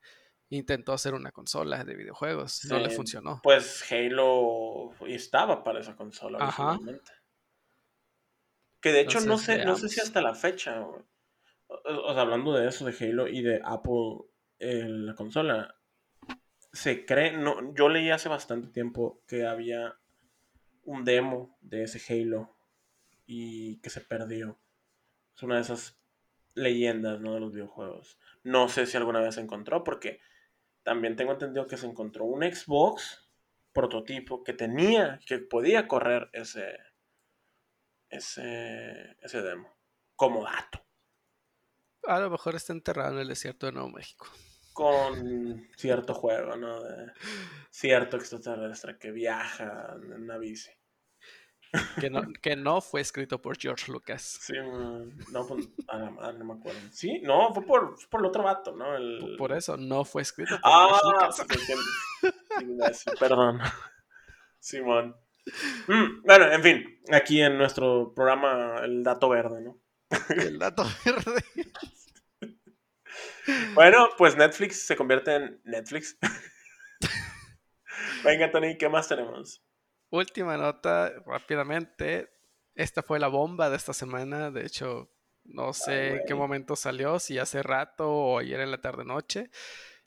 intentó 0.48 0.92
hacer 0.92 1.14
una 1.14 1.32
consola 1.32 1.84
de 1.84 1.96
videojuegos. 1.96 2.64
No 2.66 2.78
le 2.78 2.90
funcionó. 2.90 3.40
Pues 3.42 3.84
Halo 3.90 4.92
estaba 5.06 5.64
para 5.64 5.80
esa 5.80 5.96
consola 5.96 6.38
Ajá. 6.40 6.78
Que 8.80 8.92
de 8.92 9.00
hecho 9.00 9.20
no 9.20 9.38
sé, 9.38 9.64
no 9.64 9.76
sé 9.76 9.88
si 9.88 10.00
hasta 10.00 10.20
la 10.20 10.34
fecha. 10.34 10.86
O, 11.68 12.12
sea, 12.12 12.22
hablando 12.22 12.52
de 12.54 12.68
eso, 12.68 12.84
de 12.84 12.94
Halo 12.98 13.28
y 13.28 13.42
de 13.42 13.60
Apple, 13.64 14.24
eh, 14.58 14.86
la 14.88 15.14
consola, 15.14 15.76
se 16.72 17.04
cree, 17.04 17.36
no, 17.36 17.74
yo 17.74 17.88
leí 17.88 18.10
hace 18.10 18.28
bastante 18.28 18.68
tiempo 18.68 19.22
que 19.26 19.46
había 19.46 19.98
un 20.84 21.04
demo 21.04 21.56
de 21.60 21.84
ese 21.84 22.00
Halo 22.12 22.56
y 23.26 23.78
que 23.80 23.90
se 23.90 24.00
perdió. 24.00 24.58
Es 25.36 25.42
una 25.42 25.56
de 25.56 25.62
esas 25.62 26.00
leyendas, 26.54 27.20
¿no? 27.20 27.34
De 27.34 27.40
los 27.40 27.52
videojuegos. 27.52 28.18
No 28.42 28.68
sé 28.68 28.86
si 28.86 28.96
alguna 28.96 29.20
vez 29.20 29.34
se 29.36 29.40
encontró, 29.40 29.84
porque 29.84 30.20
también 30.82 31.16
tengo 31.16 31.32
entendido 31.32 31.66
que 31.66 31.76
se 31.76 31.86
encontró 31.86 32.24
un 32.24 32.42
Xbox 32.42 33.28
prototipo 33.72 34.42
que 34.42 34.54
tenía, 34.54 35.20
que 35.26 35.38
podía 35.38 35.86
correr 35.86 36.30
ese, 36.32 36.78
ese, 38.08 39.16
ese 39.20 39.42
demo, 39.42 39.76
como 40.16 40.44
dato, 40.44 40.84
A 42.08 42.18
lo 42.20 42.30
mejor 42.30 42.54
está 42.54 42.72
enterrado 42.72 43.12
en 43.14 43.18
el 43.20 43.28
desierto 43.28 43.66
de 43.66 43.72
Nuevo 43.72 43.90
México. 43.90 44.26
con 44.72 45.68
cierto 45.76 46.14
juego, 46.14 46.56
¿no? 46.56 46.82
De 46.82 47.12
cierto 47.70 48.16
extraterrestre 48.16 48.96
que 48.98 49.10
viaja 49.10 49.94
en 49.96 50.12
una 50.22 50.38
bici. 50.38 50.70
Que 52.00 52.08
no, 52.08 52.22
que 52.42 52.56
no 52.56 52.80
fue 52.80 53.00
escrito 53.00 53.42
por 53.42 53.58
George 53.58 53.90
Lucas. 53.92 54.38
Sí, 54.40 54.54
man. 54.54 55.12
no, 55.32 55.46
pues, 55.46 55.68
a 55.88 55.98
la 55.98 56.10
madre, 56.10 56.38
no 56.38 56.44
me 56.46 56.54
acuerdo. 56.54 56.80
Sí, 56.92 57.20
no, 57.22 57.52
fue 57.52 57.64
por, 57.66 57.96
por 58.08 58.20
el 58.20 58.26
otro 58.26 58.42
vato, 58.44 58.74
¿no? 58.74 58.96
El... 58.96 59.34
Por 59.36 59.52
eso 59.52 59.76
no 59.76 60.04
fue 60.04 60.22
escrito 60.22 60.58
por 60.62 60.70
George 60.70 61.00
Ah, 61.04 61.10
Lucas. 62.62 62.98
sí, 62.98 63.10
perdón. 63.18 63.60
Simón. 64.60 65.16
Mm, 65.88 66.22
bueno, 66.24 66.52
en 66.52 66.62
fin, 66.62 67.00
aquí 67.12 67.40
en 67.42 67.58
nuestro 67.58 68.12
programa 68.14 68.76
El 68.82 69.02
Dato 69.02 69.28
Verde, 69.28 69.60
¿no? 69.62 69.78
El 70.30 70.58
dato 70.58 70.84
verde. 71.04 71.44
Bueno, 73.74 74.08
pues 74.16 74.36
Netflix 74.36 74.86
se 74.86 74.96
convierte 74.96 75.34
en 75.34 75.60
Netflix. 75.64 76.16
Venga, 78.24 78.50
Tony, 78.50 78.76
¿qué 78.76 78.88
más 78.88 79.08
tenemos? 79.08 79.62
Última 80.10 80.56
nota, 80.56 81.12
rápidamente. 81.26 82.30
Esta 82.74 83.02
fue 83.02 83.18
la 83.18 83.28
bomba 83.28 83.70
de 83.70 83.76
esta 83.76 83.92
semana. 83.92 84.50
De 84.50 84.64
hecho, 84.64 85.10
no 85.44 85.72
sé 85.72 86.08
en 86.08 86.20
qué 86.26 86.34
momento 86.34 86.76
salió, 86.76 87.18
si 87.18 87.38
hace 87.38 87.62
rato 87.62 88.10
o 88.10 88.38
ayer 88.38 88.60
en 88.60 88.70
la 88.70 88.80
tarde 88.80 89.04
noche. 89.04 89.50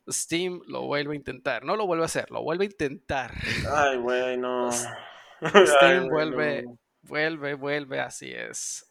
Steam 0.09 0.61
lo 0.67 0.83
vuelve 0.83 1.13
a 1.13 1.15
intentar. 1.15 1.63
No 1.63 1.75
lo 1.75 1.85
vuelve 1.85 2.03
a 2.03 2.05
hacer, 2.05 2.31
lo 2.31 2.41
vuelve 2.41 2.65
a 2.65 2.69
intentar. 2.69 3.33
Ay, 3.71 3.97
güey, 3.97 4.37
no. 4.37 4.69
Steam 5.41 6.03
Ay, 6.03 6.09
vuelve, 6.09 6.63
no. 6.63 6.79
vuelve, 7.01 7.53
vuelve, 7.55 7.99
así 7.99 8.31
es. 8.31 8.90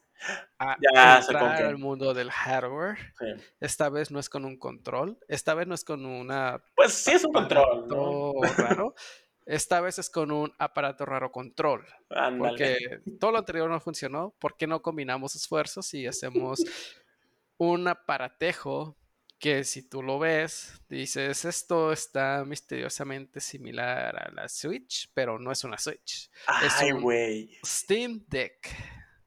A 0.58 0.76
Ya 0.80 1.18
entrar 1.18 1.56
qué. 1.58 1.64
al 1.64 1.78
mundo 1.78 2.12
del 2.14 2.30
hardware. 2.30 2.98
Sí. 3.18 3.26
Esta 3.60 3.88
vez 3.88 4.10
no 4.10 4.18
es 4.20 4.28
con 4.28 4.44
un 4.44 4.58
control. 4.58 5.18
Esta 5.28 5.54
vez 5.54 5.66
no 5.66 5.74
es 5.74 5.84
con 5.84 6.04
una 6.04 6.62
Pues 6.76 6.92
sí 6.92 7.12
es 7.12 7.24
un 7.24 7.32
control, 7.32 7.86
raro. 8.56 8.94
Esta 9.46 9.80
vez 9.80 9.98
es 9.98 10.10
con 10.10 10.30
un 10.30 10.52
aparato 10.58 11.04
raro 11.06 11.32
control. 11.32 11.86
Porque 12.38 13.00
todo 13.18 13.32
lo 13.32 13.38
anterior 13.38 13.68
no 13.70 13.80
funcionó. 13.80 14.34
¿Por 14.38 14.56
qué 14.56 14.66
no 14.66 14.82
combinamos 14.82 15.34
esfuerzos 15.34 15.92
y 15.94 16.06
hacemos 16.06 16.62
un 17.56 17.88
aparatejo 17.88 18.96
que 19.38 19.64
si 19.64 19.88
tú 19.88 20.02
lo 20.02 20.18
ves, 20.18 20.82
dices, 20.90 21.46
esto 21.46 21.92
está 21.92 22.44
misteriosamente 22.46 23.40
similar 23.40 24.14
a 24.16 24.30
la 24.32 24.48
Switch, 24.50 25.10
pero 25.14 25.38
no 25.38 25.50
es 25.50 25.64
una 25.64 25.78
Switch. 25.78 26.30
es 26.62 26.74
Ay, 26.76 26.92
un- 26.92 27.00
güey. 27.00 27.58
Steam 27.64 28.22
Deck. 28.28 28.68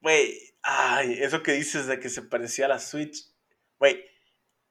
Güey, 0.04 0.38
ay, 0.64 1.14
eso 1.22 1.42
que 1.42 1.54
dices 1.54 1.88
de 1.88 2.00
que 2.00 2.10
se 2.10 2.24
parecía 2.24 2.66
a 2.66 2.70
la 2.70 2.80
Switch. 2.80 3.26
Güey, 3.80 4.04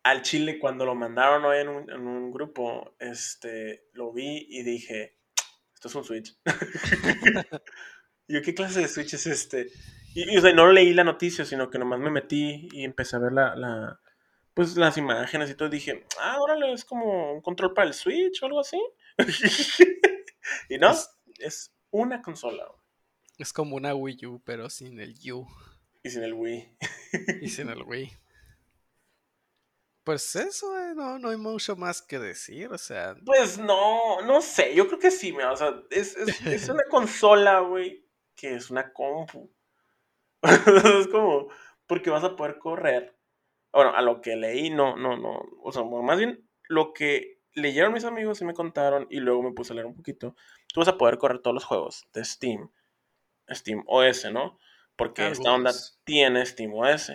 al 0.02 0.22
Chile 0.22 0.58
cuando 0.58 0.84
lo 0.84 0.94
mandaron 0.94 1.44
hoy 1.44 1.58
en 1.58 1.68
un, 1.68 1.90
en 1.90 2.06
un 2.06 2.30
grupo, 2.30 2.94
este, 2.98 3.88
lo 3.94 4.12
vi 4.12 4.46
y 4.50 4.62
dije, 4.62 5.16
esto 5.74 5.88
es 5.88 5.94
un 5.94 6.04
Switch. 6.04 6.36
y 8.28 8.34
yo, 8.34 8.42
¿qué 8.42 8.54
clase 8.54 8.80
de 8.80 8.88
Switch 8.88 9.14
es 9.14 9.26
este? 9.26 9.68
Y, 10.14 10.34
y, 10.34 10.36
o 10.36 10.40
sea, 10.42 10.52
no 10.52 10.70
leí 10.70 10.92
la 10.92 11.04
noticia, 11.04 11.44
sino 11.46 11.70
que 11.70 11.78
nomás 11.78 11.98
me 12.00 12.10
metí 12.10 12.68
y 12.72 12.84
empecé 12.84 13.16
a 13.16 13.20
ver 13.20 13.32
la, 13.32 13.56
la, 13.56 14.00
pues 14.54 14.76
las 14.76 14.98
imágenes 14.98 15.50
y 15.50 15.54
todo. 15.54 15.68
Y 15.68 15.72
dije, 15.72 16.04
ah, 16.20 16.38
órale, 16.42 16.72
es 16.74 16.84
como 16.84 17.32
un 17.34 17.40
control 17.40 17.72
para 17.74 17.88
el 17.88 17.94
Switch 17.94 18.42
o 18.42 18.46
algo 18.46 18.60
así. 18.60 18.78
y 20.68 20.78
no, 20.78 20.90
Es- 20.90 21.10
es 21.38 21.74
una 21.90 22.22
consola 22.22 22.66
Es 23.38 23.52
como 23.52 23.76
una 23.76 23.94
Wii 23.94 24.26
U, 24.26 24.42
pero 24.44 24.68
sin 24.70 25.00
el 25.00 25.14
U 25.32 25.46
y 26.02 26.10
sin 26.10 26.22
el 26.24 26.34
Wii. 26.34 26.76
y 27.42 27.48
sin 27.48 27.68
el 27.68 27.82
Wii. 27.84 28.12
Pues 30.04 30.34
eso, 30.34 30.76
eh, 30.78 30.94
no, 30.96 31.18
no 31.20 31.28
hay 31.28 31.36
mucho 31.36 31.76
más 31.76 32.02
que 32.02 32.18
decir. 32.18 32.68
O 32.72 32.78
sea, 32.78 33.14
Pues 33.24 33.58
no, 33.58 34.20
no 34.22 34.40
sé, 34.40 34.74
yo 34.74 34.88
creo 34.88 34.98
que 34.98 35.12
sí, 35.12 35.32
mira, 35.32 35.52
o 35.52 35.56
sea, 35.56 35.80
es, 35.90 36.16
es, 36.16 36.44
es 36.44 36.68
una 36.68 36.82
consola, 36.90 37.60
güey, 37.60 38.04
que 38.34 38.56
es 38.56 38.70
una 38.70 38.92
compu. 38.92 39.52
es 40.42 41.06
como, 41.08 41.48
porque 41.86 42.10
vas 42.10 42.24
a 42.24 42.34
poder 42.34 42.58
correr. 42.58 43.16
Bueno, 43.72 43.94
a 43.94 44.02
lo 44.02 44.20
que 44.20 44.34
leí, 44.36 44.70
no, 44.70 44.96
no, 44.96 45.16
no, 45.16 45.40
o 45.62 45.72
sea, 45.72 45.82
bueno, 45.82 46.02
más 46.02 46.18
bien 46.18 46.46
lo 46.68 46.92
que 46.92 47.40
leyeron 47.54 47.92
mis 47.92 48.04
amigos 48.04 48.40
y 48.40 48.44
me 48.44 48.54
contaron 48.54 49.06
y 49.08 49.20
luego 49.20 49.42
me 49.42 49.52
puse 49.52 49.72
a 49.72 49.76
leer 49.76 49.86
un 49.86 49.94
poquito, 49.94 50.34
tú 50.74 50.80
vas 50.80 50.88
a 50.88 50.98
poder 50.98 51.16
correr 51.16 51.38
todos 51.38 51.54
los 51.54 51.64
juegos 51.64 52.06
de 52.12 52.22
Steam, 52.24 52.70
Steam 53.50 53.84
OS, 53.86 54.30
¿no? 54.32 54.58
Porque 54.96 55.28
esta 55.28 55.52
onda 55.52 55.72
tiene 56.04 56.44
Steam 56.44 56.72
OS. 56.74 57.12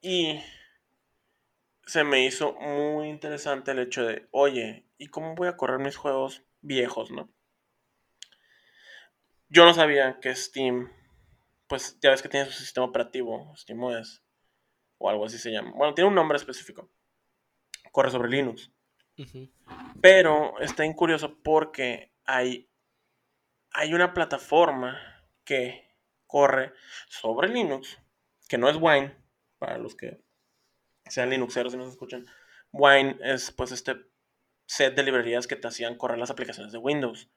Y 0.00 0.42
se 1.86 2.04
me 2.04 2.24
hizo 2.24 2.54
muy 2.54 3.08
interesante 3.08 3.70
el 3.72 3.80
hecho 3.80 4.04
de, 4.04 4.28
oye, 4.30 4.86
¿y 4.98 5.08
cómo 5.08 5.34
voy 5.34 5.48
a 5.48 5.56
correr 5.56 5.78
mis 5.78 5.96
juegos 5.96 6.42
viejos, 6.60 7.10
no? 7.10 7.32
Yo 9.48 9.64
no 9.64 9.74
sabía 9.74 10.18
que 10.20 10.34
Steam, 10.34 10.90
pues 11.66 11.98
ya 12.00 12.10
ves 12.10 12.22
que 12.22 12.28
tiene 12.28 12.46
su 12.46 12.52
sistema 12.52 12.86
operativo, 12.86 13.54
SteamOS, 13.56 14.22
o 14.98 15.10
algo 15.10 15.26
así 15.26 15.38
se 15.38 15.50
llama. 15.50 15.72
Bueno, 15.74 15.94
tiene 15.94 16.08
un 16.08 16.14
nombre 16.14 16.36
específico. 16.36 16.90
Corre 17.90 18.10
sobre 18.10 18.30
Linux. 18.30 18.72
Pero 20.00 20.58
está 20.60 20.84
bien 20.84 20.94
curioso 20.94 21.38
porque 21.42 22.12
hay, 22.24 22.70
hay 23.72 23.92
una 23.92 24.14
plataforma 24.14 25.11
que 25.44 25.88
corre 26.26 26.72
sobre 27.08 27.48
Linux, 27.48 27.98
que 28.48 28.58
no 28.58 28.68
es 28.68 28.76
Wine, 28.80 29.16
para 29.58 29.78
los 29.78 29.94
que 29.94 30.22
sean 31.06 31.30
Linuxeros 31.30 31.74
y 31.74 31.76
nos 31.76 31.90
escuchan. 31.90 32.26
Wine 32.72 33.18
es 33.22 33.50
pues 33.52 33.72
este 33.72 33.96
set 34.66 34.94
de 34.94 35.02
librerías 35.02 35.46
que 35.46 35.56
te 35.56 35.68
hacían 35.68 35.96
correr 35.96 36.18
las 36.18 36.30
aplicaciones 36.30 36.72
de 36.72 36.78
Windows. 36.78 37.30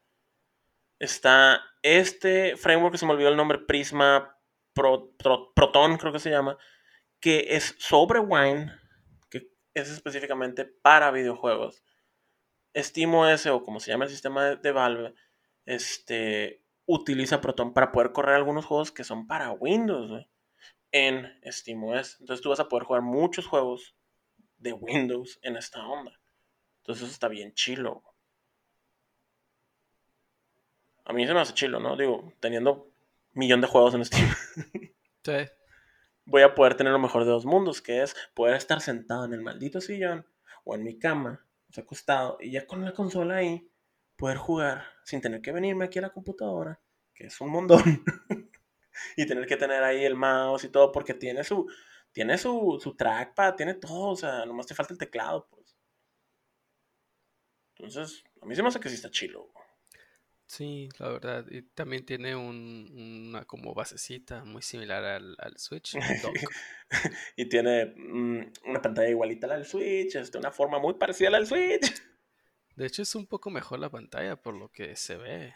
Está 1.00 1.62
este 1.82 2.56
framework 2.56 2.94
que 2.94 2.98
se 2.98 3.06
me 3.06 3.14
olvidó 3.14 3.30
el 3.30 3.36
nombre, 3.36 3.60
Prisma 3.60 4.40
Pro- 4.74 5.14
Pro- 5.18 5.54
Proton, 5.54 5.98
creo 5.98 6.14
que 6.14 6.20
se 6.20 6.30
llama, 6.30 6.58
que 7.20 7.48
es 7.50 7.76
sobre 7.80 8.20
Wine, 8.20 8.72
que 9.30 9.50
es 9.74 9.90
específicamente 9.90 10.66
para 10.66 11.12
videojuegos. 11.12 11.84
SteamOS 12.78 13.46
o 13.48 13.64
como 13.64 13.80
se 13.80 13.92
llama 13.92 14.06
el 14.06 14.12
sistema 14.12 14.46
de, 14.46 14.56
de 14.58 14.72
Valve, 14.72 15.16
este, 15.66 16.65
utiliza 16.86 17.42
Proton 17.42 17.74
para 17.74 17.92
poder 17.92 18.12
correr 18.12 18.36
algunos 18.36 18.66
juegos 18.66 18.92
que 18.92 19.04
son 19.04 19.28
para 19.28 19.52
Windows 19.52 20.10
güey, 20.10 20.30
en 20.92 21.28
SteamOS. 21.50 22.18
Entonces 22.20 22.42
tú 22.44 22.50
vas 22.50 22.60
a 22.60 22.70
poder 22.70 22.86
jugar 22.86 23.02
muchos 23.02 23.48
juegos 23.48 23.96
de 24.58 24.74
Windows 24.74 25.40
en 25.42 25.58
esta 25.58 25.86
onda. 25.86 26.20
Entonces 26.80 27.04
eso 27.04 27.14
está 27.14 27.28
bien 27.28 27.54
chilo. 27.54 28.04
A 31.06 31.14
mí 31.14 31.26
se 31.26 31.34
me 31.34 31.40
hace 31.40 31.54
chilo, 31.54 31.80
¿no? 31.80 31.96
Digo, 31.96 32.34
teniendo 32.40 32.92
millón 33.34 33.62
de 33.62 33.68
juegos 33.68 33.94
en 33.94 34.06
Steam, 34.06 34.28
Sí. 35.24 35.50
voy 36.26 36.42
a 36.44 36.56
poder 36.56 36.76
tener 36.76 36.94
lo 36.94 37.00
mejor 37.00 37.26
de 37.26 37.32
dos 37.32 37.46
mundos, 37.46 37.82
que 37.82 38.02
es 38.02 38.16
poder 38.34 38.56
estar 38.56 38.82
sentado 38.82 39.26
en 39.26 39.34
el 39.34 39.42
maldito 39.42 39.82
sillón 39.82 40.26
o 40.64 40.76
en 40.76 40.84
mi 40.84 40.98
cama, 40.98 41.46
acostado, 41.78 42.38
y 42.40 42.52
ya 42.52 42.66
con 42.66 42.84
la 42.86 42.94
consola 42.94 43.38
ahí, 43.38 43.70
poder 44.16 44.38
jugar 44.38 44.86
sin 45.04 45.22
tener 45.22 45.42
que 45.42 45.52
venirme 45.52 45.86
aquí 45.86 46.00
a 46.00 46.04
la 46.04 46.14
computadora, 46.14 46.82
que 47.14 47.28
es 47.28 47.42
un 47.42 47.50
mondón. 47.50 47.84
y 49.18 49.26
tener 49.26 49.46
que 49.46 49.58
tener 49.58 49.84
ahí 49.84 50.04
el 50.04 50.16
mouse 50.16 50.64
y 50.66 50.70
todo, 50.70 50.92
porque 50.92 51.14
tiene 51.14 51.44
su, 51.44 51.70
tiene 52.12 52.38
su, 52.38 52.80
su 52.82 52.96
trackpad, 52.96 53.56
tiene 53.56 53.76
todo, 53.76 54.12
o 54.12 54.16
sea, 54.16 54.46
nomás 54.46 54.68
te 54.68 54.76
falta 54.76 54.94
el 54.94 55.00
teclado, 55.00 55.48
pues. 55.50 55.76
Entonces, 57.78 58.24
a 58.42 58.46
mí 58.46 58.56
se 58.56 58.62
me 58.62 58.70
hace 58.70 58.80
que 58.80 58.90
sí 58.90 58.96
está 58.96 59.12
chilo. 59.12 59.52
Sí, 60.48 60.90
la 61.00 61.10
verdad. 61.10 61.46
Y 61.50 61.64
también 61.64 62.06
tiene 62.06 62.36
un, 62.36 63.28
una 63.30 63.46
como 63.46 63.74
basecita 63.74 64.46
muy 64.46 64.62
similar 64.62 65.04
al, 65.04 65.36
al 65.40 65.58
Switch. 65.58 65.96
y 67.36 67.50
tiene 67.50 67.94
mm, 67.98 68.52
una 68.68 68.82
pantalla 68.82 69.10
igualita 69.10 69.48
a 69.48 69.50
la 69.50 69.56
del 69.56 69.66
Switch, 69.66 70.16
este, 70.16 70.38
una 70.38 70.52
forma 70.52 70.80
muy 70.80 70.94
parecida 70.94 71.30
a 71.30 71.32
la 71.32 71.38
del 71.40 71.48
Switch. 71.48 72.02
De 72.76 72.86
hecho, 72.86 73.02
es 73.02 73.16
un 73.16 73.26
poco 73.26 73.50
mejor 73.50 73.80
la 73.80 73.90
pantalla 73.90 74.36
por 74.36 74.54
lo 74.54 74.70
que 74.70 74.96
se 74.96 75.16
ve. 75.16 75.54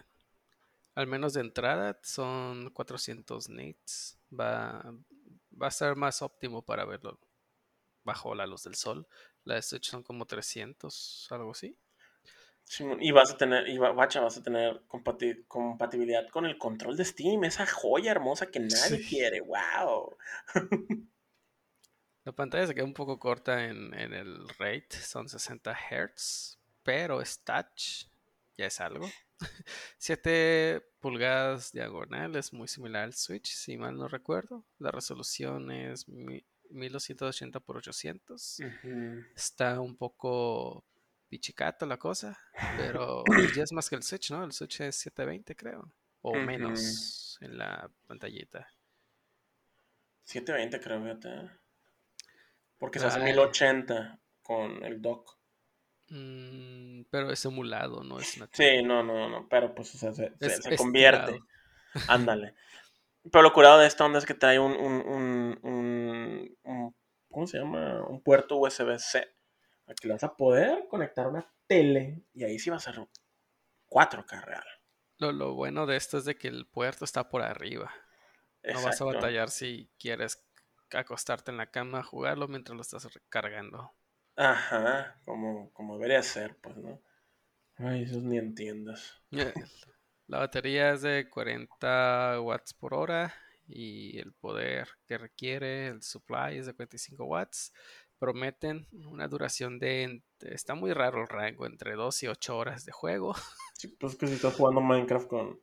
Al 0.95 1.07
menos 1.07 1.33
de 1.33 1.41
entrada 1.41 1.99
son 2.03 2.69
400 2.71 3.49
nits. 3.49 4.17
Va, 4.37 4.93
va 5.61 5.67
a 5.67 5.71
ser 5.71 5.95
más 5.95 6.21
óptimo 6.21 6.61
para 6.63 6.85
verlo 6.85 7.19
bajo 8.03 8.33
la 8.35 8.47
luz 8.47 8.63
del 8.63 8.75
sol. 8.75 9.07
La 9.43 9.55
de 9.55 9.61
Switch 9.61 9.89
son 9.89 10.03
como 10.03 10.25
300, 10.25 11.27
algo 11.31 11.51
así. 11.51 11.77
y 12.99 13.11
vas 13.11 13.31
a 13.31 13.37
tener, 13.37 13.67
y 13.67 13.77
vas 13.77 14.37
a 14.37 14.43
tener 14.43 14.83
compatibilidad 14.87 16.27
con 16.29 16.45
el 16.45 16.57
control 16.57 16.97
de 16.97 17.05
Steam, 17.05 17.43
esa 17.43 17.65
joya 17.65 18.11
hermosa 18.11 18.51
que 18.51 18.59
nadie 18.59 19.05
quiere, 19.07 19.41
wow. 19.41 20.15
La 22.25 22.33
pantalla 22.33 22.67
se 22.67 22.75
queda 22.75 22.85
un 22.85 22.93
poco 22.93 23.17
corta 23.17 23.65
en, 23.65 23.93
en 23.93 24.13
el 24.13 24.47
rate, 24.59 24.91
son 24.91 25.27
60 25.27 25.73
Hz, 25.73 26.58
pero 26.89 27.21
es 27.21 27.43
touch, 27.43 28.07
ya 28.57 28.65
es 28.65 28.81
algo. 28.81 29.07
7 29.99 30.83
pulgadas 30.99 31.71
diagonal 31.71 32.35
es 32.35 32.51
muy 32.51 32.67
similar 32.67 33.03
al 33.03 33.13
Switch, 33.13 33.53
si 33.53 33.77
mal 33.77 33.95
no 33.95 34.07
recuerdo. 34.07 34.65
La 34.79 34.89
resolución 34.89 35.69
es 35.69 36.07
1280 36.07 37.59
x 37.59 37.69
800. 37.69 38.59
Está 39.35 39.79
un 39.79 39.97
poco 39.97 40.83
pichicato 41.27 41.85
la 41.85 41.97
cosa, 41.97 42.39
pero 42.75 43.23
ya 43.55 43.61
es 43.61 43.71
más 43.71 43.87
que 43.87 43.95
el 43.95 44.01
Switch, 44.01 44.31
¿no? 44.31 44.43
El 44.43 44.51
Switch 44.51 44.81
es 44.81 44.95
720, 44.95 45.55
creo, 45.55 45.93
o 46.21 46.33
menos 46.37 47.37
en 47.41 47.55
la 47.55 47.87
pantallita. 48.07 48.67
720 50.23 50.79
creo, 50.79 51.03
fíjate. 51.03 51.51
Porque 52.79 52.97
se 52.97 53.05
hace 53.05 53.19
1080 53.19 54.19
con 54.41 54.83
el 54.83 54.99
dock. 54.99 55.38
Mm, 56.09 57.03
pero 57.11 57.31
es 57.31 57.45
emulado, 57.45 58.03
no 58.03 58.19
es 58.19 58.39
Sí, 58.53 58.81
no, 58.83 59.03
no, 59.03 59.29
no, 59.29 59.47
pero 59.47 59.75
pues 59.75 59.89
se, 59.89 60.13
se, 60.13 60.75
convierte. 60.75 61.39
Ándale. 62.07 62.55
Pero 63.31 63.43
lo 63.43 63.53
curado 63.53 63.79
de 63.79 63.87
esta 63.87 64.05
onda 64.05 64.19
es 64.19 64.25
que 64.25 64.33
trae 64.33 64.59
un, 64.59 64.71
un, 64.71 65.59
un, 65.63 66.57
un 66.63 66.95
¿cómo 67.29 67.47
se 67.47 67.59
llama? 67.59 68.03
Un 68.07 68.21
puerto 68.21 68.57
USB-C. 68.57 69.35
Aquí 69.87 70.07
le 70.07 70.13
vas 70.13 70.23
a 70.23 70.35
poder 70.35 70.87
conectar 70.87 71.27
una 71.27 71.51
tele 71.67 72.23
y 72.33 72.43
ahí 72.43 72.59
sí 72.59 72.69
va 72.69 72.77
a 72.77 72.79
ser 72.79 72.95
4K 73.87 74.43
real. 74.43 74.65
Lo, 75.17 75.31
lo 75.31 75.53
bueno 75.53 75.85
de 75.85 75.97
esto 75.97 76.17
es 76.17 76.25
de 76.25 76.37
que 76.37 76.47
el 76.47 76.67
puerto 76.67 77.05
está 77.05 77.29
por 77.29 77.41
arriba. 77.41 77.91
No 78.63 78.81
vas 78.81 79.01
a 79.01 79.05
batallar 79.05 79.49
si 79.49 79.89
quieres 79.99 80.45
acostarte 80.91 81.51
en 81.51 81.57
la 81.57 81.71
cama 81.71 81.99
a 81.99 82.03
jugarlo 82.03 82.47
mientras 82.47 82.75
lo 82.75 82.81
estás 82.81 83.11
recargando. 83.13 83.93
Ajá, 84.39 85.19
como, 85.25 85.69
como 85.73 85.95
debería 85.97 86.23
ser, 86.23 86.55
pues, 86.61 86.77
¿no? 86.77 87.01
Ay, 87.75 88.03
eso 88.03 88.21
ni 88.21 88.37
entiendas. 88.37 89.21
La 90.27 90.39
batería 90.39 90.93
es 90.93 91.01
de 91.01 91.29
40 91.29 92.39
watts 92.39 92.73
por 92.73 92.93
hora 92.93 93.33
y 93.67 94.17
el 94.17 94.31
poder 94.31 94.87
que 95.07 95.17
requiere, 95.17 95.87
el 95.87 96.01
supply 96.03 96.57
es 96.57 96.67
de 96.67 96.73
45 96.73 97.25
watts. 97.25 97.73
Prometen 98.17 98.87
una 99.09 99.27
duración 99.27 99.77
de, 99.77 100.23
está 100.39 100.73
muy 100.73 100.93
raro 100.93 101.21
el 101.21 101.27
rango, 101.27 101.65
entre 101.65 101.95
2 101.95 102.23
y 102.23 102.27
8 102.27 102.57
horas 102.57 102.85
de 102.85 102.93
juego. 102.93 103.35
Sí, 103.73 103.87
pues 103.87 104.17
que 104.17 104.27
si 104.27 104.33
estás 104.35 104.55
jugando 104.55 104.79
Minecraft 104.79 105.27
con... 105.27 105.59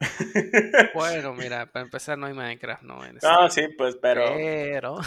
Bueno, 0.94 1.32
mira, 1.34 1.72
para 1.72 1.84
empezar 1.86 2.18
no 2.18 2.26
hay 2.26 2.34
Minecraft, 2.34 2.82
¿no? 2.82 3.04
En 3.04 3.18
ah, 3.22 3.48
sí, 3.50 3.68
pues, 3.78 3.96
pero... 3.96 4.24
Pero... 4.34 4.98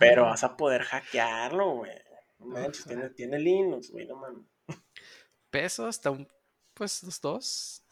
pero 0.00 0.24
vas 0.24 0.42
a 0.42 0.56
poder 0.56 0.82
hackearlo, 0.82 1.70
güey. 1.70 2.05
Manches, 2.46 2.84
tiene, 2.86 3.10
tiene 3.10 3.38
Linux, 3.38 3.90
güey, 3.90 4.06
no 4.06 4.16
mames. 4.16 4.46
Peso 5.50 5.88
está 5.88 6.10
un, 6.10 6.28
pues 6.74 7.02
los 7.02 7.20
dos, 7.20 7.82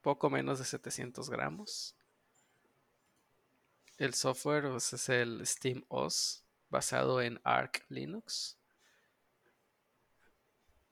poco 0.00 0.30
menos 0.30 0.58
de 0.58 0.64
700 0.64 1.28
gramos. 1.28 1.94
El 3.98 4.14
software 4.14 4.70
pues, 4.70 4.92
es 4.92 5.08
el 5.08 5.44
Steam 5.46 5.84
OS, 5.88 6.44
basado 6.70 7.20
en 7.20 7.40
Arc 7.42 7.84
Linux. 7.88 8.56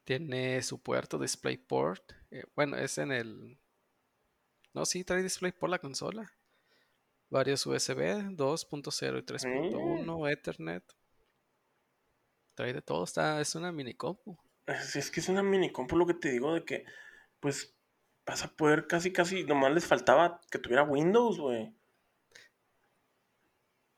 Tiene 0.04 0.62
su 0.62 0.82
puerto 0.82 1.18
DisplayPort. 1.18 2.12
Eh, 2.30 2.44
bueno, 2.54 2.76
es 2.76 2.98
en 2.98 3.12
el. 3.12 3.58
No, 4.74 4.84
sí, 4.84 5.04
trae 5.04 5.22
DisplayPort 5.22 5.70
la 5.70 5.78
consola. 5.78 6.32
Varios 7.28 7.64
USB 7.64 8.36
2.0 8.36 9.18
y 9.18 9.22
3.1, 9.22 10.32
Ethernet. 10.32 10.95
Trae 12.56 12.72
de 12.72 12.82
todo, 12.82 13.04
está, 13.04 13.40
es 13.40 13.54
una 13.54 13.70
mini 13.70 13.94
compu. 13.94 14.36
Es, 14.66 14.96
es 14.96 15.10
que 15.10 15.20
es 15.20 15.28
una 15.28 15.42
mini 15.42 15.70
compu 15.70 15.96
lo 15.96 16.06
que 16.06 16.14
te 16.14 16.30
digo 16.30 16.54
de 16.54 16.64
que, 16.64 16.84
pues, 17.38 17.76
vas 18.26 18.42
a 18.42 18.48
poder 18.48 18.86
casi, 18.88 19.12
casi, 19.12 19.44
nomás 19.44 19.72
les 19.72 19.86
faltaba 19.86 20.40
que 20.50 20.58
tuviera 20.58 20.82
Windows, 20.82 21.38
güey. 21.38 21.72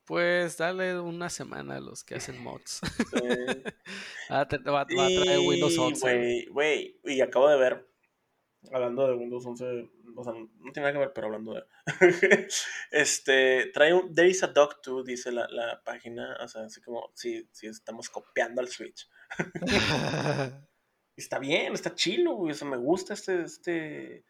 Pues 0.04 0.56
dale 0.56 0.98
una 0.98 1.30
semana 1.30 1.76
a 1.76 1.80
los 1.80 2.02
que 2.02 2.16
hacen 2.16 2.42
mods. 2.42 2.80
va, 4.30 4.40
a 4.40 4.48
traer 4.48 5.38
Windows 5.40 5.78
11. 5.78 6.00
Güey, 6.00 6.46
güey, 6.46 7.00
y 7.04 7.20
acabo 7.20 7.48
de 7.48 7.58
ver, 7.58 7.87
hablando 8.72 9.06
de 9.06 9.14
Windows 9.14 9.46
11, 9.46 9.90
o 10.14 10.24
sea, 10.24 10.32
no 10.32 10.72
tiene 10.72 10.80
nada 10.80 10.92
que 10.92 10.98
ver, 10.98 11.12
pero 11.12 11.28
hablando 11.28 11.54
de... 11.54 11.64
este, 12.90 13.66
trae 13.72 13.94
un, 13.94 14.14
there 14.14 14.28
is 14.28 14.42
a 14.42 14.48
dog 14.48 14.80
too, 14.82 15.02
dice 15.02 15.32
la, 15.32 15.46
la 15.48 15.82
página, 15.82 16.36
o 16.40 16.48
sea, 16.48 16.64
así 16.64 16.80
como 16.80 17.10
si, 17.14 17.48
si 17.52 17.66
estamos 17.66 18.08
copiando 18.10 18.60
al 18.60 18.68
Switch. 18.68 19.08
está 21.16 21.38
bien, 21.38 21.74
está 21.74 21.94
chilo, 21.94 22.34
güey, 22.34 22.52
o 22.52 22.54
sea, 22.54 22.68
me 22.68 22.76
gusta 22.76 23.14
este, 23.14 23.42
este, 23.42 24.24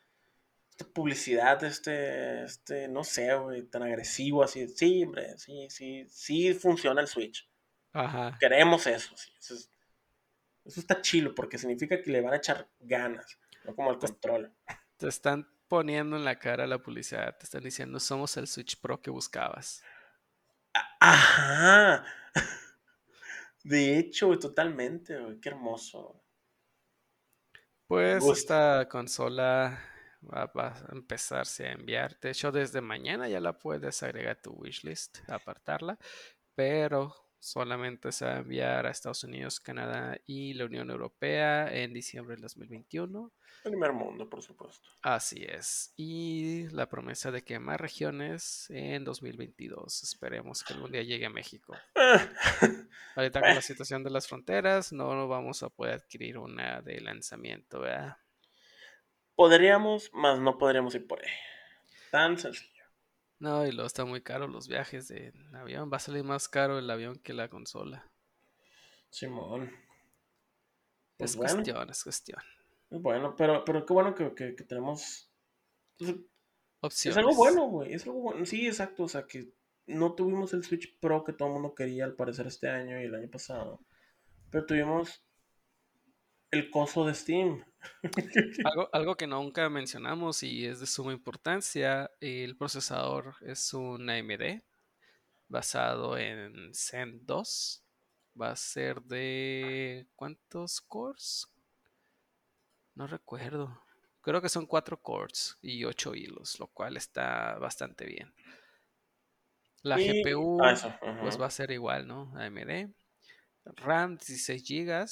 esta 0.71 0.85
publicidad, 0.93 1.63
este, 1.65 2.45
este, 2.45 2.89
no 2.89 3.05
sé, 3.05 3.35
güey, 3.35 3.63
tan 3.63 3.83
agresivo, 3.83 4.43
así, 4.43 4.69
sí, 4.69 5.05
hombre, 5.05 5.37
sí, 5.39 5.67
sí, 5.71 6.07
sí 6.09 6.55
funciona 6.55 7.01
el 7.01 7.09
Switch. 7.09 7.49
Ajá. 7.93 8.37
Queremos 8.39 8.87
eso, 8.87 9.17
sí, 9.17 9.33
eso, 9.39 9.55
eso 10.65 10.81
está 10.81 11.01
chilo, 11.01 11.35
porque 11.35 11.59
significa 11.59 12.01
que 12.01 12.11
le 12.11 12.21
van 12.21 12.35
a 12.35 12.37
echar 12.37 12.69
ganas, 12.79 13.39
no 13.69 13.77
como 13.77 13.91
el 13.91 13.99
control. 13.99 14.53
Te 14.97 15.09
están 15.09 15.47
poniendo 15.69 16.17
en 16.17 16.25
la 16.25 16.39
cara 16.39 16.67
la 16.67 16.79
publicidad, 16.79 17.37
te 17.37 17.45
están 17.45 17.63
diciendo, 17.63 18.01
somos 18.01 18.37
el 18.39 18.47
Switch 18.47 18.81
Pro 18.81 19.01
que 19.01 19.11
buscabas. 19.11 19.83
Ajá. 21.01 22.05
De 23.63 23.99
hecho, 23.99 24.37
totalmente, 24.39 25.15
qué 25.43 25.51
hermoso. 25.51 26.23
Pues 27.87 28.25
esta 28.25 28.89
consola 28.89 29.79
va, 30.23 30.51
a 30.55 30.93
empezarse 30.93 31.67
a 31.67 31.73
enviar. 31.73 32.19
De 32.21 32.31
hecho, 32.31 32.51
desde 32.51 32.81
mañana 32.81 33.29
ya 33.29 33.41
la 33.41 33.59
puedes 33.59 34.03
agregar 34.03 34.37
a 34.37 34.43
tu 34.43 34.53
wishlist, 34.53 35.19
apartarla, 35.29 35.99
pero 36.55 37.15
solamente 37.39 38.13
se 38.13 38.25
va 38.25 38.35
a 38.35 38.39
enviar 38.39 38.87
a 38.87 38.91
Estados 38.91 39.25
Unidos, 39.25 39.61
Canadá 39.61 40.19
y 40.27 40.55
la 40.55 40.65
Unión 40.65 40.91
Europea 40.91 41.73
en 41.73 41.93
diciembre 41.93 42.35
del 42.35 42.43
2021. 42.43 43.33
El 43.65 43.73
primer 43.73 43.93
mundo, 43.93 44.29
por 44.29 44.43
supuesto. 44.43 44.89
Así 45.03 45.45
es. 45.45 45.93
Y 45.97 46.69
la 46.69 46.89
promesa 46.89 47.31
de 47.31 47.43
que 47.43 47.59
más 47.59 47.81
regiones 47.81 48.71
en 48.71 49.05
2022. 49.05 50.03
Esperemos 50.05 50.63
que 50.63 50.75
algún 50.75 50.93
día 50.93 51.03
llegue 51.03 51.27
a 51.27 51.31
México. 51.31 51.75
Ahorita 53.17 53.41
con 53.41 53.55
la 53.55 53.63
situación 53.63 54.05
de 54.05 54.11
las 54.11 54.29
fronteras 54.29 54.93
no 54.93 55.27
vamos 55.29 55.63
a 55.63 55.69
poder 55.69 55.95
adquirir 55.95 56.39
una 56.39 56.81
de 56.83 57.01
lanzamiento, 57.01 57.81
¿verdad? 57.81 58.17
Podríamos, 59.35 60.11
mas 60.13 60.41
no 60.41 60.59
podríamos 60.59 60.95
ir 60.95 61.07
por 61.07 61.21
ahí. 61.21 61.31
Tan 62.11 62.39
sencillo. 62.39 62.78
No, 63.41 63.67
y 63.67 63.73
luego 63.73 63.87
está 63.87 64.05
muy 64.05 64.21
caro 64.21 64.49
los 64.49 64.67
viajes 64.67 65.09
de 65.09 65.33
avión. 65.55 65.91
Va 65.93 65.99
a 65.99 66.01
salir 66.01 66.25
más 66.25 66.49
caro 66.49 66.79
el 66.79 66.91
avión 66.91 67.19
que 67.21 67.33
la 67.33 67.49
consola. 67.49 68.11
Simón. 69.11 69.65
es 71.19 71.37
pues 71.37 71.37
cuestión, 71.37 71.91
es 71.91 72.03
cuestión. 72.03 72.41
Bueno, 72.91 73.37
pero, 73.37 73.65
pero 73.65 73.85
qué 73.85 73.93
bueno 73.93 74.15
que, 74.15 74.31
tenemos 74.67 75.31
opciones. 76.81 77.17
Es 77.17 77.17
algo 77.17 77.35
bueno, 77.35 77.69
güey. 77.69 77.93
Es 77.93 78.07
algo 78.07 78.21
bueno. 78.21 78.45
Sí, 78.45 78.67
exacto. 78.67 79.05
O 79.05 79.09
sea, 79.09 79.27
que 79.27 79.53
no 79.87 80.15
tuvimos 80.15 80.53
el 80.55 80.65
Switch 80.65 80.99
Pro 80.99 81.25
que 81.25 81.33
todo 81.33 81.49
el 81.49 81.55
mundo 81.55 81.75
quería 81.75 82.05
al 82.05 82.15
parecer 82.15 82.47
este 82.47 82.69
año 82.69 83.01
y 83.01 83.05
el 83.05 83.15
año 83.15 83.31
pasado. 83.31 83.81
Pero 84.51 84.67
tuvimos 84.67 85.25
el 86.51 86.71
coso 86.71 87.05
de 87.05 87.15
Steam. 87.15 87.65
Algo, 88.65 88.89
algo 88.93 89.17
que 89.17 89.27
nunca 89.27 89.69
mencionamos 89.69 90.43
y 90.43 90.67
es 90.67 90.81
de 90.81 90.87
suma 90.87 91.13
importancia, 91.13 92.11
el 92.21 92.57
procesador 92.57 93.37
es 93.43 93.73
un 93.75 94.09
AMD 94.09 94.63
basado 95.49 96.17
en 96.19 96.75
Zen 96.75 97.25
2. 97.25 97.85
Va 98.41 98.51
a 98.51 98.57
ser 98.57 99.03
de... 99.03 100.07
¿Cuántos 100.15 100.81
cores? 100.81 101.49
No 102.95 103.07
recuerdo. 103.07 103.83
Creo 104.21 104.41
que 104.43 104.49
son 104.49 104.67
4 104.67 105.01
cores 105.01 105.57
y 105.63 105.85
8 105.85 106.15
hilos, 106.15 106.61
lo 106.61 106.67
cual 106.69 106.97
está 106.97 107.59
bastante 107.59 108.05
bien. 108.05 108.33
La 109.83 110.01
Y- 110.01 110.23
GPU 110.23 110.63
ah, 110.63 110.73
eso, 110.73 110.93
pues 111.21 111.41
va 111.41 111.47
a 111.47 111.51
ser 111.51 111.71
igual, 111.71 112.07
¿no? 112.07 112.33
AMD. 112.37 112.93
RAM 113.65 114.17
16 114.19 114.63
GB. 114.65 115.07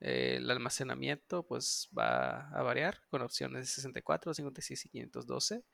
El 0.00 0.50
almacenamiento 0.50 1.46
pues 1.46 1.88
va 1.96 2.48
a 2.50 2.62
variar 2.62 3.00
con 3.08 3.22
opciones 3.22 3.62
de 3.62 3.66
64, 3.66 4.34
56 4.34 4.84
y 4.84 4.88
512. 4.90 5.64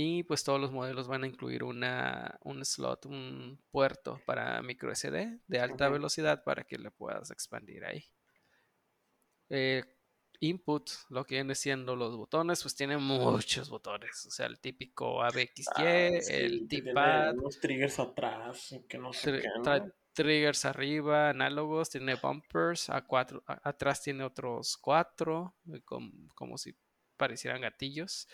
Y 0.00 0.22
pues 0.22 0.44
todos 0.44 0.60
los 0.60 0.70
modelos 0.70 1.08
van 1.08 1.24
a 1.24 1.26
incluir 1.26 1.64
una, 1.64 2.38
un 2.44 2.64
slot, 2.64 3.06
un 3.06 3.60
puerto 3.72 4.20
para 4.26 4.62
micro 4.62 4.94
SD 4.94 5.40
de 5.46 5.60
alta 5.60 5.88
velocidad 5.88 6.44
para 6.44 6.62
que 6.62 6.78
le 6.78 6.92
puedas 6.92 7.32
expandir 7.32 7.84
ahí. 7.84 8.04
Eh, 9.50 9.82
input, 10.40 10.88
lo 11.10 11.24
que 11.24 11.34
viene 11.34 11.56
siendo 11.56 11.96
los 11.96 12.16
botones, 12.16 12.62
pues 12.62 12.76
tiene 12.76 12.96
muchos 12.96 13.68
botones. 13.70 14.24
O 14.26 14.30
sea, 14.30 14.46
el 14.46 14.60
típico 14.60 15.22
ABXY, 15.22 15.64
Ah, 15.74 16.10
sí, 16.20 16.32
el 16.32 16.68
T-pad, 16.68 17.36
unos 17.36 17.58
triggers 17.58 17.98
atrás 17.98 18.76
que 18.88 18.98
no 18.98 19.12
sé 19.12 19.40
qué, 19.40 19.48
¿no? 19.56 19.62
trae 19.62 19.82
triggers 20.18 20.64
arriba, 20.64 21.30
análogos, 21.30 21.90
tiene 21.90 22.16
bumpers, 22.16 22.90
a 22.90 23.02
cuatro, 23.06 23.42
a- 23.46 23.60
atrás 23.68 24.02
tiene 24.02 24.24
otros 24.24 24.76
cuatro, 24.76 25.54
eh, 25.72 25.80
com- 25.84 26.28
como 26.34 26.58
si 26.58 26.76
parecieran 27.16 27.60
gatillos. 27.62 28.28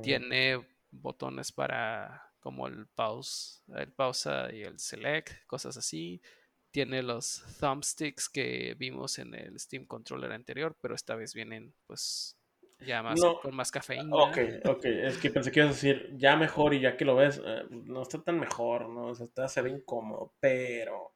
Tiene 0.00 0.64
botones 0.90 1.52
para 1.52 2.22
como 2.40 2.68
el 2.68 2.86
pause, 2.86 3.64
el 3.74 3.92
pausa 3.92 4.52
y 4.52 4.62
el 4.62 4.78
select, 4.78 5.32
cosas 5.46 5.76
así. 5.76 6.22
Tiene 6.70 7.02
los 7.02 7.42
thumbsticks 7.58 8.28
que 8.28 8.74
vimos 8.78 9.18
en 9.18 9.34
el 9.34 9.58
Steam 9.58 9.86
Controller 9.86 10.30
anterior, 10.32 10.76
pero 10.80 10.94
esta 10.94 11.16
vez 11.16 11.34
vienen 11.34 11.74
pues 11.86 12.36
ya 12.78 13.02
más 13.02 13.20
No, 13.20 13.40
con 13.40 13.56
más 13.56 13.70
cafeína. 13.72 14.12
Ok, 14.12 14.38
ok, 14.66 14.84
es 14.84 15.18
que 15.18 15.30
pensé 15.30 15.50
que 15.50 15.60
ibas 15.60 15.70
a 15.70 15.74
decir 15.74 16.10
ya 16.16 16.36
mejor 16.36 16.74
y 16.74 16.80
ya 16.80 16.96
que 16.96 17.04
lo 17.04 17.16
ves, 17.16 17.40
eh, 17.44 17.64
no 17.70 18.02
está 18.02 18.22
tan 18.22 18.38
mejor, 18.38 18.88
¿no? 18.88 19.08
O 19.08 19.14
sea, 19.14 19.26
te 19.26 19.42
hace 19.42 19.62
bien 19.62 19.76
incómodo, 19.78 20.34
pero 20.40 21.15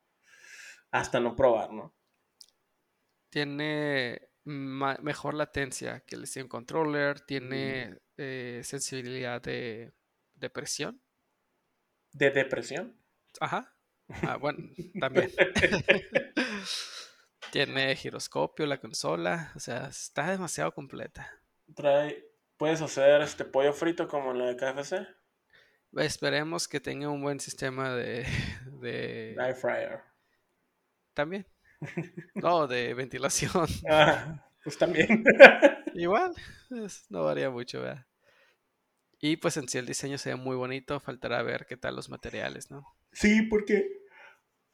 hasta 0.91 1.21
no 1.21 1.37
probar, 1.37 1.73
¿no? 1.73 1.95
Tiene 3.29 4.31
mejor 4.45 5.35
latencia 5.35 6.01
que 6.01 6.17
el 6.17 6.27
Steam 6.27 6.49
Controller, 6.49 7.21
tiene 7.21 7.99
eh, 8.17 8.63
sensibilidad 8.65 9.41
de, 9.41 9.93
de 10.35 10.51
presión. 10.51 11.01
¿De 12.13 12.31
depresión? 12.31 12.97
Ajá. 13.41 13.77
Ah, 14.23 14.37
bueno, 14.37 14.59
también. 15.01 15.31
Tiene 17.53 17.97
giroscopio 17.97 18.67
la 18.67 18.81
consola, 18.81 19.53
o 19.57 19.61
sea, 19.61 19.87
está 19.87 20.31
demasiado 20.31 20.73
completa. 20.73 21.29
Trae, 21.75 22.25
puedes 22.57 22.81
hacer 22.81 23.23
este 23.23 23.45
pollo 23.45 23.73
frito 23.73 24.07
como 24.07 24.33
en 24.33 24.39
la 24.39 24.47
de 24.47 24.57
KFC, 24.57 25.07
Esperemos 25.97 26.69
que 26.69 26.79
tenga 26.79 27.09
un 27.09 27.21
buen 27.21 27.41
sistema 27.41 27.93
de, 27.95 28.25
de 28.81 29.35
air 29.35 29.55
fryer. 29.57 30.10
También. 31.15 31.47
No, 32.35 32.67
de 32.67 32.93
ventilación. 32.95 33.67
Ah, 33.89 34.45
pues 34.63 34.77
también. 34.79 35.25
Igual, 35.95 36.35
es- 36.71 37.07
no 37.11 37.25
varía 37.25 37.51
mucho, 37.51 37.81
¿verdad? 37.81 38.07
Y 39.19 39.37
pues 39.37 39.57
en 39.57 39.69
sí 39.69 39.79
el 39.79 39.87
diseño 39.87 40.17
se 40.19 40.31
ve 40.31 40.37
muy 40.37 40.57
bonito, 40.57 40.99
faltará 41.01 41.43
ver 41.43 41.67
qué 41.67 41.77
tal 41.77 41.97
los 41.97 42.09
materiales, 42.09 42.71
¿no? 42.71 42.87
sí, 43.13 43.43
porque... 43.43 43.87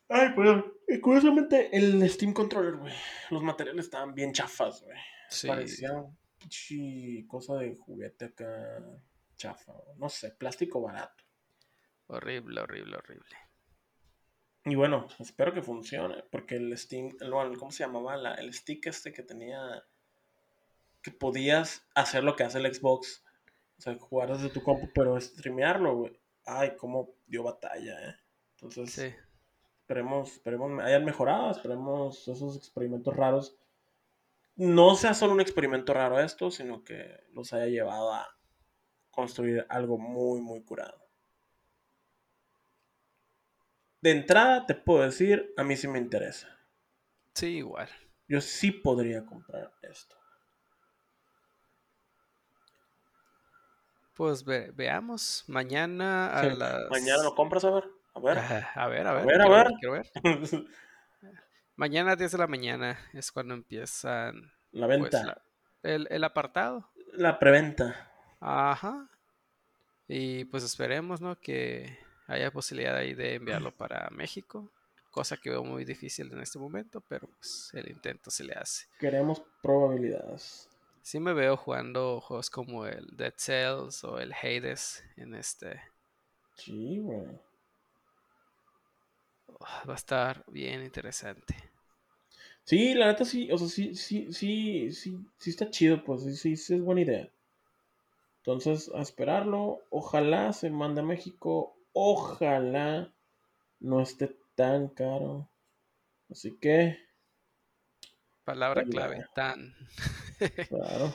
Ay, 0.08 0.28
perdón. 0.36 0.72
Eh, 0.86 1.00
Curiosamente, 1.00 1.76
el 1.76 2.08
Steam 2.08 2.32
Controller, 2.32 2.76
güey, 2.76 2.94
los 3.30 3.42
materiales 3.42 3.86
estaban 3.86 4.14
bien 4.14 4.32
chafas, 4.32 4.82
güey. 4.82 4.96
Sí, 5.28 5.48
Parecía 5.48 5.90
pinche 6.38 7.26
cosa 7.26 7.54
de 7.56 7.74
juguete 7.74 8.26
acá 8.26 8.46
chafa, 9.36 9.72
no 9.96 10.08
sé, 10.08 10.30
plástico 10.32 10.80
barato. 10.80 11.24
horrible, 12.06 12.60
horrible, 12.60 12.96
horrible. 12.96 13.36
Y 14.68 14.74
bueno, 14.74 15.06
espero 15.20 15.54
que 15.54 15.62
funcione, 15.62 16.24
porque 16.30 16.56
el 16.56 16.76
Steam, 16.76 17.16
el, 17.20 17.30
bueno, 17.30 17.56
¿cómo 17.58 17.70
se 17.70 17.84
llamaba? 17.84 18.16
La- 18.16 18.34
el 18.34 18.52
stick 18.52 18.86
este 18.88 19.12
que 19.12 19.22
tenía, 19.22 19.60
que 21.02 21.12
podías 21.12 21.86
hacer 21.94 22.24
lo 22.24 22.34
que 22.34 22.42
hace 22.42 22.58
el 22.58 22.74
Xbox, 22.74 23.24
o 23.78 23.80
sea, 23.80 23.96
jugar 23.96 24.32
desde 24.32 24.48
tu 24.50 24.62
compu, 24.64 24.90
pero 24.92 25.20
streamearlo, 25.20 25.96
güey. 25.96 26.20
Ay, 26.44 26.72
cómo 26.76 27.10
dio 27.26 27.44
batalla, 27.44 28.10
eh. 28.10 28.16
Entonces, 28.54 28.92
Sí, 28.92 29.14
esperemos, 29.82 30.32
esperemos 30.32 30.82
hayan 30.82 31.04
mejorado, 31.04 31.50
esperemos 31.52 32.26
esos 32.26 32.56
experimentos 32.56 33.14
raros. 33.14 33.56
No 34.56 34.96
sea 34.96 35.14
solo 35.14 35.32
un 35.34 35.40
experimento 35.40 35.94
raro 35.94 36.18
esto, 36.18 36.50
sino 36.50 36.82
que 36.82 37.20
los 37.32 37.52
haya 37.52 37.66
llevado 37.66 38.12
a 38.14 38.26
construir 39.12 39.64
algo 39.68 39.96
muy, 39.98 40.40
muy 40.40 40.62
curado. 40.64 41.05
De 44.06 44.12
entrada 44.12 44.66
te 44.66 44.76
puedo 44.76 45.02
decir, 45.02 45.52
a 45.56 45.64
mí 45.64 45.76
sí 45.76 45.88
me 45.88 45.98
interesa. 45.98 46.46
sí, 47.34 47.56
igual. 47.56 47.88
Yo 48.28 48.40
sí 48.40 48.70
podría 48.70 49.26
comprar 49.26 49.72
esto. 49.82 50.14
Pues 54.14 54.44
ve- 54.44 54.70
veamos 54.72 55.42
mañana 55.48 56.38
a 56.38 56.42
Sí, 56.50 56.56
las... 56.56 56.88
Mañana 56.88 57.24
lo 57.24 57.34
compras 57.34 57.64
a 57.64 57.70
ver. 57.70 57.84
A 58.14 58.20
ver. 58.20 58.38
A 58.76 58.86
ver, 58.86 59.06
a 59.08 59.12
ver, 59.14 59.26
ver, 59.26 59.40
a 59.40 59.44
quiero 59.44 59.50
ver. 59.50 59.72
quiero 59.80 59.92
ver. 59.94 60.10
Mañana 61.74 62.12
a 62.12 62.16
10 62.16 62.30
de 62.30 62.38
la 62.38 62.46
mañana 62.46 62.98
es 63.12 63.32
cuando 63.32 63.54
empiezan 63.54 64.52
la 64.70 64.86
pues, 64.86 65.00
venta. 65.00 65.24
la- 65.24 65.42
el, 65.82 66.06
el 66.12 66.22
apartado. 66.22 66.92
la 67.12 67.40
preventa. 67.40 68.08
Ajá. 68.38 69.08
Y 70.06 70.44
pues 70.44 70.62
esperemos, 70.62 71.20
¿no? 71.20 71.34
Que 71.40 71.98
haya 72.26 72.50
posibilidad 72.50 72.96
ahí 72.96 73.14
de 73.14 73.34
enviarlo 73.34 73.74
para 73.74 74.08
México. 74.10 74.70
Cosa 75.10 75.36
que 75.36 75.50
veo 75.50 75.64
muy 75.64 75.84
difícil 75.84 76.30
en 76.32 76.40
este 76.40 76.58
momento, 76.58 77.00
pero 77.08 77.26
pues 77.28 77.70
el 77.72 77.88
intento 77.90 78.30
se 78.30 78.44
le 78.44 78.52
hace. 78.54 78.86
Queremos 78.98 79.42
probabilidades. 79.62 80.68
Sí 81.02 81.20
me 81.20 81.32
veo 81.32 81.56
jugando 81.56 82.20
juegos 82.20 82.50
como 82.50 82.84
el 82.84 83.16
Dead 83.16 83.32
Cells 83.36 84.04
o 84.04 84.18
el 84.18 84.32
Hades 84.32 85.04
en 85.16 85.34
este. 85.34 85.80
Sí, 86.54 86.98
güey. 86.98 87.26
Va 89.88 89.92
a 89.92 89.94
estar 89.94 90.44
bien 90.48 90.82
interesante. 90.82 91.54
Sí, 92.64 92.94
la 92.94 93.06
neta 93.06 93.24
sí, 93.24 93.48
o 93.52 93.58
sea, 93.58 93.68
sí, 93.68 93.94
sí, 93.94 94.32
sí, 94.32 94.92
sí, 94.92 95.16
sí 95.38 95.50
está 95.50 95.70
chido, 95.70 96.02
pues 96.02 96.24
sí, 96.24 96.34
sí, 96.34 96.56
sí 96.56 96.74
es 96.74 96.82
buena 96.82 97.02
idea. 97.02 97.30
Entonces, 98.38 98.90
a 98.94 99.00
esperarlo. 99.00 99.82
Ojalá 99.90 100.52
se 100.52 100.70
mande 100.70 101.00
a 101.00 101.04
México. 101.04 101.75
Ojalá 101.98 103.10
no 103.80 104.02
esté 104.02 104.36
tan 104.54 104.88
caro. 104.88 105.48
Así 106.30 106.58
que, 106.58 106.98
Palabra 108.44 108.82
va. 108.82 108.90
clave, 108.90 109.24
tan. 109.34 109.74
claro. 110.68 111.14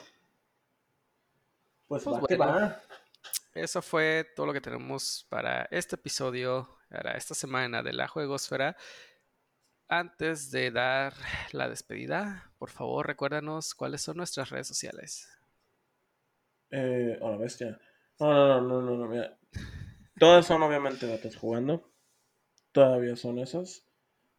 Pues, 1.86 2.02
Pues 2.02 2.16
va 2.16 2.26
que 2.26 2.36
va. 2.36 2.82
Eso 3.54 3.80
fue 3.80 4.26
todo 4.34 4.46
lo 4.46 4.52
que 4.52 4.60
tenemos 4.60 5.24
para 5.28 5.68
este 5.70 5.94
episodio, 5.94 6.68
para 6.90 7.12
esta 7.12 7.36
semana 7.36 7.84
de 7.84 7.92
la 7.92 8.08
Juegosfera. 8.08 8.76
Antes 9.86 10.50
de 10.50 10.72
dar 10.72 11.14
la 11.52 11.68
despedida, 11.68 12.50
por 12.58 12.70
favor, 12.70 13.06
recuérdanos 13.06 13.76
cuáles 13.76 14.02
son 14.02 14.16
nuestras 14.16 14.50
redes 14.50 14.66
sociales. 14.66 15.28
Eh, 16.72 17.20
a 17.22 17.28
la 17.28 17.36
bestia. 17.36 17.78
No, 18.18 18.32
no, 18.32 18.60
no, 18.60 18.60
no, 18.60 18.80
no, 18.80 18.96
no, 18.96 19.06
mira. 19.06 19.38
Todas 20.18 20.46
son 20.46 20.62
obviamente 20.62 21.06
datos 21.06 21.36
jugando. 21.36 21.90
Todavía 22.72 23.16
son 23.16 23.38
esas. 23.38 23.86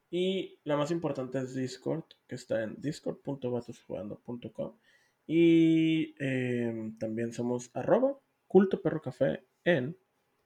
Y 0.10 0.60
la 0.64 0.78
más 0.78 0.92
importante 0.92 1.40
es 1.40 1.56
Discord, 1.56 2.04
que 2.28 2.36
está 2.36 2.62
en 2.64 2.80
discord.vatosjugando.com. 2.80 4.78
Y 5.26 6.16
eh, 6.20 6.92
también 7.00 7.34
somos 7.34 7.72
arroba 7.74 8.18
culto 8.48 8.82
perro 8.82 9.02
café 9.02 9.44
en 9.64 9.98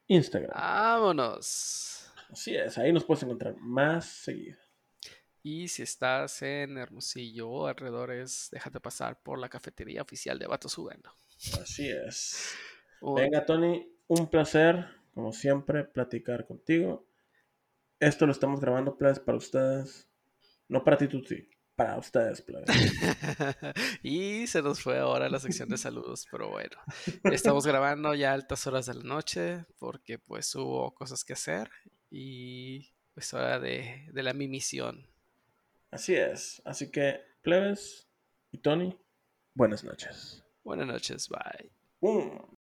Instagram. 0.07 0.51
¡Vámonos! 0.53 2.09
Así 2.29 2.55
es, 2.55 2.77
ahí 2.77 2.93
nos 2.93 3.03
puedes 3.03 3.23
encontrar 3.23 3.55
más 3.57 4.05
seguido. 4.05 4.57
Y 5.43 5.67
si 5.67 5.83
estás 5.83 6.41
en 6.41 6.77
Hermosillo 6.77 7.49
o 7.49 7.67
alrededores, 7.67 8.49
déjate 8.51 8.79
pasar 8.79 9.21
por 9.21 9.39
la 9.39 9.49
cafetería 9.49 10.01
oficial 10.01 10.37
de 10.39 10.47
Vatos 10.47 10.75
Jugando. 10.75 11.09
Así 11.61 11.89
es. 11.89 12.53
Venga, 13.01 13.45
Tony, 13.45 13.87
un 14.07 14.29
placer, 14.29 14.87
como 15.17 15.33
siempre, 15.33 15.83
platicar 15.83 16.45
contigo. 16.45 17.07
Esto 17.99 18.27
lo 18.27 18.31
estamos 18.31 18.61
grabando, 18.61 18.99
plebes, 18.99 19.19
para 19.19 19.39
ustedes. 19.39 20.07
No 20.67 20.83
para 20.83 20.95
ti, 20.95 21.09
sí. 21.27 21.49
para 21.75 21.97
ustedes, 21.97 22.43
plebes. 22.43 22.69
y 24.03 24.45
se 24.45 24.61
nos 24.61 24.79
fue 24.79 24.99
ahora 24.99 25.27
la 25.27 25.39
sección 25.39 25.69
de 25.69 25.79
saludos, 25.79 26.27
pero 26.29 26.51
bueno, 26.51 26.77
estamos 27.23 27.65
grabando 27.65 28.13
ya 28.13 28.29
a 28.29 28.33
altas 28.35 28.67
horas 28.67 28.85
de 28.85 28.93
la 28.93 29.03
noche 29.05 29.65
porque 29.79 30.19
pues 30.19 30.53
hubo 30.53 30.93
cosas 30.93 31.23
que 31.23 31.33
hacer 31.33 31.71
y 32.11 32.93
es 33.15 33.33
hora 33.33 33.59
de, 33.59 34.07
de 34.13 34.21
la 34.21 34.33
mi 34.33 34.47
misión. 34.47 35.07
Así 35.89 36.13
es, 36.13 36.61
así 36.63 36.91
que 36.91 37.21
plebes 37.41 38.07
y 38.51 38.59
Tony, 38.59 38.95
buenas 39.55 39.83
noches. 39.83 40.43
Buenas 40.63 40.85
noches, 40.85 41.27
bye. 41.27 41.71
Boom. 42.01 42.55